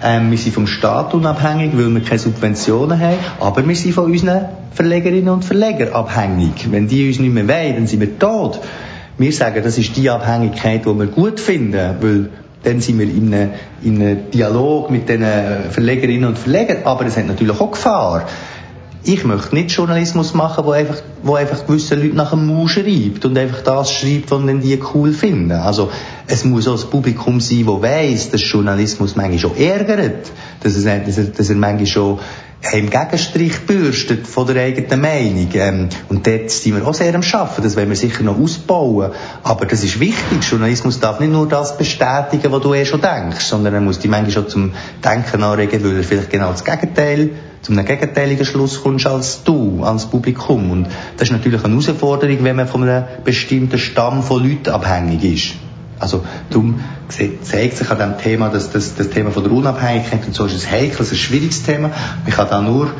Ähm, 0.00 0.30
wir 0.30 0.38
sind 0.38 0.54
vom 0.54 0.68
Staat 0.68 1.14
unabhängig, 1.14 1.72
weil 1.74 1.88
wir 1.88 2.00
keine 2.00 2.20
Subventionen 2.20 3.00
haben. 3.00 3.18
Aber 3.40 3.66
wir 3.66 3.74
sind 3.74 3.92
von 3.92 4.04
unseren 4.04 4.50
Verlegerinnen 4.72 5.30
und 5.30 5.44
Verlegern 5.44 5.92
abhängig. 5.92 6.70
Wenn 6.70 6.86
die 6.86 7.08
uns 7.08 7.18
nicht 7.18 7.34
mehr 7.34 7.48
wollen, 7.48 7.74
dann 7.74 7.86
sind 7.88 7.98
wir 7.98 8.20
tot. 8.20 8.60
Wir 9.18 9.32
sagen, 9.32 9.62
das 9.64 9.78
ist 9.78 9.96
die 9.96 10.08
Abhängigkeit, 10.08 10.86
die 10.86 10.98
wir 10.98 11.06
gut 11.06 11.40
finden, 11.40 11.96
weil 12.00 12.30
dann 12.62 12.80
sind 12.80 12.98
wir 12.98 13.08
in 13.08 13.34
einem, 13.34 13.50
in 13.82 14.00
einem 14.00 14.30
Dialog 14.30 14.90
mit 14.90 15.08
den 15.08 15.24
Verlegerinnen 15.70 16.28
und 16.28 16.38
Verlegern. 16.38 16.78
Aber 16.84 17.04
es 17.06 17.16
hat 17.16 17.26
natürlich 17.26 17.60
auch 17.60 17.70
Gefahr. 17.70 18.26
Ich 19.04 19.24
möchte 19.24 19.52
nicht 19.56 19.72
Journalismus 19.72 20.32
machen, 20.32 20.64
wo 20.64 20.70
einfach, 20.70 21.02
wo 21.24 21.34
einfach 21.34 21.66
gewisse 21.66 21.96
Leute 21.96 22.14
nach 22.14 22.30
dem 22.30 22.46
Mau 22.46 22.68
schreibt 22.68 23.24
und 23.24 23.36
einfach 23.36 23.62
das 23.62 23.92
schreibt, 23.92 24.30
was 24.30 24.46
dann 24.46 24.60
die 24.60 24.78
cool 24.94 25.12
finden. 25.12 25.50
Also, 25.50 25.90
es 26.28 26.44
muss 26.44 26.68
auch 26.68 26.72
das 26.72 26.88
Publikum 26.88 27.40
sein, 27.40 27.66
das 27.66 27.82
weiss, 27.82 28.30
dass 28.30 28.48
Journalismus 28.48 29.16
manchmal 29.16 29.38
schon 29.40 29.56
ärgert, 29.56 30.30
dass 30.60 30.84
er, 30.84 31.00
dass 31.00 31.18
er, 31.18 31.24
dass 31.24 31.50
er 31.50 31.56
manchmal 31.56 31.86
schon 31.86 32.20
im 32.70 32.90
Gegenstrich 32.90 33.66
bürstet 33.66 34.26
von 34.26 34.46
der 34.46 34.62
eigenen 34.62 35.00
Meinung. 35.00 35.48
Ähm, 35.54 35.88
und 36.08 36.26
dort 36.26 36.50
sind 36.50 36.76
wir 36.76 36.86
auch 36.86 36.94
sehr 36.94 37.14
am 37.14 37.22
Arbeiten. 37.22 37.62
Das 37.62 37.76
wollen 37.76 37.88
wir 37.88 37.96
sicher 37.96 38.22
noch 38.22 38.38
ausbauen. 38.38 39.10
Aber 39.42 39.66
das 39.66 39.82
ist 39.82 39.98
wichtig. 39.98 40.48
Journalismus 40.48 41.00
darf 41.00 41.18
nicht 41.18 41.32
nur 41.32 41.48
das 41.48 41.76
bestätigen, 41.76 42.52
was 42.52 42.62
du 42.62 42.72
eh 42.72 42.84
schon 42.84 43.00
denkst, 43.00 43.44
sondern 43.44 43.74
er 43.74 43.80
muss 43.80 43.98
die 43.98 44.08
manchmal 44.08 44.32
schon 44.32 44.48
zum 44.48 44.72
Denken 45.04 45.42
anregen, 45.42 45.82
weil 45.84 45.96
er 45.96 46.04
vielleicht 46.04 46.30
genau 46.30 46.52
das 46.52 46.64
Gegenteil, 46.64 47.30
zu 47.62 47.72
einem 47.72 47.84
gegenteiligen 47.84 48.44
Schluss 48.44 48.82
kommst 48.82 49.06
als 49.06 49.44
du, 49.44 49.84
als 49.84 50.06
Publikum. 50.06 50.70
Und 50.70 50.86
das 51.16 51.28
ist 51.28 51.32
natürlich 51.32 51.62
eine 51.64 51.74
Herausforderung, 51.74 52.38
wenn 52.42 52.56
man 52.56 52.66
von 52.66 52.82
einem 52.82 53.04
bestimmten 53.24 53.78
Stamm 53.78 54.22
von 54.22 54.42
Leuten 54.42 54.70
abhängig 54.70 55.24
ist. 55.24 55.71
Also 56.02 56.24
darum 56.50 56.80
zeigt 57.08 57.76
sich 57.76 57.90
an 57.90 57.98
diesem 57.98 58.18
Thema, 58.18 58.48
dass 58.48 58.70
das, 58.70 58.94
das 58.96 59.08
Thema 59.10 59.30
von 59.30 59.44
der 59.44 59.52
Unabhängigkeit 59.52 60.26
und 60.26 60.34
so 60.34 60.44
ist 60.46 60.66
ein 60.66 60.72
heikles, 60.72 61.12
ein 61.12 61.16
schwieriges 61.16 61.62
Thema. 61.62 61.88
Man 62.24 62.32
kann 62.32 62.48
da 62.50 62.60
nur 62.60 62.92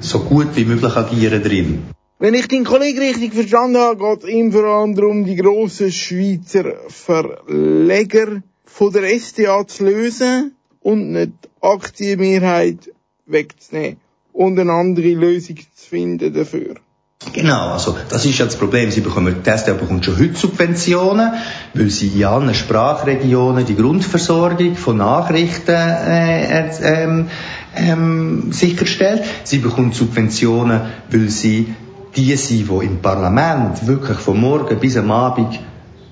so 0.00 0.20
gut 0.20 0.48
wie 0.54 0.64
möglich 0.64 0.96
agieren 0.96 1.42
drin. 1.42 1.82
Wenn 2.18 2.32
ich 2.32 2.48
den 2.48 2.64
Kollegen 2.64 2.98
richtig 2.98 3.34
verstanden 3.34 3.76
habe, 3.76 4.02
geht 4.02 4.24
es 4.24 4.30
ihm 4.30 4.50
vor 4.50 4.64
allem 4.64 4.94
darum, 4.94 5.26
die 5.26 5.36
grossen 5.36 5.92
Schweizer 5.92 6.72
Verleger 6.88 8.42
von 8.64 8.92
der 8.92 9.04
SDA 9.20 9.66
zu 9.66 9.84
lösen 9.84 10.56
und 10.80 11.12
nicht 11.12 11.32
Aktienmehrheit 11.60 12.90
wegzunehmen 13.26 13.98
und 14.32 14.58
eine 14.58 14.72
andere 14.72 15.12
Lösung 15.12 15.56
zu 15.74 15.88
finden 15.90 16.32
dafür. 16.32 16.76
Genau, 17.32 17.72
also 17.72 17.96
das 18.10 18.26
ist 18.26 18.38
ja 18.38 18.44
das 18.44 18.56
Problem. 18.56 18.90
Sie 18.90 19.00
bekommen, 19.00 19.36
die 19.42 19.72
bekommt 19.72 20.04
schon 20.04 20.18
heute 20.18 20.36
Subventionen, 20.36 21.32
weil 21.72 21.90
sie 21.90 22.08
in 22.08 22.24
allen 22.24 22.54
Sprachregionen 22.54 23.64
die 23.64 23.74
Grundversorgung 23.74 24.76
von 24.76 24.98
Nachrichten 24.98 25.70
äh, 25.70 26.66
äh, 26.68 27.24
äh, 27.74 27.96
sicherstellt. 28.50 29.24
Sie 29.44 29.58
bekommt 29.58 29.94
Subventionen, 29.94 30.82
weil 31.10 31.28
sie 31.28 31.74
die 32.14 32.36
sind, 32.36 32.68
die 32.68 32.86
im 32.86 33.00
Parlament 33.02 33.86
wirklich 33.86 34.18
von 34.18 34.40
morgen 34.40 34.78
bis 34.78 34.96
am 34.96 35.10
Abend 35.10 35.58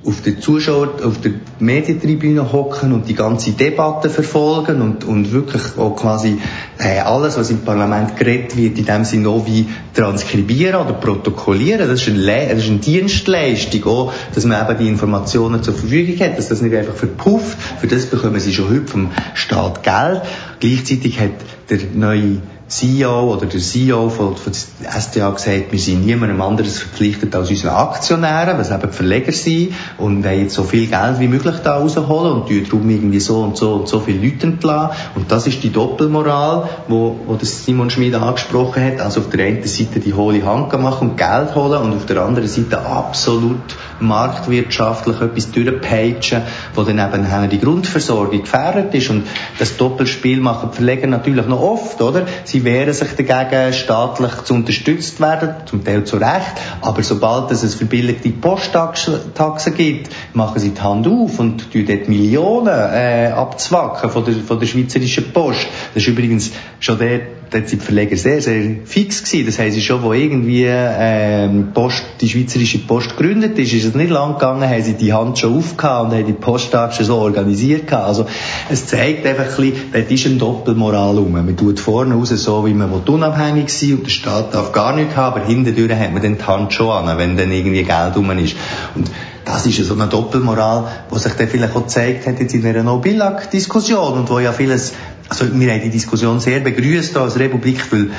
auf 0.05 0.21
der 0.21 0.39
Zuschauer, 0.39 0.95
auf 1.03 1.21
der 1.21 1.33
Medientribüne 1.59 2.53
hocken 2.53 2.93
und 2.93 3.09
die 3.09 3.15
ganze 3.15 3.53
Debatte 3.53 4.11
verfolgen 4.11 4.83
und, 4.83 5.05
und 5.05 5.33
wirklich 5.33 5.63
auch 5.79 5.97
quasi 5.97 6.39
äh, 6.79 6.99
alles, 6.99 7.39
was 7.39 7.51
im 7.51 7.61
Parlament 7.61 8.17
geredet 8.17 8.57
wird, 8.57 8.79
in 8.79 8.85
dem 8.85 9.05
Sinne 9.05 9.31
auch 9.31 9.47
wie 9.47 9.67
transkribieren 9.95 10.81
oder 10.81 10.93
protokollieren. 10.93 11.89
Das 11.89 12.03
ist, 12.03 12.09
eine, 12.09 12.49
das 12.49 12.65
ist 12.65 12.71
eine 12.71 12.79
Dienstleistung 12.79 13.85
auch, 13.85 14.13
dass 14.35 14.45
man 14.45 14.69
eben 14.69 14.79
die 14.79 14.89
Informationen 14.89 15.63
zur 15.63 15.75
Verfügung 15.75 16.19
hat, 16.21 16.37
dass 16.37 16.49
das 16.49 16.61
nicht 16.61 16.75
einfach 16.75 16.97
verpufft. 16.97 17.57
Für 17.81 17.87
das 17.87 18.07
bekommen 18.07 18.41
sie 18.41 18.53
schon 18.53 18.71
heute 18.71 18.87
vom 18.87 19.11
Staat 19.35 19.83
Geld. 19.83 20.23
Gleichzeitig 20.61 21.19
hat 21.19 21.33
der 21.71 21.79
neue 21.95 22.39
CEO 22.67 23.35
oder 23.35 23.45
der 23.45 23.61
CEO 23.61 24.09
von, 24.09 24.37
von 24.37 24.53
der 24.81 25.01
SDA 25.01 25.31
gesagt, 25.31 25.71
wir 25.71 25.79
sind 25.79 26.07
niemandem 26.07 26.41
anderes 26.41 26.79
verpflichtet 26.79 27.35
als 27.35 27.51
unseren 27.51 27.75
Aktionären, 27.75 28.59
was 28.59 28.71
eben 28.71 28.91
Verleger 28.91 29.33
sind 29.33 29.75
und 29.99 30.25
wollen 30.25 30.41
jetzt 30.41 30.55
so 30.55 30.63
viel 30.63 30.87
Geld 30.87 31.21
wie 31.21 31.29
möglich 31.29 31.57
da 31.63 31.77
rausholen 31.77 32.33
und 32.33 32.49
tun 32.49 32.65
darum 32.65 32.89
irgendwie 32.89 33.21
so 33.21 33.43
und 33.43 33.59
so 33.59 33.75
und 33.75 33.89
so 33.89 34.01
viele 34.01 34.27
Leute 34.27 34.47
entlassen. 34.47 34.97
Und 35.15 35.31
das 35.31 35.47
ist 35.47 35.63
die 35.63 35.71
Doppelmoral, 35.71 36.69
wo, 36.89 37.17
wo 37.27 37.35
das 37.35 37.65
Simon 37.65 37.91
Schmid 37.91 38.15
angesprochen 38.15 38.83
hat. 38.83 39.01
Also 39.01 39.21
auf 39.21 39.29
der 39.29 39.45
einen 39.47 39.63
Seite 39.65 40.01
die 40.01 40.15
hohle 40.15 40.45
Hand 40.45 40.73
machen 40.81 41.11
und 41.11 41.17
Geld 41.19 41.55
holen 41.55 41.83
und 41.83 41.95
auf 41.95 42.07
der 42.07 42.23
anderen 42.23 42.49
Seite 42.49 42.81
absolut 42.81 43.61
marktwirtschaftlich 44.05 45.21
etwas 45.21 45.51
durchpeitschen, 45.51 46.43
wo 46.75 46.83
dann 46.83 46.99
eben 46.99 47.51
die 47.51 47.61
Grundversorgung 47.61 48.43
gefährdet 48.43 48.95
ist. 48.95 49.11
Und 49.11 49.27
das 49.59 49.77
Doppelspiel 49.77 50.41
machen 50.41 50.71
die 50.73 50.77
Verleger 50.77 51.07
natürlich 51.07 51.47
noch 51.47 51.61
oft, 51.61 52.01
oder? 52.01 52.27
Sie 52.45 52.65
wehren 52.65 52.93
sich 52.93 53.09
dagegen, 53.17 53.73
staatlich 53.73 54.43
zu 54.45 54.55
unterstützt 54.55 55.21
werden, 55.21 55.55
zum 55.67 55.85
Teil 55.85 56.05
zu 56.05 56.17
Recht. 56.17 56.53
Aber 56.81 57.03
sobald 57.03 57.51
es 57.51 57.75
verbilligte 57.75 58.31
Posttaxe 58.31 59.73
gibt, 59.77 60.11
machen 60.33 60.61
sie 60.61 60.71
die 60.71 60.81
Hand 60.81 61.07
auf 61.07 61.39
und 61.39 61.73
tun 61.73 61.85
dort 61.87 62.09
Millionen 62.09 62.69
äh, 62.69 63.33
abzwacken 63.35 64.11
von 64.11 64.25
der, 64.25 64.35
von 64.35 64.59
der 64.59 64.67
schweizerischen 64.67 65.33
Post. 65.33 65.67
Das 65.95 66.03
ist 66.03 66.09
übrigens 66.09 66.53
schon 66.81 66.99
der 66.99 67.21
dort 67.51 67.69
sind 67.69 67.83
die 67.83 67.85
Verleger 67.87 68.17
sehr, 68.17 68.41
sehr 68.41 68.77
fix 68.85 69.25
gewesen. 69.25 69.47
Das 69.47 69.59
heisst, 69.59 69.83
schon, 69.83 70.03
wo 70.03 70.13
irgendwie 70.13 70.67
ähm, 70.67 71.69
Post, 71.73 72.05
die 72.21 72.29
Schweizerische 72.29 72.79
Post 72.79 73.17
gegründet 73.17 73.59
ist, 73.59 73.73
ist 73.73 73.85
es 73.85 73.95
nicht 73.95 74.11
lang 74.11 74.35
gegangen, 74.35 74.69
haben 74.69 74.83
sie 74.83 74.95
die 74.95 75.13
Hand 75.13 75.39
schon 75.39 75.57
aufgehauen 75.57 76.09
und 76.09 76.17
haben 76.17 76.27
die 76.27 76.33
Posttag 76.33 76.95
schon 76.95 77.07
so 77.07 77.17
organisiert 77.17 77.87
gehabt. 77.87 78.07
Also 78.07 78.27
es 78.71 78.87
zeigt 78.87 79.27
einfach 79.27 79.59
ein 79.59 79.71
bisschen, 79.71 79.93
dort 79.93 80.11
ist 80.11 80.27
eine 80.27 80.37
Doppelmoral 80.37 81.17
rum. 81.17 81.33
Man 81.33 81.57
tut 81.57 81.81
vorne 81.81 82.15
raus 82.15 82.31
so, 82.31 82.67
wie 82.67 82.75
man 82.75 82.91
unabhängig 82.91 83.71
sein 83.71 83.95
und 83.95 84.05
der 84.05 84.11
Staat 84.11 84.55
darf 84.55 84.73
gar 84.73 84.95
nichts 84.95 85.17
haben, 85.17 85.37
aber 85.37 85.47
hinterher 85.47 85.99
hat 85.99 86.13
man 86.13 86.23
dann 86.23 86.39
die 86.39 86.45
Hand 86.45 86.73
schon 86.73 86.91
an, 86.91 87.19
wenn 87.19 87.37
dann 87.37 87.51
irgendwie 87.51 87.83
Geld 87.83 88.17
rum 88.17 88.31
ist. 88.39 88.57
Und 88.95 89.11
das 89.45 89.67
ist 89.67 89.77
so 89.85 89.95
eine 89.95 90.07
Doppelmoral, 90.07 90.89
die 91.13 91.19
sich 91.19 91.33
dann 91.35 91.49
vielleicht 91.49 91.75
auch 91.75 91.83
gezeigt 91.83 92.27
hat 92.27 92.41
jetzt 92.41 92.55
in 92.55 92.65
einer 92.67 92.83
No-Billag-Diskussion 92.83 94.19
und 94.19 94.31
wo 94.31 94.39
ja 94.39 94.53
vieles 94.53 94.93
also 95.29 95.47
wir 95.59 95.73
haben 95.73 95.81
die 95.81 95.91
Diskussion 95.91 96.41
sehr 96.41 96.61
begrüßt 96.61 97.17
als 97.17 97.39
Republik, 97.39 97.91
weil 97.91 98.11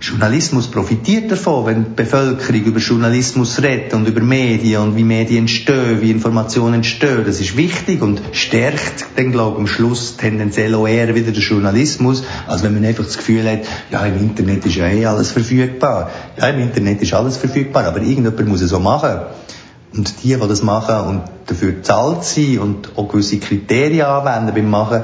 Journalismus 0.00 0.68
profitiert 0.68 1.30
davon, 1.30 1.66
wenn 1.66 1.84
die 1.84 1.90
Bevölkerung 1.94 2.64
über 2.64 2.80
Journalismus 2.80 3.62
redet 3.62 3.94
und 3.94 4.08
über 4.08 4.20
Medien 4.20 4.82
und 4.82 4.96
wie 4.96 5.04
Medien 5.04 5.40
entstehen, 5.40 6.00
wie 6.00 6.10
Informationen 6.10 6.74
entstehen. 6.74 7.22
Das 7.24 7.38
ist 7.38 7.56
wichtig 7.56 8.02
und 8.02 8.20
stärkt 8.32 9.06
dann, 9.14 9.30
glaube 9.30 9.52
ich, 9.52 9.60
am 9.60 9.66
Schluss 9.68 10.16
tendenziell 10.16 10.74
auch 10.74 10.88
eher 10.88 11.14
wieder 11.14 11.30
den 11.30 11.40
Journalismus, 11.40 12.24
als 12.48 12.64
wenn 12.64 12.74
man 12.74 12.84
einfach 12.84 13.04
das 13.04 13.16
Gefühl 13.16 13.48
hat, 13.48 13.60
ja, 13.92 14.04
im 14.04 14.16
Internet 14.16 14.66
ist 14.66 14.74
ja 14.74 14.88
eh 14.88 15.06
alles 15.06 15.30
verfügbar. 15.30 16.10
Ja, 16.36 16.48
im 16.48 16.58
Internet 16.58 17.00
ist 17.00 17.14
alles 17.14 17.36
verfügbar, 17.36 17.84
aber 17.84 17.98
irgendjemand 17.98 18.48
muss 18.48 18.62
es 18.62 18.70
so 18.70 18.80
machen. 18.80 19.20
Und 19.94 20.22
die, 20.22 20.34
die 20.34 20.48
das 20.48 20.62
machen 20.62 21.08
und 21.08 21.22
dafür 21.46 21.82
zahlt 21.82 22.24
sind 22.24 22.58
und 22.58 22.96
auch 22.96 23.08
gewisse 23.08 23.38
Kriterien 23.38 24.06
anwenden 24.06 24.54
beim 24.54 24.70
Machen, 24.70 25.02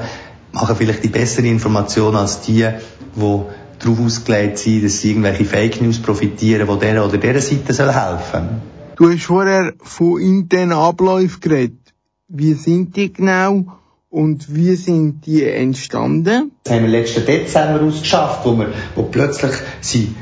machen 0.51 0.75
vielleicht 0.75 1.03
die 1.03 1.09
bessere 1.09 1.45
Information 1.45 2.15
als 2.15 2.41
die, 2.41 2.67
die 3.15 3.41
darauf 3.79 3.99
ausgelegt 3.99 4.57
sind, 4.57 4.83
dass 4.83 4.99
sie 4.99 5.11
irgendwelche 5.11 5.45
Fake 5.45 5.81
News 5.81 5.99
profitieren, 5.99 6.67
die 6.67 6.85
dieser 6.85 7.05
oder 7.05 7.17
dieser 7.17 7.41
Seite 7.41 7.73
soll 7.73 7.93
helfen 7.93 8.61
Du 8.95 9.09
hast 9.09 9.23
vorher 9.23 9.73
von 9.81 10.19
internen 10.19 10.73
Abläufen 10.73 11.39
geredet. 11.39 11.93
Wie 12.27 12.53
sind 12.53 12.95
die 12.95 13.13
genau 13.13 13.65
Und 14.11 14.55
wie 14.55 14.75
sind 14.75 15.25
die 15.27 15.43
entstanden? 15.45 16.51
Das 16.63 16.73
haben 16.73 16.81
wir 16.81 16.89
letzten 16.89 17.27
Dezember 17.27 17.83
ausgeschafft, 17.85 18.43
wo, 18.43 18.57
wir, 18.57 18.73
wo 18.95 19.03
plötzlich 19.03 19.51
sind 19.81 20.15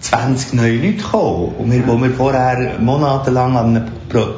20 0.00 0.54
neue 0.54 0.76
Leute 0.76 0.94
gekommen. 0.94 1.54
Und 1.58 1.70
wir, 1.70 1.86
wo 1.86 1.96
wir 1.96 2.10
vorher 2.10 2.78
monatelang 2.80 3.56
an 3.56 3.76
einem 3.76 3.86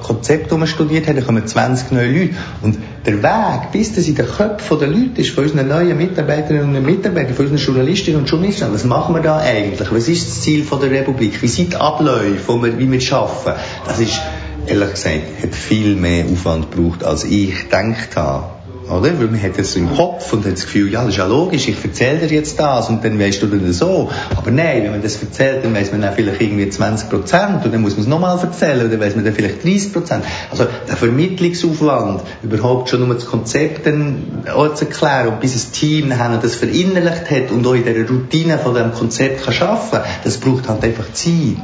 Konzept 0.03 0.53
studiert 0.69 1.09
haben, 1.09 1.25
kommen 1.25 1.47
20 1.47 1.93
neue 1.93 2.11
Leute. 2.11 2.35
Und 2.63 2.79
der 3.07 3.23
Weg, 3.23 3.73
bis 3.73 3.95
das 3.95 4.07
in 4.07 4.15
den 4.15 4.27
Köpfen 4.27 4.79
der 4.79 4.89
Leute 4.89 5.21
ist, 5.21 5.31
von 5.31 5.45
unseren 5.45 5.69
neuen 5.69 5.97
Mitarbeiterinnen 5.97 6.77
und 6.77 6.85
Mitarbeitern, 6.85 7.35
von 7.35 7.47
unseren 7.47 7.65
Journalistinnen 7.65 8.21
und 8.21 8.29
Journalisten, 8.29 8.73
was 8.73 8.85
machen 8.85 9.15
wir 9.15 9.23
da 9.23 9.39
eigentlich? 9.39 9.91
Was 9.91 10.09
ist 10.09 10.29
das 10.29 10.41
Ziel 10.43 10.65
von 10.65 10.81
der 10.81 10.91
Republik? 10.91 11.41
Wie 11.41 11.49
sind 11.49 11.73
die 11.73 11.77
Abläufe, 11.77 12.79
wie 12.79 12.91
wir 12.91 13.17
arbeiten? 13.17 13.61
Das 13.87 13.99
ist, 13.99 14.21
ehrlich 14.67 14.91
gesagt, 14.91 15.43
hat 15.43 15.55
viel 15.55 15.97
mehr 15.97 16.27
Aufwand 16.27 16.71
gebraucht, 16.71 17.05
als 17.05 17.25
ich 17.25 17.71
gedacht 17.71 18.17
habe. 18.17 18.62
Oder? 18.93 19.19
Weil 19.19 19.29
man 19.29 19.43
hat 19.43 19.59
das 19.59 19.75
im 19.77 19.95
Kopf 19.95 20.33
und 20.33 20.45
hat 20.45 20.53
das 20.53 20.63
Gefühl, 20.63 20.93
ja, 20.93 21.01
das 21.01 21.11
ist 21.11 21.17
ja 21.19 21.27
logisch, 21.27 21.69
ich 21.69 21.83
erzähle 21.83 22.27
dir 22.27 22.37
jetzt 22.37 22.59
das 22.59 22.89
und 22.89 23.05
dann 23.05 23.19
weißt 23.19 23.43
du 23.43 23.47
dann 23.47 23.73
so. 23.73 24.11
Aber 24.37 24.51
nein, 24.51 24.83
wenn 24.83 24.91
man 24.91 25.03
das 25.03 25.23
erzählt, 25.23 25.65
dann 25.65 25.75
weiß 25.75 25.93
man 25.93 26.03
dann 26.03 26.15
vielleicht 26.15 26.41
irgendwie 26.41 26.69
20 26.69 27.09
Prozent 27.09 27.65
und 27.65 27.73
dann 27.73 27.81
muss 27.81 27.93
man 27.93 28.03
es 28.03 28.07
nochmal 28.09 28.39
erzählen 28.39 28.85
und 28.85 28.93
dann 28.93 29.01
weiß 29.01 29.17
man 29.17 29.25
dann 29.25 29.35
vielleicht 29.35 29.65
30 29.65 29.93
Prozent. 29.93 30.25
Also 30.51 30.67
der 30.89 30.97
Vermittlungsaufwand, 30.97 32.23
überhaupt 32.43 32.91
schon 32.91 33.07
nur 33.07 33.15
das 33.15 33.27
Konzept 33.27 33.87
dann 33.87 34.45
auch 34.55 34.75
zu 34.75 34.85
erklären 34.85 35.29
und 35.29 35.41
bis 35.41 35.55
ein 35.55 35.73
Team 35.73 36.09
nachher 36.09 36.39
das 36.43 36.55
verinnerlicht 36.55 37.31
hat 37.31 37.51
und 37.51 37.67
auch 37.67 37.75
in 37.75 37.85
der 37.85 38.09
Routine 38.09 38.59
von 38.59 38.75
dem 38.75 38.93
Konzept 38.93 39.45
kann 39.45 39.69
arbeiten, 39.69 40.05
das 40.25 40.39
braucht 40.39 40.69
halt 40.69 40.83
einfach 40.85 41.13
Zeit. 41.13 41.57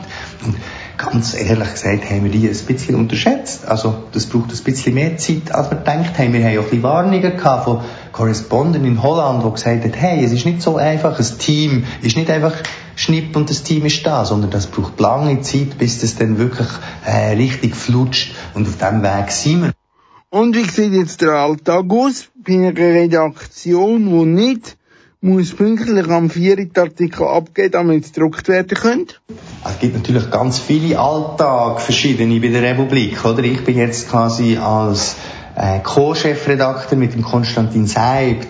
Und 0.44 0.56
ganz 0.99 1.32
ehrlich 1.34 1.70
gesagt 1.70 2.11
haben 2.11 2.24
wir 2.24 2.30
die 2.30 2.49
ein 2.49 2.66
bisschen 2.66 2.96
unterschätzt. 2.96 3.66
Also 3.66 4.05
das 4.12 4.26
braucht 4.26 4.51
ein 4.51 4.64
bisschen 4.64 4.94
mehr 4.94 5.16
Zeit, 5.16 5.55
als 5.55 5.70
wir 5.70 5.78
gedacht 5.78 6.18
haben. 6.18 6.32
Wir 6.32 6.44
haben 6.44 6.59
auch 6.59 6.64
ein 6.64 6.64
bisschen 6.64 6.82
Warnungen 6.82 7.22
gehabt 7.22 7.64
von 7.64 7.80
Korrespondenten 8.12 8.84
in 8.84 9.03
Holland, 9.03 9.44
die 9.44 9.51
gesagt 9.51 9.84
haben, 9.84 9.92
hey, 9.94 10.24
es 10.24 10.32
ist 10.32 10.44
nicht 10.44 10.61
so 10.61 10.76
einfach, 10.76 11.18
ein 11.18 11.38
Team 11.38 11.84
ist 12.03 12.16
nicht 12.16 12.28
einfach 12.30 12.55
schnipp 12.96 13.36
und 13.36 13.49
das 13.49 13.62
Team 13.62 13.86
ist 13.86 14.05
da, 14.05 14.24
sondern 14.24 14.51
das 14.51 14.66
braucht 14.66 14.99
lange 14.99 15.40
Zeit, 15.40 15.78
bis 15.78 16.01
das 16.01 16.16
dann 16.16 16.36
wirklich 16.38 16.68
äh, 17.07 17.34
richtig 17.34 17.76
flutscht 17.76 18.34
und 18.55 18.66
auf 18.66 18.76
diesem 18.76 19.03
Weg 19.03 19.30
sind 19.30 19.62
wir. 19.62 19.72
Und 20.30 20.57
wie 20.57 20.68
sieht 20.68 20.92
jetzt 20.92 21.22
der 21.22 21.30
Alltag 21.30 21.86
aus 21.90 22.28
bei 22.34 22.55
einer 22.55 22.76
Redaktion, 22.76 24.05
die 24.05 24.26
nicht 24.26 24.77
muss 25.20 25.54
pünktlich 25.54 26.08
am 26.08 26.30
4. 26.30 26.68
Artikel 26.76 27.26
abgeben, 27.26 27.72
damit 27.72 28.04
es 28.04 28.12
gedruckt 28.12 28.48
werden 28.48 28.76
könnte? 28.76 29.16
Es 29.64 29.78
gibt 29.80 29.96
natürlich 29.96 30.30
ganz 30.30 30.60
viele 30.60 30.98
Alltag 30.98 31.80
verschiedene 31.80 32.40
bei 32.40 32.48
der 32.48 32.62
Republik, 32.62 33.24
oder? 33.24 33.42
Ich 33.42 33.64
bin 33.64 33.76
jetzt 33.76 34.08
quasi 34.08 34.56
als 34.56 35.16
äh, 35.56 35.80
Co-Chefredakteur 35.80 36.96
mit 36.96 37.14
dem 37.14 37.22
Konstantin 37.22 37.86
Seibt 37.86 38.46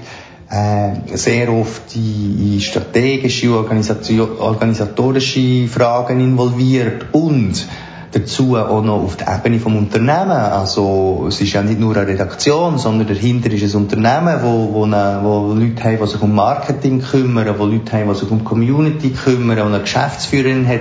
äh, 0.50 1.16
sehr 1.16 1.50
oft 1.52 1.96
in 1.96 2.60
strategische, 2.60 3.50
organisatorische 3.50 5.68
Fragen 5.68 6.20
involviert 6.20 7.06
und 7.12 7.66
dazu 8.12 8.56
auch 8.56 8.82
noch 8.82 9.02
auf 9.02 9.16
der 9.16 9.28
Ebene 9.34 9.60
vom 9.60 9.76
Unternehmen. 9.76 10.30
Also 10.30 11.26
es 11.28 11.40
ist 11.40 11.52
ja 11.52 11.62
nicht 11.62 11.78
nur 11.78 11.96
eine 11.96 12.06
Redaktion, 12.06 12.78
sondern 12.78 13.06
dahinter 13.06 13.50
ist 13.50 13.74
ein 13.74 13.82
Unternehmen, 13.82 14.40
wo, 14.42 14.72
wo, 14.72 14.84
eine, 14.84 15.20
wo 15.22 15.52
Leute 15.52 15.84
haben, 15.84 15.98
die 16.00 16.06
sich 16.06 16.22
um 16.22 16.34
Marketing 16.34 17.02
kümmern, 17.02 17.54
wo 17.58 17.66
Leute 17.66 17.92
haben, 17.92 18.08
die 18.08 18.14
sich 18.14 18.30
um 18.30 18.44
Community 18.44 19.10
kümmern, 19.10 19.60
und 19.60 19.74
eine 19.74 19.82
Geschäftsführerin 19.82 20.66
hat 20.66 20.80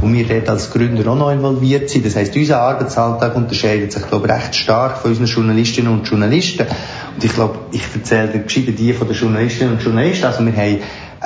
und 0.00 0.12
wir 0.12 0.26
dort 0.26 0.48
als 0.48 0.70
Gründer 0.70 1.10
auch 1.10 1.16
noch 1.16 1.32
involviert 1.32 1.90
sind. 1.90 2.06
Das 2.06 2.14
heisst, 2.14 2.36
unser 2.36 2.60
Arbeitsalltag 2.60 3.34
unterscheidet 3.34 3.92
sich, 3.92 4.06
glaube 4.06 4.26
ich, 4.26 4.32
recht 4.32 4.54
stark 4.54 4.98
von 4.98 5.10
unseren 5.10 5.26
Journalistinnen 5.26 5.92
und 5.92 6.08
Journalisten. 6.08 6.66
Und 7.14 7.24
ich 7.24 7.34
glaube, 7.34 7.58
ich 7.72 7.82
erzähle 7.94 8.28
dir 8.28 8.40
Geschichte 8.40 8.72
die 8.72 8.92
von 8.92 9.08
den 9.08 9.16
Journalistinnen 9.16 9.74
und 9.74 9.82
Journalisten. 9.82 10.26
Also 10.26 10.46
wir 10.46 10.52
haben 10.52 10.78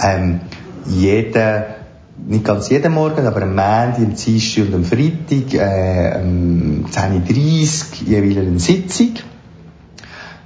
ähm, 0.03 0.41
jeden 0.87 1.82
nicht 2.27 2.45
ganz 2.45 2.69
jeden 2.69 2.93
Morgen, 2.95 3.27
aber 3.27 3.43
am 3.43 3.51
Montag, 3.51 3.99
am 3.99 4.15
Dienstag 4.15 4.67
und 4.67 4.75
am 4.75 4.85
Freitag, 4.85 5.55
äh, 5.55 6.21
um 6.21 6.87
10.30 6.91 8.03
Uhr 8.03 8.09
jeweils 8.09 8.47
eine 8.47 8.59
Sitzung. 8.59 9.15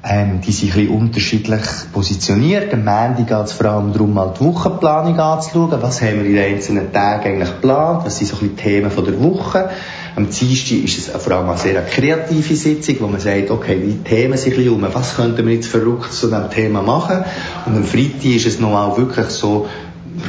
Ähm, 0.08 0.40
die 0.40 0.52
sind 0.52 0.70
ein 0.70 0.76
bisschen 0.76 0.96
unterschiedlich 0.96 1.62
positioniert. 1.92 2.72
Am 2.72 2.84
Montag 2.84 3.26
geht 3.26 3.44
es 3.46 3.52
vor 3.52 3.66
allem 3.66 3.92
darum, 3.92 4.14
mal 4.14 4.32
die 4.38 4.44
Wochenplanung 4.44 5.18
anzuschauen. 5.18 5.82
Was 5.82 6.00
haben 6.00 6.20
wir 6.20 6.26
in 6.26 6.34
den 6.36 6.54
einzelnen 6.54 6.92
Tagen 6.92 7.32
eigentlich 7.32 7.50
geplant? 7.50 8.06
Was 8.06 8.18
sind 8.18 8.28
so 8.28 8.36
ein 8.36 8.40
bisschen 8.40 8.56
Themen 8.56 8.90
von 8.90 9.04
der 9.04 9.20
Woche? 9.20 9.68
Am 10.14 10.30
Dienstag 10.30 10.84
ist 10.84 10.98
es 10.98 11.08
vor 11.08 11.32
allem 11.32 11.48
eine 11.48 11.58
sehr 11.58 11.82
kreative 11.82 12.56
Sitzung, 12.56 12.96
wo 13.00 13.06
man 13.08 13.20
sagt, 13.20 13.50
okay, 13.50 13.78
die 13.84 13.98
Themen 14.08 14.38
sind 14.38 14.52
ein 14.52 14.58
bisschen 14.58 14.74
um. 14.74 14.94
Was 14.94 15.16
könnten 15.16 15.44
wir 15.44 15.54
jetzt 15.54 15.66
verrückt 15.66 16.12
zu 16.12 16.28
diesem 16.28 16.50
Thema 16.50 16.82
machen? 16.82 17.24
Und 17.66 17.76
am 17.76 17.84
Freitag 17.84 18.24
ist 18.24 18.46
es 18.46 18.60
nochmal 18.60 18.96
wirklich 18.96 19.26
so, 19.26 19.66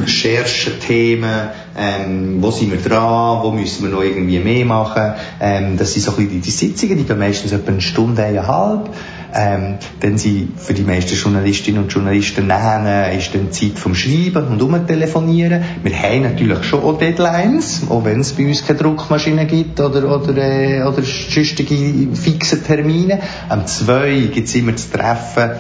Recherchethemen, 0.02 1.50
ähm, 1.78 2.38
wo 2.42 2.52
sind 2.52 2.72
wir 2.72 2.80
dran, 2.80 3.44
wo 3.44 3.52
müssen 3.52 3.84
wir 3.84 3.92
noch 3.92 4.04
irgendwie 4.04 4.40
mehr 4.40 4.66
machen. 4.66 5.14
Ähm, 5.40 5.78
das 5.78 5.94
sind 5.94 6.04
so 6.04 6.12
ein 6.12 6.18
bisschen 6.18 6.42
die, 6.42 6.50
Sitzungen, 6.50 6.98
die 6.98 7.04
gehen 7.04 7.20
meistens 7.20 7.52
etwa 7.52 7.72
eine 7.72 7.82
Stunde, 7.82 8.24
eineinhalb. 8.24 8.90
Ähm, 9.34 9.76
dann 10.00 10.18
sind 10.18 10.60
für 10.60 10.74
die 10.74 10.84
meisten 10.84 11.16
Journalistinnen 11.16 11.84
und 11.84 11.92
Journalisten 11.92 12.48
nachher 12.48 13.12
ist 13.12 13.36
dann 13.36 13.52
Zeit 13.52 13.78
vom 13.78 13.94
Schreiben 13.94 14.48
und 14.48 14.62
umtelefonieren. 14.62 15.64
Wir 15.84 16.02
haben 16.02 16.24
natürlich 16.24 16.64
schon 16.64 16.82
auch 16.82 16.98
Deadlines, 16.98 17.84
auch 17.90 18.06
wenn 18.06 18.22
es 18.22 18.34
bei 18.34 18.48
uns 18.48 18.66
keine 18.66 18.80
Druckmaschine 18.80 19.46
gibt 19.46 19.80
oder, 19.80 20.10
oder, 20.10 20.38
äh, 20.38 20.82
oder 20.82 21.04
sonstige 21.04 22.08
fixe 22.14 22.64
Termine. 22.64 23.20
Am 23.50 23.68
zwei 23.68 24.30
gibt 24.34 24.48
es 24.48 24.56
immer 24.56 24.72
das 24.72 24.90
Treffen, 24.90 25.52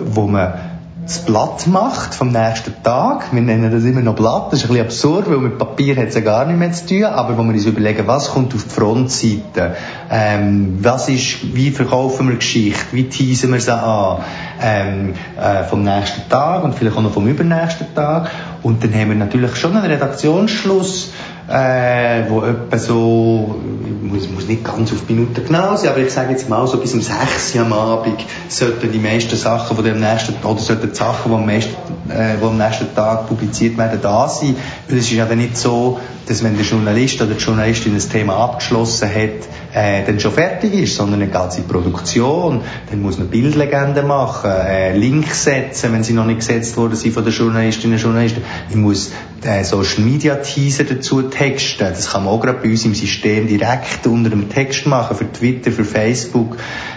wo 0.00 0.26
man 0.26 0.75
das 1.06 1.24
Blatt 1.24 1.68
macht 1.68 2.16
vom 2.16 2.32
nächsten 2.32 2.82
Tag. 2.82 3.32
Wir 3.32 3.40
nennen 3.40 3.70
das 3.70 3.84
immer 3.84 4.00
noch 4.00 4.16
Blatt. 4.16 4.52
Das 4.52 4.58
ist 4.58 4.64
ein 4.64 4.68
bisschen 4.70 4.86
absurd, 4.86 5.30
weil 5.30 5.38
mit 5.38 5.56
Papier 5.56 5.96
hat 5.96 6.08
es 6.08 6.16
ja 6.16 6.20
gar 6.20 6.44
nicht 6.46 6.58
mehr 6.58 6.72
zu 6.72 6.86
tun. 6.86 7.04
Aber 7.04 7.38
wo 7.38 7.44
wir 7.44 7.52
uns 7.52 7.64
überlegen, 7.64 8.08
was 8.08 8.30
kommt 8.30 8.52
auf 8.56 8.64
die 8.64 8.70
Frontseite, 8.70 9.76
ähm, 10.10 10.78
was 10.82 11.08
ist, 11.08 11.54
wie 11.54 11.70
verkaufen 11.70 12.28
wir 12.28 12.34
Geschichte, 12.34 12.86
wie 12.90 13.04
teasen 13.04 13.52
wir 13.52 13.60
sie 13.60 13.72
an, 13.72 14.18
ähm, 14.60 15.14
äh, 15.40 15.62
vom 15.62 15.84
nächsten 15.84 16.28
Tag 16.28 16.64
und 16.64 16.74
vielleicht 16.74 16.96
auch 16.96 17.02
noch 17.02 17.12
vom 17.12 17.28
übernächsten 17.28 17.86
Tag. 17.94 18.28
Und 18.64 18.82
dann 18.82 18.92
haben 18.92 19.10
wir 19.10 19.16
natürlich 19.16 19.54
schon 19.54 19.76
einen 19.76 19.86
Redaktionsschluss, 19.86 21.12
äh, 21.48 22.28
wo 22.28 22.42
etwa 22.42 22.78
so, 22.78 23.56
muss, 24.02 24.28
muss 24.28 24.48
nicht 24.48 24.64
ganz 24.64 24.92
auf 24.92 25.08
Minuten 25.08 25.44
genau 25.46 25.76
sein, 25.76 25.90
aber 25.90 25.98
ich 25.98 26.12
sage 26.12 26.32
jetzt 26.32 26.48
mal 26.48 26.66
so 26.66 26.78
bis 26.78 26.94
um 26.94 27.00
6 27.00 27.54
Uhr 27.54 27.60
am 27.60 27.72
Abend 27.72 28.24
sollten 28.48 28.90
die 28.90 28.98
meisten 28.98 29.36
Sachen 29.36 29.76
von 29.76 29.84
dem 29.84 30.00
nächsten, 30.00 30.34
oder 30.44 30.58
sollten 30.58 30.90
die 30.90 30.96
Sachen, 30.96 31.30
die 31.30 31.36
am, 31.36 31.46
meisten, 31.46 31.74
äh, 32.10 32.36
die 32.40 32.44
am 32.44 32.58
nächsten 32.58 32.94
Tag 32.94 33.28
publiziert 33.28 33.78
werden, 33.78 34.00
da 34.02 34.28
sein. 34.28 34.56
Weil 34.88 34.98
es 34.98 35.04
ist 35.04 35.12
ja 35.12 35.24
dann 35.24 35.38
nicht 35.38 35.56
so, 35.56 36.00
dass 36.26 36.42
wenn 36.42 36.56
der 36.56 36.64
Journalist 36.64 37.22
oder 37.22 37.34
die 37.34 37.42
Journalistin 37.42 37.94
das 37.94 38.08
Thema 38.08 38.36
abgeschlossen 38.36 39.08
hat, 39.08 39.74
äh, 39.74 40.04
dann 40.04 40.18
schon 40.18 40.32
fertig 40.32 40.74
ist, 40.74 40.96
sondern 40.96 41.22
eine 41.22 41.30
ganze 41.30 41.62
Produktion. 41.62 42.62
Dann 42.90 43.00
muss 43.00 43.18
man 43.18 43.28
Bildlegenden 43.28 44.06
machen, 44.06 44.50
äh, 44.50 44.96
Links 44.96 45.44
setzen, 45.44 45.92
wenn 45.92 46.02
sie 46.02 46.14
noch 46.14 46.26
nicht 46.26 46.40
gesetzt 46.40 46.76
worden 46.76 46.96
sind 46.96 47.12
von 47.12 47.24
den 47.24 47.32
Journalistinnen 47.32 47.96
und 47.96 48.02
Journalisten. 48.02 48.42
Ich 48.68 48.76
muss 48.76 49.12
äh, 49.44 49.62
Social 49.62 50.02
Media 50.02 50.34
Teaser 50.36 50.84
dazu 50.84 51.22
texten. 51.22 51.84
Das 51.84 52.10
kann 52.10 52.24
man 52.24 52.34
auch 52.34 52.40
gerade 52.40 52.58
bei 52.58 52.70
uns 52.70 52.84
im 52.84 52.94
System 52.94 53.46
direkt 53.46 54.06
unter 54.06 54.30
dem 54.30 54.48
Text 54.48 54.86
machen, 54.86 55.16
für 55.16 55.30
Twitter, 55.30 55.70
für 55.70 55.84
Facebook. 55.84 56.56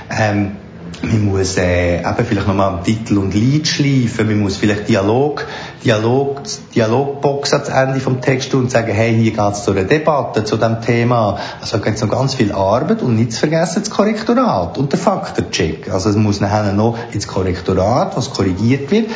Ähm, 0.09 0.53
man 1.01 1.25
muss 1.25 1.57
äh, 1.57 1.99
eben 1.99 2.25
vielleicht 2.25 2.47
nochmal 2.47 2.73
am 2.73 2.83
Titel 2.83 3.17
und 3.17 3.33
Lied 3.33 3.67
schleifen, 3.67 4.27
man 4.27 4.39
muss 4.39 4.57
vielleicht 4.57 4.89
Dialog, 4.89 5.45
Dialog, 5.83 6.41
Dialogbox 6.75 7.53
ans 7.53 7.69
Ende 7.69 7.99
vom 7.99 8.21
Text 8.21 8.51
tun 8.51 8.61
und 8.61 8.71
sagen, 8.71 8.91
hey, 8.91 9.15
hier 9.15 9.31
geht's 9.31 9.63
zu 9.63 9.71
einer 9.71 9.83
Debatte 9.83 10.43
zu 10.43 10.57
dem 10.57 10.81
Thema. 10.81 11.37
Also 11.61 11.77
da 11.77 11.83
gibt's 11.83 12.01
noch 12.01 12.09
ganz 12.09 12.35
viel 12.35 12.51
Arbeit 12.51 13.01
und 13.01 13.15
nicht 13.15 13.31
zu 13.31 13.39
vergessen 13.39 13.83
das 13.83 13.89
Korrektorat 13.89 14.77
und 14.77 14.91
der 14.91 14.99
Faktencheck. 14.99 15.91
Also 15.91 16.09
es 16.09 16.15
muss 16.15 16.41
nachher 16.41 16.73
noch 16.73 16.97
ins 17.11 17.27
Korrektorat, 17.27 18.17
was 18.17 18.31
korrigiert 18.31 18.91
wird. 18.91 19.09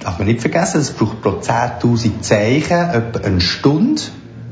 Darf 0.00 0.18
man 0.18 0.26
nicht 0.28 0.40
vergessen, 0.40 0.80
es 0.80 0.90
braucht 0.90 1.20
pro 1.20 1.30
10.000 1.30 2.22
Zeichen 2.22 2.90
etwa 2.90 3.20
eine 3.20 3.40
Stunde 3.40 4.00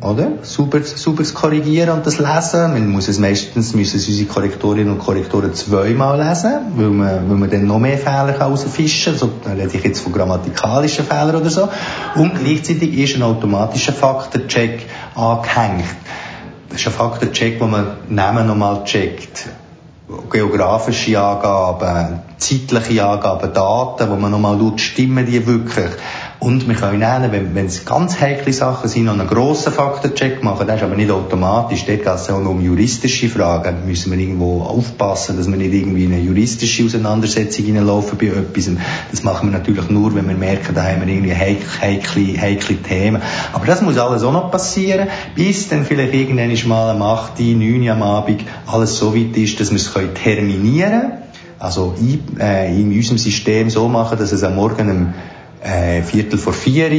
oder? 0.01 0.29
Super, 0.43 0.83
super 0.83 1.25
korrigieren 1.35 1.91
und 1.91 2.07
das 2.07 2.19
lesen. 2.19 2.73
Man 2.73 2.89
muss 2.89 3.09
es 3.09 3.19
meistens, 3.19 3.75
müssen 3.75 3.97
es 3.97 4.09
unsere 4.09 4.29
Korrektorinnen 4.29 4.93
und 4.93 4.99
Korrektoren 4.99 5.55
zweimal 5.55 6.19
lesen, 6.19 6.61
weil 6.77 6.91
man, 6.91 7.29
weil 7.29 7.37
man 7.37 7.51
dann 7.51 7.67
noch 7.67 7.79
mehr 7.79 7.99
Fehler 7.99 8.41
rausfischen 8.41 9.13
kann. 9.13 9.19
So, 9.19 9.31
da 9.45 9.53
rede 9.53 9.77
ich 9.77 9.85
jetzt 9.85 10.01
von 10.01 10.13
grammatikalischen 10.13 11.05
Fehlern 11.05 11.37
oder 11.37 11.51
so. 11.51 11.69
Und 12.15 12.39
gleichzeitig 12.39 12.97
ist 12.97 13.17
ein 13.17 13.23
automatischer 13.23 13.93
Faktencheck 13.93 14.87
angehängt. 15.15 15.85
Das 16.71 16.81
ist 16.81 16.87
ein 16.87 16.93
Faktencheck, 16.93 17.61
wo 17.61 17.67
man 17.67 17.97
Namen 18.09 18.47
nochmal 18.47 18.85
checkt. 18.85 19.49
Geografische 20.31 21.21
Angaben, 21.21 22.21
zeitliche 22.39 23.05
Angaben, 23.05 23.53
Daten, 23.53 24.11
wo 24.11 24.17
man 24.17 24.31
nochmal 24.31 24.59
schaut, 24.59 24.81
stimmen 24.81 25.27
die 25.27 25.47
wirklich. 25.47 25.91
Und 26.41 26.69
wir 26.69 26.77
können 26.77 27.01
nennen, 27.01 27.33
wenn, 27.33 27.55
wenn 27.57 27.67
es 27.67 27.85
ganz 27.85 28.21
heikle 28.21 28.53
Sachen 28.53 28.89
sind, 28.89 29.07
noch 29.07 29.15
einen 29.15 29.27
grossen 29.27 29.73
Faktencheck 29.73 30.45
machen. 30.45 30.69
Das 30.69 30.77
ist 30.77 30.83
aber 30.85 30.95
nicht 30.95 31.11
automatisch. 31.11 31.85
Dort 31.85 32.05
geht 32.05 32.07
es 32.07 32.31
auch 32.31 32.41
noch 32.41 32.53
um 32.53 32.61
juristische 32.61 33.29
Fragen. 33.29 33.77
Da 33.81 33.87
müssen 33.87 34.13
wir 34.13 34.19
irgendwo 34.19 34.63
aufpassen, 34.63 35.37
dass 35.37 35.51
wir 35.51 35.57
nicht 35.57 35.75
irgendwie 35.75 36.05
in 36.05 36.13
eine 36.13 36.23
juristische 36.23 36.85
Auseinandersetzung 36.85 37.65
hineinlaufen 37.65 38.17
bei 38.19 38.27
etwas. 38.27 38.71
Das 39.11 39.25
machen 39.25 39.51
wir 39.51 39.59
natürlich 39.59 39.91
nur, 39.91 40.15
wenn 40.15 40.29
wir 40.29 40.37
merken, 40.37 40.77
da 40.77 40.85
haben 40.85 41.05
wir 41.05 41.13
irgendwie 41.13 41.35
heikle, 41.35 41.81
heikle, 41.81 42.41
heikle 42.41 42.77
Themen. 42.77 43.21
Aber 43.53 43.67
das 43.67 43.83
muss 43.83 43.99
alles 43.99 44.23
auch 44.23 44.33
noch 44.33 44.53
passieren, 44.53 45.09
bis 45.35 45.69
dann 45.69 45.85
vielleicht 45.85 46.15
irgendwann 46.15 46.69
mal 46.69 46.91
am 46.91 47.03
8., 47.03 47.41
9. 47.41 47.89
am 47.89 48.03
Abend 48.05 48.45
alles 48.67 48.97
so 48.97 49.13
weit 49.17 49.37
ist, 49.37 49.59
dass 49.59 49.71
wir 49.71 49.77
es 49.77 49.93
terminieren 50.15 51.01
können. 51.01 51.28
Also 51.59 51.95
in, 51.99 52.39
äh, 52.41 52.81
in 52.81 52.93
unserem 52.93 53.19
System 53.19 53.71
so 53.71 53.89
machen, 53.89 54.19
dass 54.19 54.33
es 54.33 54.43
am 54.43 54.55
Morgen 54.55 54.91
um 54.91 55.15
äh, 55.63 56.03
Viertel 56.03 56.39
vor 56.39 56.53
vier, 56.53 56.93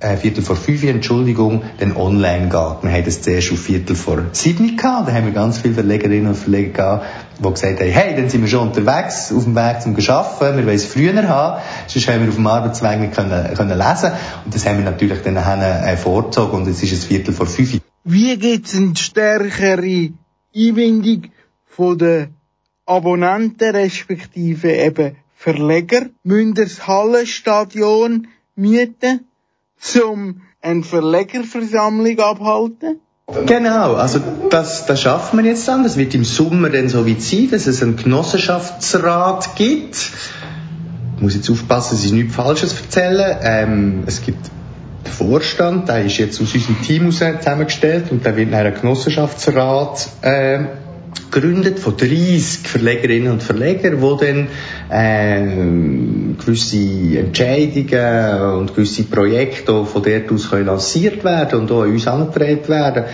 äh, 0.00 0.16
Viertel 0.16 0.42
vor 0.42 0.56
fünf, 0.56 0.82
Entschuldigung, 0.82 1.62
dann 1.78 1.96
online 1.96 2.48
geht. 2.48 2.82
Wir 2.82 2.90
haben 2.90 3.04
das 3.04 3.22
zuerst 3.22 3.52
auf 3.52 3.60
Viertel 3.60 3.96
vor 3.96 4.18
sieben 4.32 4.76
gehabt. 4.76 5.08
Da 5.08 5.12
haben 5.12 5.26
wir 5.26 5.32
ganz 5.32 5.58
viele 5.58 5.74
Verlegerinnen 5.74 6.28
und 6.28 6.36
Verleger 6.36 6.72
gehabt, 6.72 7.06
die 7.38 7.50
gesagt 7.50 7.80
haben, 7.80 7.90
hey, 7.90 8.16
dann 8.16 8.28
sind 8.28 8.42
wir 8.42 8.48
schon 8.48 8.68
unterwegs, 8.68 9.32
auf 9.32 9.44
dem 9.44 9.56
Weg 9.56 9.80
zum 9.80 9.94
Geschaffen, 9.94 10.56
wir 10.56 10.66
wollen 10.66 10.76
es 10.76 10.84
früher 10.84 11.26
haben, 11.26 11.62
sonst 11.86 12.08
haben 12.08 12.22
wir 12.22 12.28
auf 12.28 12.34
dem 12.34 12.46
Arbeitsweg 12.46 13.00
nicht 13.00 13.14
können, 13.14 13.54
können 13.54 13.78
lesen. 13.78 14.12
Und 14.44 14.54
das 14.54 14.66
haben 14.66 14.78
wir 14.78 14.84
natürlich 14.84 15.22
dann 15.22 15.36
äh, 15.36 15.96
vorgezogen 15.96 16.60
und 16.60 16.66
jetzt 16.66 16.82
ist 16.82 16.92
es 16.92 17.04
Viertel 17.04 17.32
vor 17.32 17.46
fünf. 17.46 17.80
Wie 18.04 18.36
gibt 18.36 18.66
es 18.66 18.76
eine 18.76 18.96
stärkere 18.96 20.10
Einbindung 20.54 21.22
von 21.66 21.96
den 21.96 22.39
Abonnenten 22.90 23.70
respektive 23.70 24.72
eben 24.72 25.16
Verleger 25.36 26.06
müssen 26.24 26.54
das 26.54 26.86
Hallenstadion 26.86 28.26
mieten, 28.56 29.20
zum 29.78 30.42
eine 30.60 30.82
Verlegerversammlung 30.82 32.18
abhalten. 32.18 33.00
Genau, 33.46 33.94
also 33.94 34.20
das, 34.50 34.86
das 34.86 35.00
schaffen 35.00 35.38
wir 35.38 35.48
jetzt 35.48 35.68
dann. 35.68 35.84
Das 35.84 35.96
wird 35.96 36.14
im 36.14 36.24
Sommer 36.24 36.68
dann 36.68 36.88
so 36.88 37.06
weit 37.06 37.22
sein, 37.22 37.48
dass 37.50 37.66
es 37.66 37.80
einen 37.82 37.96
Genossenschaftsrat 37.96 39.54
gibt. 39.54 39.94
Ich 41.16 41.22
muss 41.22 41.36
jetzt 41.36 41.48
aufpassen, 41.48 41.96
dass 41.96 42.04
ich 42.04 42.12
nichts 42.12 42.34
Falsches 42.34 42.78
erzähle. 42.78 43.38
Ähm, 43.42 44.02
es 44.06 44.20
gibt 44.20 44.50
den 45.06 45.12
Vorstand, 45.12 45.88
der 45.88 46.04
ist 46.04 46.18
jetzt 46.18 46.40
aus 46.42 46.52
unserem 46.52 46.82
Team 46.82 47.12
zusammengestellt 47.12 48.10
und 48.10 48.26
der 48.26 48.36
wird 48.36 48.52
einen 48.52 48.74
Genossenschaftsrat 48.74 50.08
äh, 50.22 50.64
gegründet 51.30 51.78
von 51.78 51.96
30 51.96 52.66
Verlegerinnen 52.66 53.32
und 53.32 53.42
Verlegern, 53.42 53.98
die 54.00 54.24
dann 54.24 54.48
äh, 54.90 56.34
gewisse 56.44 57.18
Entscheidungen 57.18 58.58
und 58.58 58.74
gewisse 58.74 59.04
Projekte 59.04 59.84
von 59.84 60.02
dort 60.02 60.32
aus 60.32 60.50
können 60.50 60.66
lanciert 60.66 61.24
werden 61.24 61.60
und 61.60 61.72
auch 61.72 61.82
an 61.82 61.90
uns 61.90 62.06
angetreten 62.06 62.68
werden. 62.68 63.04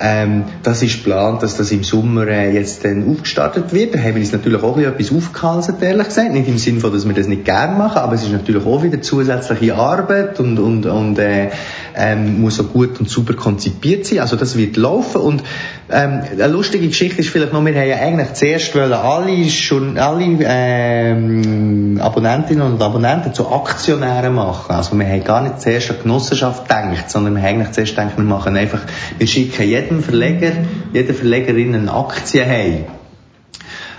Ähm, 0.00 0.44
das 0.62 0.82
ist 0.82 1.04
geplant, 1.04 1.42
dass 1.42 1.56
das 1.56 1.70
im 1.70 1.84
Sommer 1.84 2.26
äh, 2.26 2.52
jetzt 2.52 2.84
dann 2.84 3.08
aufgestartet 3.08 3.72
wird. 3.72 3.94
Da 3.94 3.98
haben 3.98 4.14
wir 4.14 4.22
uns 4.22 4.32
natürlich 4.32 4.62
auch 4.62 4.76
etwas 4.76 5.12
aufgehalten, 5.12 5.76
ehrlich 5.80 6.08
gesagt. 6.08 6.32
Nicht 6.32 6.48
im 6.48 6.58
Sinne 6.58 6.80
dass 6.80 7.06
wir 7.06 7.14
das 7.14 7.28
nicht 7.28 7.44
gerne 7.44 7.78
machen, 7.78 7.98
aber 7.98 8.14
es 8.14 8.22
ist 8.24 8.32
natürlich 8.32 8.66
auch 8.66 8.82
wieder 8.82 9.00
zusätzliche 9.02 9.74
Arbeit 9.74 10.40
und, 10.40 10.58
und, 10.58 10.86
und 10.86 11.18
äh, 11.18 11.50
ähm, 11.96 12.40
muss 12.40 12.58
auch 12.58 12.72
gut 12.72 12.98
und 12.98 13.08
super 13.08 13.34
konzipiert 13.34 14.06
sein. 14.06 14.18
Also 14.18 14.36
das 14.36 14.56
wird 14.56 14.76
laufen 14.76 15.20
und 15.20 15.44
ähm, 15.90 16.22
eine 16.32 16.48
lustige 16.48 16.88
Geschichte 16.88 17.20
ist 17.20 17.28
vielleicht 17.28 17.43
noch, 17.52 17.64
wir 17.64 17.74
haben 17.74 17.88
ja 17.88 17.96
eigentlich 17.96 18.32
zuerst 18.34 18.74
wollen 18.74 18.92
alle, 18.92 19.48
schon 19.50 19.98
alle 19.98 20.24
ähm, 20.42 21.98
Abonnentinnen 22.00 22.62
und 22.62 22.82
Abonnenten 22.82 23.34
zu 23.34 23.50
Aktionären 23.50 24.34
machen. 24.34 24.74
Also 24.74 24.96
wir 24.98 25.06
haben 25.06 25.24
gar 25.24 25.42
nicht 25.42 25.60
zuerst 25.60 25.90
an 25.90 25.96
Genossenschaft 26.02 26.68
gedacht, 26.68 27.10
sondern 27.10 27.34
wir 27.34 27.42
haben 27.42 27.56
eigentlich 27.56 27.72
zuerst 27.72 27.96
gedacht, 27.96 28.16
wir 28.16 28.24
machen 28.24 28.56
einfach, 28.56 28.80
wir 29.18 29.26
schicken 29.26 29.68
jedem 29.68 30.02
Verleger, 30.02 30.52
jeder 30.92 31.14
Verlegerin 31.14 31.74
eine 31.74 31.92
Aktie 31.92 32.46
heim. 32.46 32.84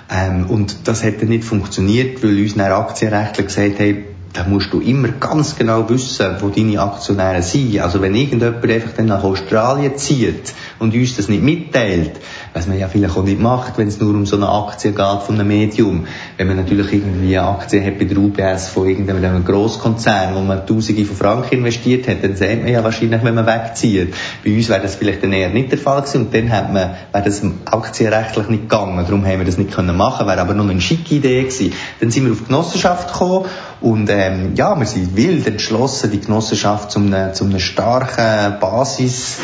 Ähm, 0.09 0.49
und 0.49 0.87
das 0.87 1.03
hätte 1.03 1.25
nicht 1.25 1.43
funktioniert, 1.43 2.23
weil 2.23 2.39
uns 2.39 2.55
dann 2.55 2.71
Aktienrechtler 2.71 3.43
gesagt 3.43 3.79
haben, 3.79 4.14
da 4.35 4.43
musst 4.43 4.73
du 4.73 4.81
immer 4.81 5.07
ganz 5.07 5.55
genau 5.55 5.89
wissen, 5.89 6.35
wo 6.41 6.49
deine 6.49 6.81
Aktionäre 6.81 7.41
sind. 7.41 7.79
Also 7.79 8.01
wenn 8.01 8.13
irgendjemand 8.13 8.69
einfach 8.69 8.91
dann 8.91 9.05
nach 9.05 9.23
Australien 9.23 9.95
zieht 9.95 10.53
und 10.77 10.93
uns 10.93 11.15
das 11.15 11.29
nicht 11.29 11.41
mitteilt, 11.41 12.11
was 12.53 12.67
man 12.67 12.77
ja 12.77 12.89
vielleicht 12.89 13.15
auch 13.15 13.23
nicht 13.23 13.39
macht, 13.39 13.77
wenn 13.77 13.87
es 13.87 13.99
nur 13.99 14.13
um 14.13 14.25
so 14.25 14.35
eine 14.35 14.49
Aktie 14.49 14.91
geht 14.91 15.21
von 15.25 15.35
einem 15.35 15.47
Medium. 15.47 16.05
Wenn 16.37 16.47
man 16.47 16.57
natürlich 16.57 16.91
irgendwie 16.91 17.37
eine 17.37 17.47
Aktie 17.47 17.83
hat 17.85 17.97
bei 17.97 18.05
der 18.05 18.17
UBS 18.17 18.67
von 18.67 18.87
irgendeinem 18.87 19.45
Grosskonzern, 19.45 20.35
wo 20.35 20.41
man 20.41 20.67
Tausende 20.67 21.05
von 21.05 21.15
Franken 21.15 21.59
investiert 21.59 22.07
hat, 22.09 22.21
dann 22.21 22.35
sieht 22.35 22.61
man 22.61 22.73
ja 22.73 22.83
wahrscheinlich, 22.83 23.23
wenn 23.23 23.35
man 23.35 23.45
wegzieht. 23.45 24.13
Bei 24.43 24.53
uns 24.53 24.67
wäre 24.67 24.81
das 24.81 24.95
vielleicht 24.95 25.23
dann 25.23 25.31
eher 25.31 25.49
nicht 25.49 25.71
der 25.71 25.79
Fall 25.79 26.01
gewesen 26.01 26.25
und 26.25 26.33
dann 26.33 26.51
hat 26.51 26.73
man, 26.73 26.95
wäre 27.13 27.23
das 27.23 27.41
aktienrechtlich 27.65 28.49
nicht 28.49 28.63
gegangen. 28.63 28.97
Darum 29.05 29.25
haben 29.25 29.39
wir 29.39 29.45
das 29.45 29.57
nicht 29.57 29.71
können 29.71 29.95
machen, 29.95 30.27
wäre 30.27 30.41
aber 30.41 30.53
nur 30.53 30.69
eine 30.69 30.81
schicke 30.81 31.15
Idee 31.15 31.43
gewesen. 31.43 31.71
Dann 32.01 32.11
sind 32.11 32.25
wir 32.25 32.33
auf 32.33 32.45
Genossenschaft 32.45 33.13
gekommen 33.13 33.45
und 33.85 34.09
ähm, 34.09 34.53
ja, 34.55 34.79
wir 34.79 34.87
sind 34.87 35.15
wild 35.15 35.45
entschlossen, 35.45 36.09
die 36.09 36.19
Genossenschaft 36.19 36.89
zu 36.89 36.97
einer, 36.97 37.33
zu 37.33 37.45
einer 37.45 37.59
starken 37.59 38.59
Basis, 38.59 39.37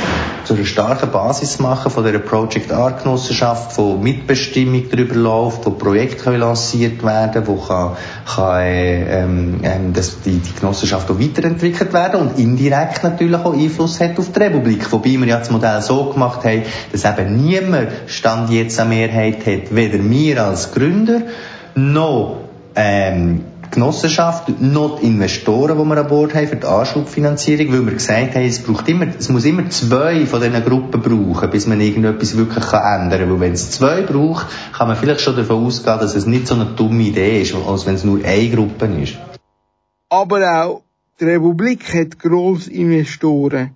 zu 0.45 0.55
einer 0.55 0.65
starken 0.65 1.11
Basis 1.11 1.57
zu 1.57 1.61
machen 1.61 1.91
von 1.91 2.03
der 2.03 2.17
Project 2.17 2.71
Art 2.71 3.03
Genossenschaft, 3.03 3.77
wo 3.77 3.97
Mitbestimmung 3.97 4.85
darüber 4.89 5.13
läuft, 5.13 5.67
wo 5.67 5.69
Projekte 5.69 6.35
lanciert 6.35 7.03
werden, 7.03 7.45
wo 7.45 7.57
kann, 7.57 7.91
kann 8.25 8.63
ähm, 8.65 9.59
ähm, 9.61 9.93
dass 9.93 10.21
die, 10.21 10.39
die 10.39 10.59
Genossenschaft 10.59 11.11
auch 11.11 11.19
weiterentwickelt 11.19 11.93
werden 11.93 12.21
und 12.21 12.39
indirekt 12.39 13.03
natürlich 13.03 13.35
auch 13.35 13.53
Einfluss 13.53 13.99
hat 13.99 14.17
auf 14.17 14.31
die 14.31 14.39
Republik. 14.39 14.91
Wobei 14.91 15.19
wir 15.19 15.27
ja 15.27 15.37
das 15.37 15.51
Modell 15.51 15.83
so 15.83 16.05
gemacht 16.05 16.43
haben, 16.45 16.63
dass 16.91 17.05
eben 17.05 17.45
niemand 17.45 17.89
Stand 18.07 18.49
jetzt 18.49 18.79
eine 18.79 18.89
Mehrheit 18.89 19.45
hat, 19.45 19.75
weder 19.75 20.03
wir 20.03 20.43
als 20.43 20.73
Gründer 20.73 21.21
noch 21.75 22.37
ähm, 22.75 23.43
Genossenschaft, 23.71 24.49
noch 24.61 24.99
die 24.99 25.07
Investoren, 25.07 25.77
die 25.77 25.83
wir 25.85 25.97
an 25.97 26.07
Bord 26.07 26.35
haben 26.35 26.47
für 26.47 26.57
die 26.57 26.67
Anschubfinanzierung, 26.67 27.71
weil 27.71 27.85
wir 27.85 27.93
gesagt 27.93 28.35
haben, 28.35 28.43
es 28.43 28.61
braucht 28.61 28.87
immer, 28.89 29.07
es 29.17 29.29
muss 29.29 29.45
immer 29.45 29.69
zwei 29.69 30.25
von 30.25 30.41
diesen 30.41 30.63
Gruppen 30.63 31.01
brauchen, 31.01 31.49
bis 31.49 31.67
man 31.67 31.79
irgendetwas 31.79 32.35
wirklich 32.35 32.65
kann 32.65 33.03
ändern 33.03 33.21
kann. 33.21 33.31
Weil 33.31 33.39
wenn 33.39 33.53
es 33.53 33.71
zwei 33.71 34.01
braucht, 34.01 34.47
kann 34.73 34.89
man 34.89 34.97
vielleicht 34.97 35.21
schon 35.21 35.37
davon 35.37 35.65
ausgehen, 35.65 35.99
dass 35.99 36.15
es 36.15 36.25
nicht 36.25 36.47
so 36.47 36.55
eine 36.55 36.65
dumme 36.65 37.03
Idee 37.03 37.41
ist, 37.41 37.55
als 37.55 37.85
wenn 37.85 37.95
es 37.95 38.03
nur 38.03 38.23
eine 38.23 38.49
Gruppe 38.49 38.87
ist. 39.01 39.17
Aber 40.09 40.63
auch 40.63 40.83
die 41.19 41.25
Republik 41.25 41.93
hat 41.93 42.19
Grossinvestoren. 42.19 43.71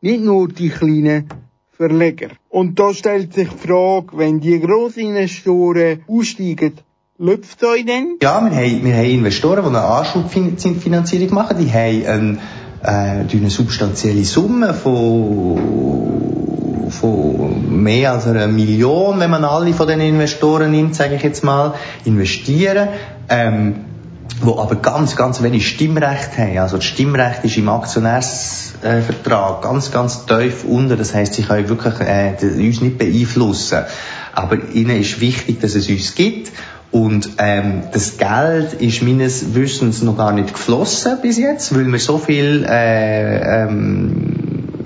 Nicht 0.00 0.22
nur 0.22 0.46
die 0.48 0.68
kleinen 0.68 1.28
Verleger. 1.72 2.28
Und 2.48 2.78
da 2.78 2.94
stellt 2.94 3.34
sich 3.34 3.48
die 3.48 3.66
Frage, 3.66 4.16
wenn 4.18 4.38
die 4.40 4.60
Grossinvestoren 4.60 6.04
aussteigen, 6.06 6.74
Läuft 7.22 7.62
euch 7.64 7.84
denn? 7.84 8.16
Ja, 8.22 8.40
wir 8.40 8.56
haben, 8.56 8.82
wir 8.82 8.96
haben 8.96 9.04
Investoren, 9.04 9.62
die 9.62 9.68
eine 9.68 9.82
Anschubfinanzierung 9.82 11.34
machen. 11.34 11.58
Die 11.58 11.70
haben 11.70 12.38
eine, 12.82 13.28
äh, 13.28 13.36
eine 13.36 13.50
substanzielle 13.50 14.24
Summe 14.24 14.72
von, 14.72 15.60
von 16.88 17.82
mehr 17.82 18.12
als 18.12 18.26
einer 18.26 18.46
Million, 18.46 19.20
wenn 19.20 19.28
man 19.28 19.44
alle 19.44 19.74
von 19.74 19.86
den 19.86 20.00
Investoren 20.00 20.70
nimmt, 20.70 20.94
sage 20.94 21.16
ich 21.16 21.22
jetzt 21.22 21.44
mal, 21.44 21.74
investieren. 22.06 22.88
Ähm, 23.28 23.84
wo 24.40 24.58
aber 24.58 24.76
ganz, 24.76 25.14
ganz 25.14 25.42
wenig 25.42 25.68
Stimmrecht 25.68 26.38
haben. 26.38 26.56
Also 26.56 26.76
das 26.76 26.86
Stimmrecht 26.86 27.44
ist 27.44 27.58
im 27.58 27.68
Aktionärsvertrag 27.68 29.60
ganz, 29.60 29.90
ganz 29.90 30.24
tief 30.24 30.64
unter. 30.64 30.96
Das 30.96 31.14
heißt, 31.14 31.34
sie 31.34 31.42
können 31.42 31.68
wirklich 31.68 32.00
äh, 32.00 32.34
uns 32.66 32.80
nicht 32.80 32.96
beeinflussen. 32.96 33.80
Aber 34.32 34.56
ihnen 34.72 34.98
ist 34.98 35.20
wichtig, 35.20 35.60
dass 35.60 35.74
es 35.74 35.90
uns 35.90 36.14
gibt. 36.14 36.50
Und 36.92 37.30
ähm, 37.38 37.84
das 37.92 38.18
Geld 38.18 38.74
ist 38.74 39.02
meines 39.02 39.54
Wissens 39.54 40.02
noch 40.02 40.16
gar 40.16 40.32
nicht 40.32 40.52
geflossen 40.52 41.18
bis 41.22 41.38
jetzt, 41.38 41.74
weil 41.74 41.86
wir 41.86 41.98
so 42.00 42.18
viel 42.18 42.66
äh, 42.68 43.64
ähm, 43.64 44.40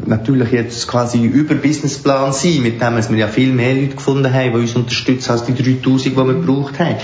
natürlich 0.07 0.50
jetzt 0.52 0.86
quasi 0.86 1.24
über 1.24 1.55
Businessplan 1.55 2.34
sind, 2.34 2.62
mit 2.62 2.80
dem 2.82 2.96
wir 3.09 3.16
ja 3.16 3.28
viel 3.28 3.52
mehr 3.52 3.74
Leute 3.74 3.96
gefunden 3.96 4.32
haben, 4.32 4.52
die 4.52 4.59
uns 4.59 4.76
unterstützen 4.76 5.30
als 5.30 5.44
die 5.44 5.55
3000, 5.55 6.14
die 6.14 6.16
wir 6.16 6.26
gebraucht 6.26 6.78
haben. 6.78 6.96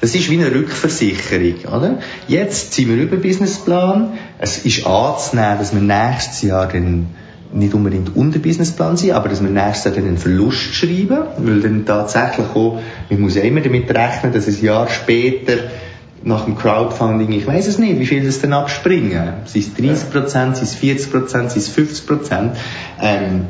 Das 0.00 0.14
ist 0.14 0.30
wie 0.30 0.40
eine 0.40 0.52
Rückversicherung, 0.52 1.76
oder? 1.76 1.98
Jetzt 2.26 2.72
sind 2.72 2.88
wir 2.88 2.96
über 2.96 3.16
Businessplan. 3.18 4.14
Es 4.38 4.64
ist 4.64 4.86
anzunehmen, 4.86 5.58
dass 5.58 5.74
wir 5.74 5.80
nächstes 5.80 6.42
Jahr 6.42 6.66
dann 6.66 7.08
nicht 7.52 7.74
unbedingt 7.74 8.14
unter 8.16 8.38
Businessplan 8.38 8.96
sein, 8.96 9.12
aber 9.12 9.28
dass 9.28 9.42
wir 9.42 9.50
nächstes 9.50 9.84
Jahr 9.84 9.94
dann 9.94 10.06
einen 10.06 10.18
Verlust 10.18 10.74
schreiben, 10.74 11.18
weil 11.38 11.60
dann 11.60 11.84
tatsächlich 11.84 12.46
auch, 12.54 12.80
man 13.08 13.20
muss 13.20 13.34
ja 13.34 13.42
immer 13.42 13.60
damit 13.60 13.90
rechnen, 13.90 14.32
dass 14.32 14.46
ein 14.46 14.60
Jahr 14.62 14.88
später 14.88 15.54
nach 16.22 16.44
dem 16.44 16.56
Crowdfunding, 16.56 17.32
ich 17.32 17.46
weiß 17.46 17.66
es 17.66 17.78
nicht, 17.78 17.98
wie 17.98 18.06
viel 18.06 18.24
das 18.24 18.40
dann 18.40 18.52
abspringen. 18.52 19.32
Sind 19.46 19.62
es 19.62 19.74
30 19.74 20.10
Prozent, 20.10 20.56
sind 20.56 20.64
es 20.64 20.74
40 20.74 21.10
Prozent, 21.10 21.50
sind 21.50 21.62
es 21.62 21.68
50 21.68 22.06
Prozent? 22.06 22.56
Ähm, 23.00 23.46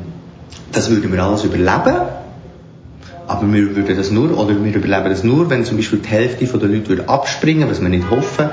das 0.72 0.88
würden 0.88 1.12
wir 1.12 1.22
alles 1.22 1.44
überleben. 1.44 2.08
Aber 3.26 3.52
wir 3.52 3.76
würden 3.76 3.96
das 3.96 4.10
nur, 4.10 4.36
oder 4.36 4.64
wir 4.64 4.74
überleben 4.74 5.10
das 5.10 5.24
nur, 5.24 5.50
wenn 5.50 5.64
zum 5.64 5.76
Beispiel 5.76 5.98
die 5.98 6.08
Hälfte 6.08 6.46
der 6.46 6.68
Leute 6.68 6.88
würde 6.88 7.08
abspringen, 7.08 7.68
was 7.68 7.80
wir 7.80 7.88
nicht 7.88 8.08
hoffen, 8.10 8.50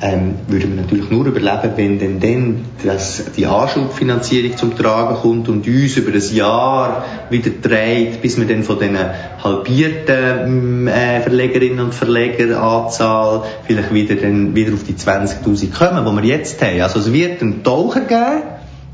ähm, 0.00 0.36
würden 0.46 0.76
wir 0.76 0.82
natürlich 0.82 1.10
nur 1.10 1.26
überleben, 1.26 1.72
wenn 1.76 1.98
denn 1.98 2.20
dann 2.20 2.64
das, 2.84 3.32
die 3.36 3.46
Anschubfinanzierung 3.46 4.56
zum 4.56 4.76
Tragen 4.76 5.16
kommt 5.16 5.48
und 5.48 5.66
uns 5.66 5.96
über 5.96 6.12
das 6.12 6.32
Jahr 6.32 7.04
wieder 7.30 7.50
dreht, 7.50 8.22
bis 8.22 8.38
wir 8.38 8.46
dann 8.46 8.62
von 8.62 8.78
diesen 8.78 8.96
halbierten 9.42 10.84
mm, 10.84 10.88
äh, 10.88 11.20
Verlegerinnen 11.20 11.80
und 11.80 11.94
Verlegeranzahl 11.94 13.42
vielleicht 13.66 13.92
wieder, 13.92 14.14
dann 14.14 14.54
wieder 14.54 14.72
auf 14.72 14.84
die 14.84 14.94
20.000 14.94 15.72
kommen, 15.72 16.04
die 16.04 16.22
wir 16.22 16.36
jetzt 16.36 16.62
haben. 16.62 16.80
Also 16.80 17.00
es 17.00 17.12
wird 17.12 17.42
einen 17.42 17.64
Taucher 17.64 18.02
geben, 18.02 18.42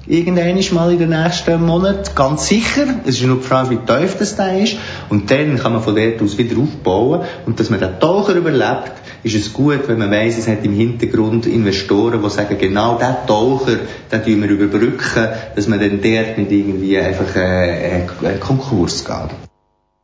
irgendwann 0.07 0.75
mal 0.75 0.93
in 0.93 0.99
den 0.99 1.11
nächsten 1.11 1.65
Monaten, 1.65 2.15
ganz 2.15 2.49
sicher. 2.49 2.87
Es 3.05 3.17
ist 3.17 3.27
nur 3.27 3.37
die 3.37 3.43
Frage, 3.43 3.71
wie 3.71 3.77
tief 3.77 4.17
das 4.19 4.37
da 4.37 4.49
ist. 4.49 4.77
Und 5.09 5.31
dann 5.31 5.59
kann 5.59 5.73
man 5.73 5.83
von 5.83 5.97
dort 5.97 6.23
aus 6.23 6.37
wieder 6.39 6.61
aufbauen. 6.61 7.23
Und 7.47 7.61
dass 7.61 7.71
man 7.71 7.81
den 7.81 7.99
Taucher 8.01 8.35
überlebt, 8.35 8.93
ist 9.25 9.35
es 9.35 9.53
gut, 9.53 9.89
wenn 9.89 9.99
man 9.99 10.11
weiss, 10.11 10.39
es 10.39 10.47
hat 10.47 10.65
im 10.65 10.75
Hintergrund 10.75 11.47
Investoren, 11.47 12.23
die 12.23 12.31
sagen, 12.31 12.57
genau 12.59 12.99
diesen 12.99 13.27
Taucher, 13.27 13.81
den 14.13 14.23
tun 14.23 14.43
wir 14.43 14.51
überbrücken, 14.51 15.29
dass 15.57 15.67
man 15.67 15.81
dann 15.81 16.03
dort 16.03 16.39
nicht 16.39 16.53
irgendwie 16.53 16.99
einfach 16.99 17.35
äh, 17.35 18.05
äh, 18.05 18.39
Konkurs 18.39 19.05
geht. 19.05 19.31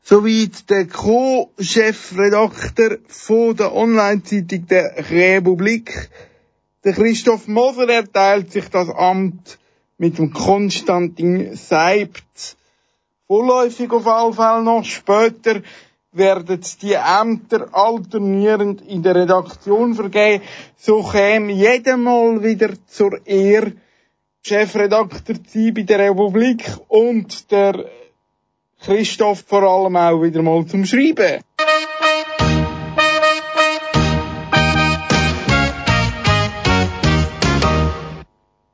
Soweit 0.03 0.71
der 0.71 0.87
Co-Chefredakteur 0.87 2.97
von 3.07 3.55
der 3.55 3.75
Online-Zeitung 3.75 4.67
der 4.67 4.95
Republik. 5.11 6.09
Der 6.83 6.95
Christoph 6.95 7.47
Moser 7.47 7.91
erteilt 7.91 8.51
sich 8.51 8.71
das 8.71 8.89
Amt 8.89 9.59
mit 9.99 10.17
dem 10.17 10.33
Konstantin 10.33 11.55
Seibt. 11.55 12.57
Vorläufig 13.27 13.93
auf 13.93 14.07
alle 14.07 14.33
Fälle 14.33 14.63
noch 14.65 14.85
später 14.85 15.61
werden 16.13 16.61
die 16.83 16.95
Ämter 16.95 17.69
alternierend 17.73 18.83
in 18.83 19.03
der 19.03 19.15
Redaktion 19.15 19.95
vergeben. 19.95 20.43
So 20.77 21.03
käme 21.03 21.53
jeder 21.53 21.97
mal 21.97 22.43
wieder 22.43 22.71
zur 22.87 23.25
Ehre 23.27 23.73
Chefredakteur 24.43 25.37
zu 25.45 25.51
sein 25.53 25.75
bei 25.75 25.83
der 25.83 26.11
Republik 26.11 26.65
und 26.89 27.51
der 27.51 27.85
Christoph 28.81 29.45
vor 29.47 29.63
allem 29.63 29.97
auch 29.97 30.23
wieder 30.23 30.43
mal 30.43 30.67
zum 30.67 30.85
Schreiben. 30.85 31.43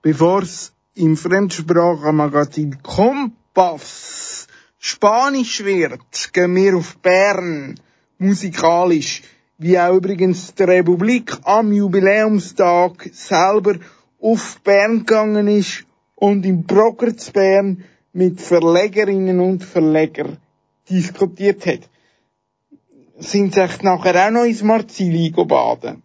Bevor 0.01 0.43
es 0.43 0.73
im 0.95 1.17
Fremdsprachenmagazin 1.17 2.81
Kompass 2.83 4.36
Spanisch 4.79 5.65
wird, 5.65 6.33
gehen 6.33 6.55
wir 6.55 6.77
auf 6.77 6.97
Bern, 6.99 7.81
musikalisch, 8.19 9.23
wie 9.59 9.79
auch 9.79 9.95
übrigens 9.95 10.55
die 10.55 10.63
Republik 10.65 11.33
am 11.45 11.73
Jubiläumstag 11.73 13.09
selber 13.13 13.77
auf 14.21 14.61
Bern 14.63 15.01
gegangen 15.01 15.49
ist 15.49 15.85
und 16.15 16.45
im 16.45 16.65
Broker 16.65 17.17
zu 17.17 17.33
Bern 17.33 17.85
mit 18.13 18.41
Verlegerinnen 18.41 19.41
und 19.41 19.65
Verleger 19.65 20.37
diskutiert 20.89 21.67
hat. 21.67 21.89
Sind 23.19 23.55
sie 23.55 23.61
echt 23.61 23.83
nachher 23.83 24.27
auch 24.27 24.31
noch 24.31 24.45
ins 24.45 24.63
Marzili 24.63 25.31
baden? 25.31 26.03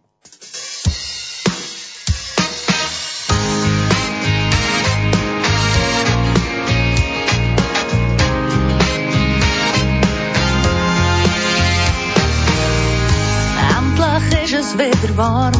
Wieder 14.78 15.16
warm. 15.16 15.52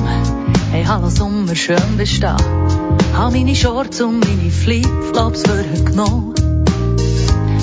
Hey, 0.71 0.85
hallo 0.85 1.09
Sommer, 1.09 1.55
schön 1.55 1.97
bist 1.97 2.23
da. 2.23 2.37
Hab 3.17 3.33
meine 3.33 3.55
Shorts 3.55 4.01
und 4.01 4.21
meine 4.21 4.51
Flipflops 4.51 5.43
für 5.43 5.59
heute 5.59 5.85
genommen. 5.85 6.35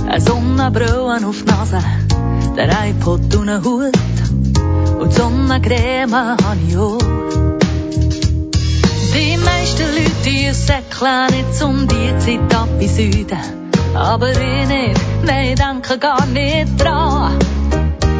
Eine 0.08 0.22
Sonnenbrille 0.22 1.28
auf 1.28 1.44
die 1.44 1.52
Nase, 1.52 1.80
der 2.56 2.70
iPod 2.90 3.36
und 3.36 3.50
ein 3.50 3.64
Hut. 3.64 3.98
Und 5.00 5.12
die 5.12 5.16
Sonnencreme 5.16 6.14
habe 6.14 6.58
ich 6.68 6.78
auch. 6.78 7.00
Die 9.14 9.38
meisten 9.38 9.88
Leute, 9.96 10.54
säckeln 10.54 11.34
jetzt 11.36 11.64
um 11.64 11.88
die 11.88 12.18
Zeit 12.20 12.56
ab 12.56 12.70
in 12.80 12.90
Süden. 12.90 13.40
Aber 13.96 14.30
ich 14.30 14.68
nicht, 14.68 15.02
nein, 15.24 15.56
denke 15.56 15.98
gar 15.98 16.26
nicht 16.28 16.80
dran. 16.80 17.40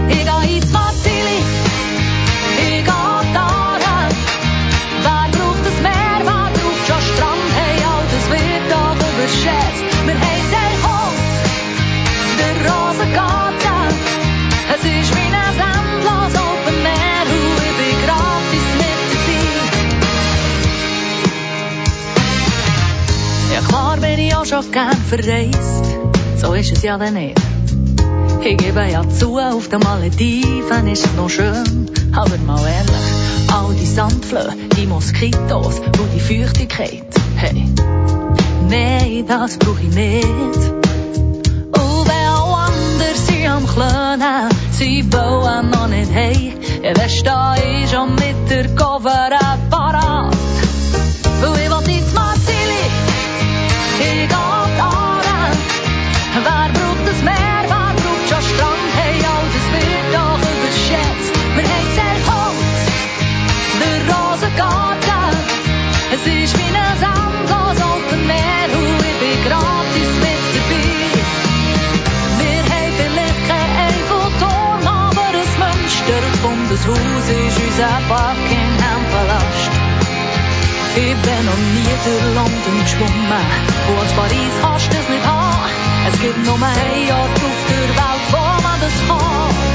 Ich 0.10 0.26
geh 0.26 0.58
ins 0.58 0.72
Marzili, 0.72 1.29
auch 24.40 24.46
schon 24.46 24.72
gern 24.72 24.96
verreist, 24.96 25.98
so 26.38 26.54
ist 26.54 26.72
es 26.72 26.82
ja 26.84 26.98
dann 26.98 27.14
nicht. 27.14 27.38
Ich 28.42 28.58
gebe 28.58 28.86
ja 28.90 29.08
zu, 29.10 29.38
auf 29.38 29.68
den 29.68 29.80
Malediven 29.82 30.88
ist 30.88 31.06
es 31.06 31.14
noch 31.16 31.30
schön, 31.30 31.92
aber 32.16 32.38
mal 32.48 32.62
ehrlich, 32.66 33.52
all 33.54 33.74
die 33.74 33.86
Sandflöhe, 33.86 34.56
die 34.78 34.88
Moskitos 34.88 35.80
und 35.80 36.10
die 36.16 36.22
Feuchtigkeit, 36.22 37.04
hey, 37.36 37.66
nee, 38.70 39.26
das 39.28 39.58
brauch 39.58 39.80
ich 39.80 39.94
nicht. 39.94 40.26
Und 40.26 42.08
wenn 42.08 42.28
auch 42.30 42.60
andere 42.60 43.16
sie 43.16 43.46
am 43.46 43.68
Klönen, 43.68 44.50
sie 44.72 45.04
bauen 45.04 45.70
noch 45.70 45.88
nicht 45.88 46.12
hey, 46.14 46.54
ja, 46.82 46.94
dann 46.94 47.10
steh 47.10 47.84
ich 47.84 47.92
schon 47.92 48.16
mit 48.16 48.50
der 48.50 48.74
Cover 48.76 49.39
vom 76.90 76.96
das 76.96 77.30
Haus 77.30 77.30
ist 77.30 77.60
unser 77.60 78.02
Buckingham-Palast. 78.10 79.72
Ich 80.96 81.16
bin 81.16 81.46
noch 81.46 81.62
nie 81.76 81.96
durch 82.06 82.36
London 82.36 82.78
geschwommen. 82.84 83.46
Wo 83.88 84.02
als 84.02 84.12
Paris 84.14 84.54
kannst 84.62 84.92
du 84.92 84.98
es 84.98 85.10
nicht 85.10 85.26
haben. 85.26 85.70
Es 86.12 86.20
gibt 86.20 86.46
nur 86.46 86.56
ein 86.56 87.12
Ort 87.12 87.38
auf 87.48 87.60
der 87.70 87.90
Welt, 88.00 88.26
wo 88.32 88.64
man 88.64 88.82
das 88.82 88.98
kann. 89.08 89.69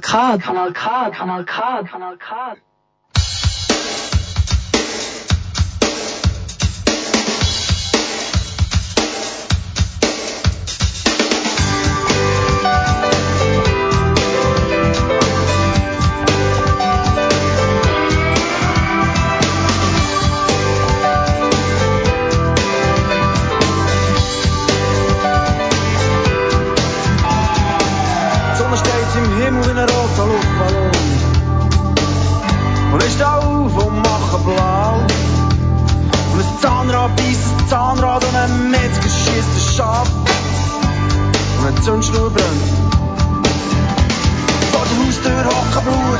K, 0.00 0.38
Kanal 0.38 0.74
K, 0.74 1.10
Kanal 1.10 1.46
K, 1.46 1.82
Kanal 1.84 2.18
K. 2.18 2.60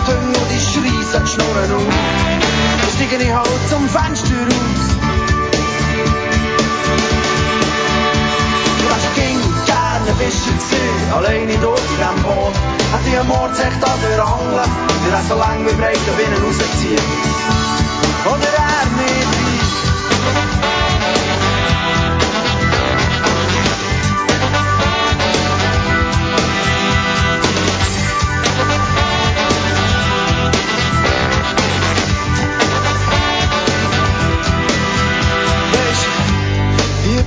hocken 0.03 0.19
Blutung 0.23 0.43
und 0.43 0.51
ich 0.57 0.63
schreie 0.73 1.23
die 1.23 1.31
Schnurren 1.31 1.73
auf. 1.73 1.95
Dann 2.81 2.91
steige 2.95 3.25
ich 3.25 3.35
halt 3.35 3.69
zum 3.69 3.89
Fenster 3.89 4.35
raus. 4.35 4.85
Du 8.79 8.87
hast 8.95 9.15
ging 9.15 9.39
gerne 9.67 10.13
Fischer 10.19 10.55
gesehen, 10.55 11.13
alleine 11.15 11.57
dort 11.61 11.81
in 11.81 11.97
diesem 11.97 12.23
Boot. 12.23 12.55
Hat 12.93 13.01
die 13.07 13.17
am 13.17 13.31
Ort 13.31 13.57
sich 13.57 13.75
da 13.81 13.87
verangeln, 13.87 14.71
der 15.07 15.19
hat 15.19 15.29
so 15.29 15.35
lang 15.35 15.65
wie 15.67 15.75
breit 15.75 15.99
da 16.07 16.13
binnen 16.13 16.43
rausziehen. 16.45 17.07
Oder 18.27 18.62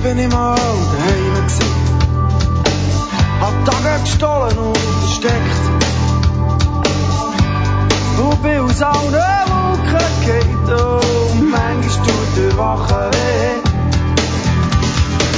bin 0.06 0.18
ich 0.20 0.32
mal 0.32 0.54
daheim 0.54 1.34
gewesen. 1.34 1.70
Hab 3.40 3.54
Tage 3.64 4.02
gestohlen 4.02 4.58
und 4.58 4.78
versteckt. 5.00 5.62
Und 8.18 8.42
bin 8.42 8.60
aus 8.60 8.82
allen 8.82 9.46
Wolken 9.50 10.06
gefallen 10.24 11.32
und 11.32 11.50
manchmal 11.50 12.06
tut 12.06 12.30
der 12.36 12.58
Wache 12.58 13.10
weh. 13.14 13.56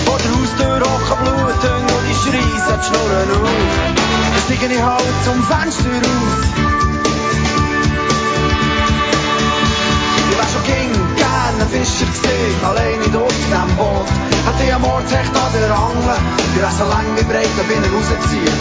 Vor 0.05 0.19
der 0.19 0.31
Haustür 0.37 0.81
hocken 0.91 1.25
Bluten 1.25 1.83
und 1.95 2.05
ich 2.11 2.19
schreie 2.23 2.79
die 2.79 2.85
Schnurren 2.87 3.31
auf. 3.37 3.49
Dann 4.21 4.43
steige 4.45 4.75
ich 4.75 4.83
halt 4.83 5.17
zum 5.25 5.39
Fenster 5.45 5.97
raus. 6.05 6.45
Ich 10.31 10.37
wär 10.39 10.49
schon 10.53 10.65
ging 10.71 10.93
gerne 11.17 11.65
Fischer 11.73 12.07
gesehen, 12.13 12.59
alleine 12.65 13.09
dort 13.13 13.33
in 13.33 13.47
diesem 13.47 13.77
Boot. 13.77 14.28
Ort 14.85 15.13
echt 15.13 15.37
an 15.37 15.53
der 15.55 15.71
Angel, 15.71 16.19
die 16.55 16.77
so 16.77 16.85
lang 16.85 17.07
wie 17.17 17.25
breit 17.25 17.53
da 17.57 17.63
binnen 17.63 17.91
rausziehen. 17.95 18.57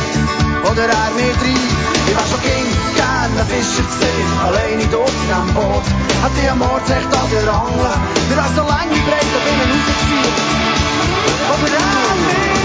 Oder 0.69 0.83
er 0.83 1.11
mit 1.17 1.39
rein, 1.41 1.67
ich 2.07 2.15
wär 2.15 2.27
schon 2.29 2.41
ging 2.41 2.67
gerne 2.95 3.41
Fischer 3.49 3.85
gesehen, 3.89 4.29
alleine 4.45 4.85
dort 4.91 5.09
in 5.09 5.27
diesem 5.27 5.53
Boot. 5.55 5.85
Hat 6.23 6.31
die 6.37 6.49
am 6.49 6.61
Ort 6.61 6.89
echt 6.89 7.11
an 7.21 7.29
der 7.31 7.47
Angel, 7.53 7.93
die 8.29 8.35
so 8.55 8.63
lang 8.71 8.89
wie 8.93 9.03
breit 9.07 9.29
da 9.33 9.39
binnen 9.45 9.69
rausziehen. 9.73 10.35
Oder 11.53 11.69
er 11.77 12.56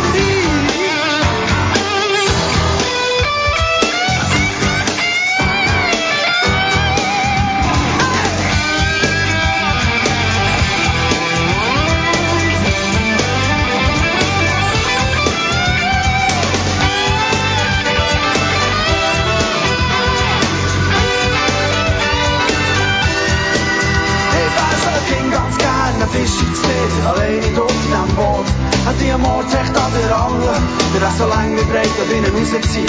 Angel, 31.03 31.09
der 31.09 31.09
hat 31.09 31.19
so 31.19 31.27
lang 31.27 31.57
wie 31.57 31.65
breit 31.65 31.91
da 31.99 32.05
binnen 32.05 32.33
rausziehen. 32.35 32.87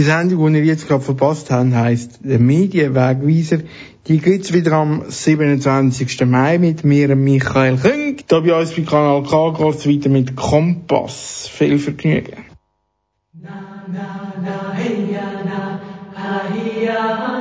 Die 0.00 0.06
Sendung, 0.06 0.50
die 0.50 0.60
ihr 0.60 0.64
jetzt 0.64 0.88
gerade 0.88 1.04
verpasst 1.04 1.50
habt, 1.50 1.74
heisst 1.74 2.20
der 2.24 2.38
Medienwegweiser. 2.38 3.58
Die 4.06 4.16
gibt's 4.16 4.50
wieder 4.54 4.72
am 4.72 5.02
27. 5.06 6.24
Mai 6.24 6.56
mit 6.56 6.84
mir, 6.84 7.14
Michael 7.14 7.76
Küng. 7.76 8.16
Da 8.28 8.40
bei 8.40 8.58
uns 8.58 8.72
bei 8.72 8.80
Kanal 8.80 9.22
K 9.24 9.50
geht's 9.50 9.86
weiter 9.86 10.08
mit 10.08 10.36
Kompass. 10.36 11.50
Viel 11.52 11.78
Vergnügen. 11.78 12.46
Na, 13.34 13.84
na, 13.92 14.32
na, 14.42 14.72
hey, 14.72 15.12
ja, 15.12 15.32
na, 15.44 15.80
ha, 16.14 16.44
hi, 16.48 16.86
ja. 16.86 17.39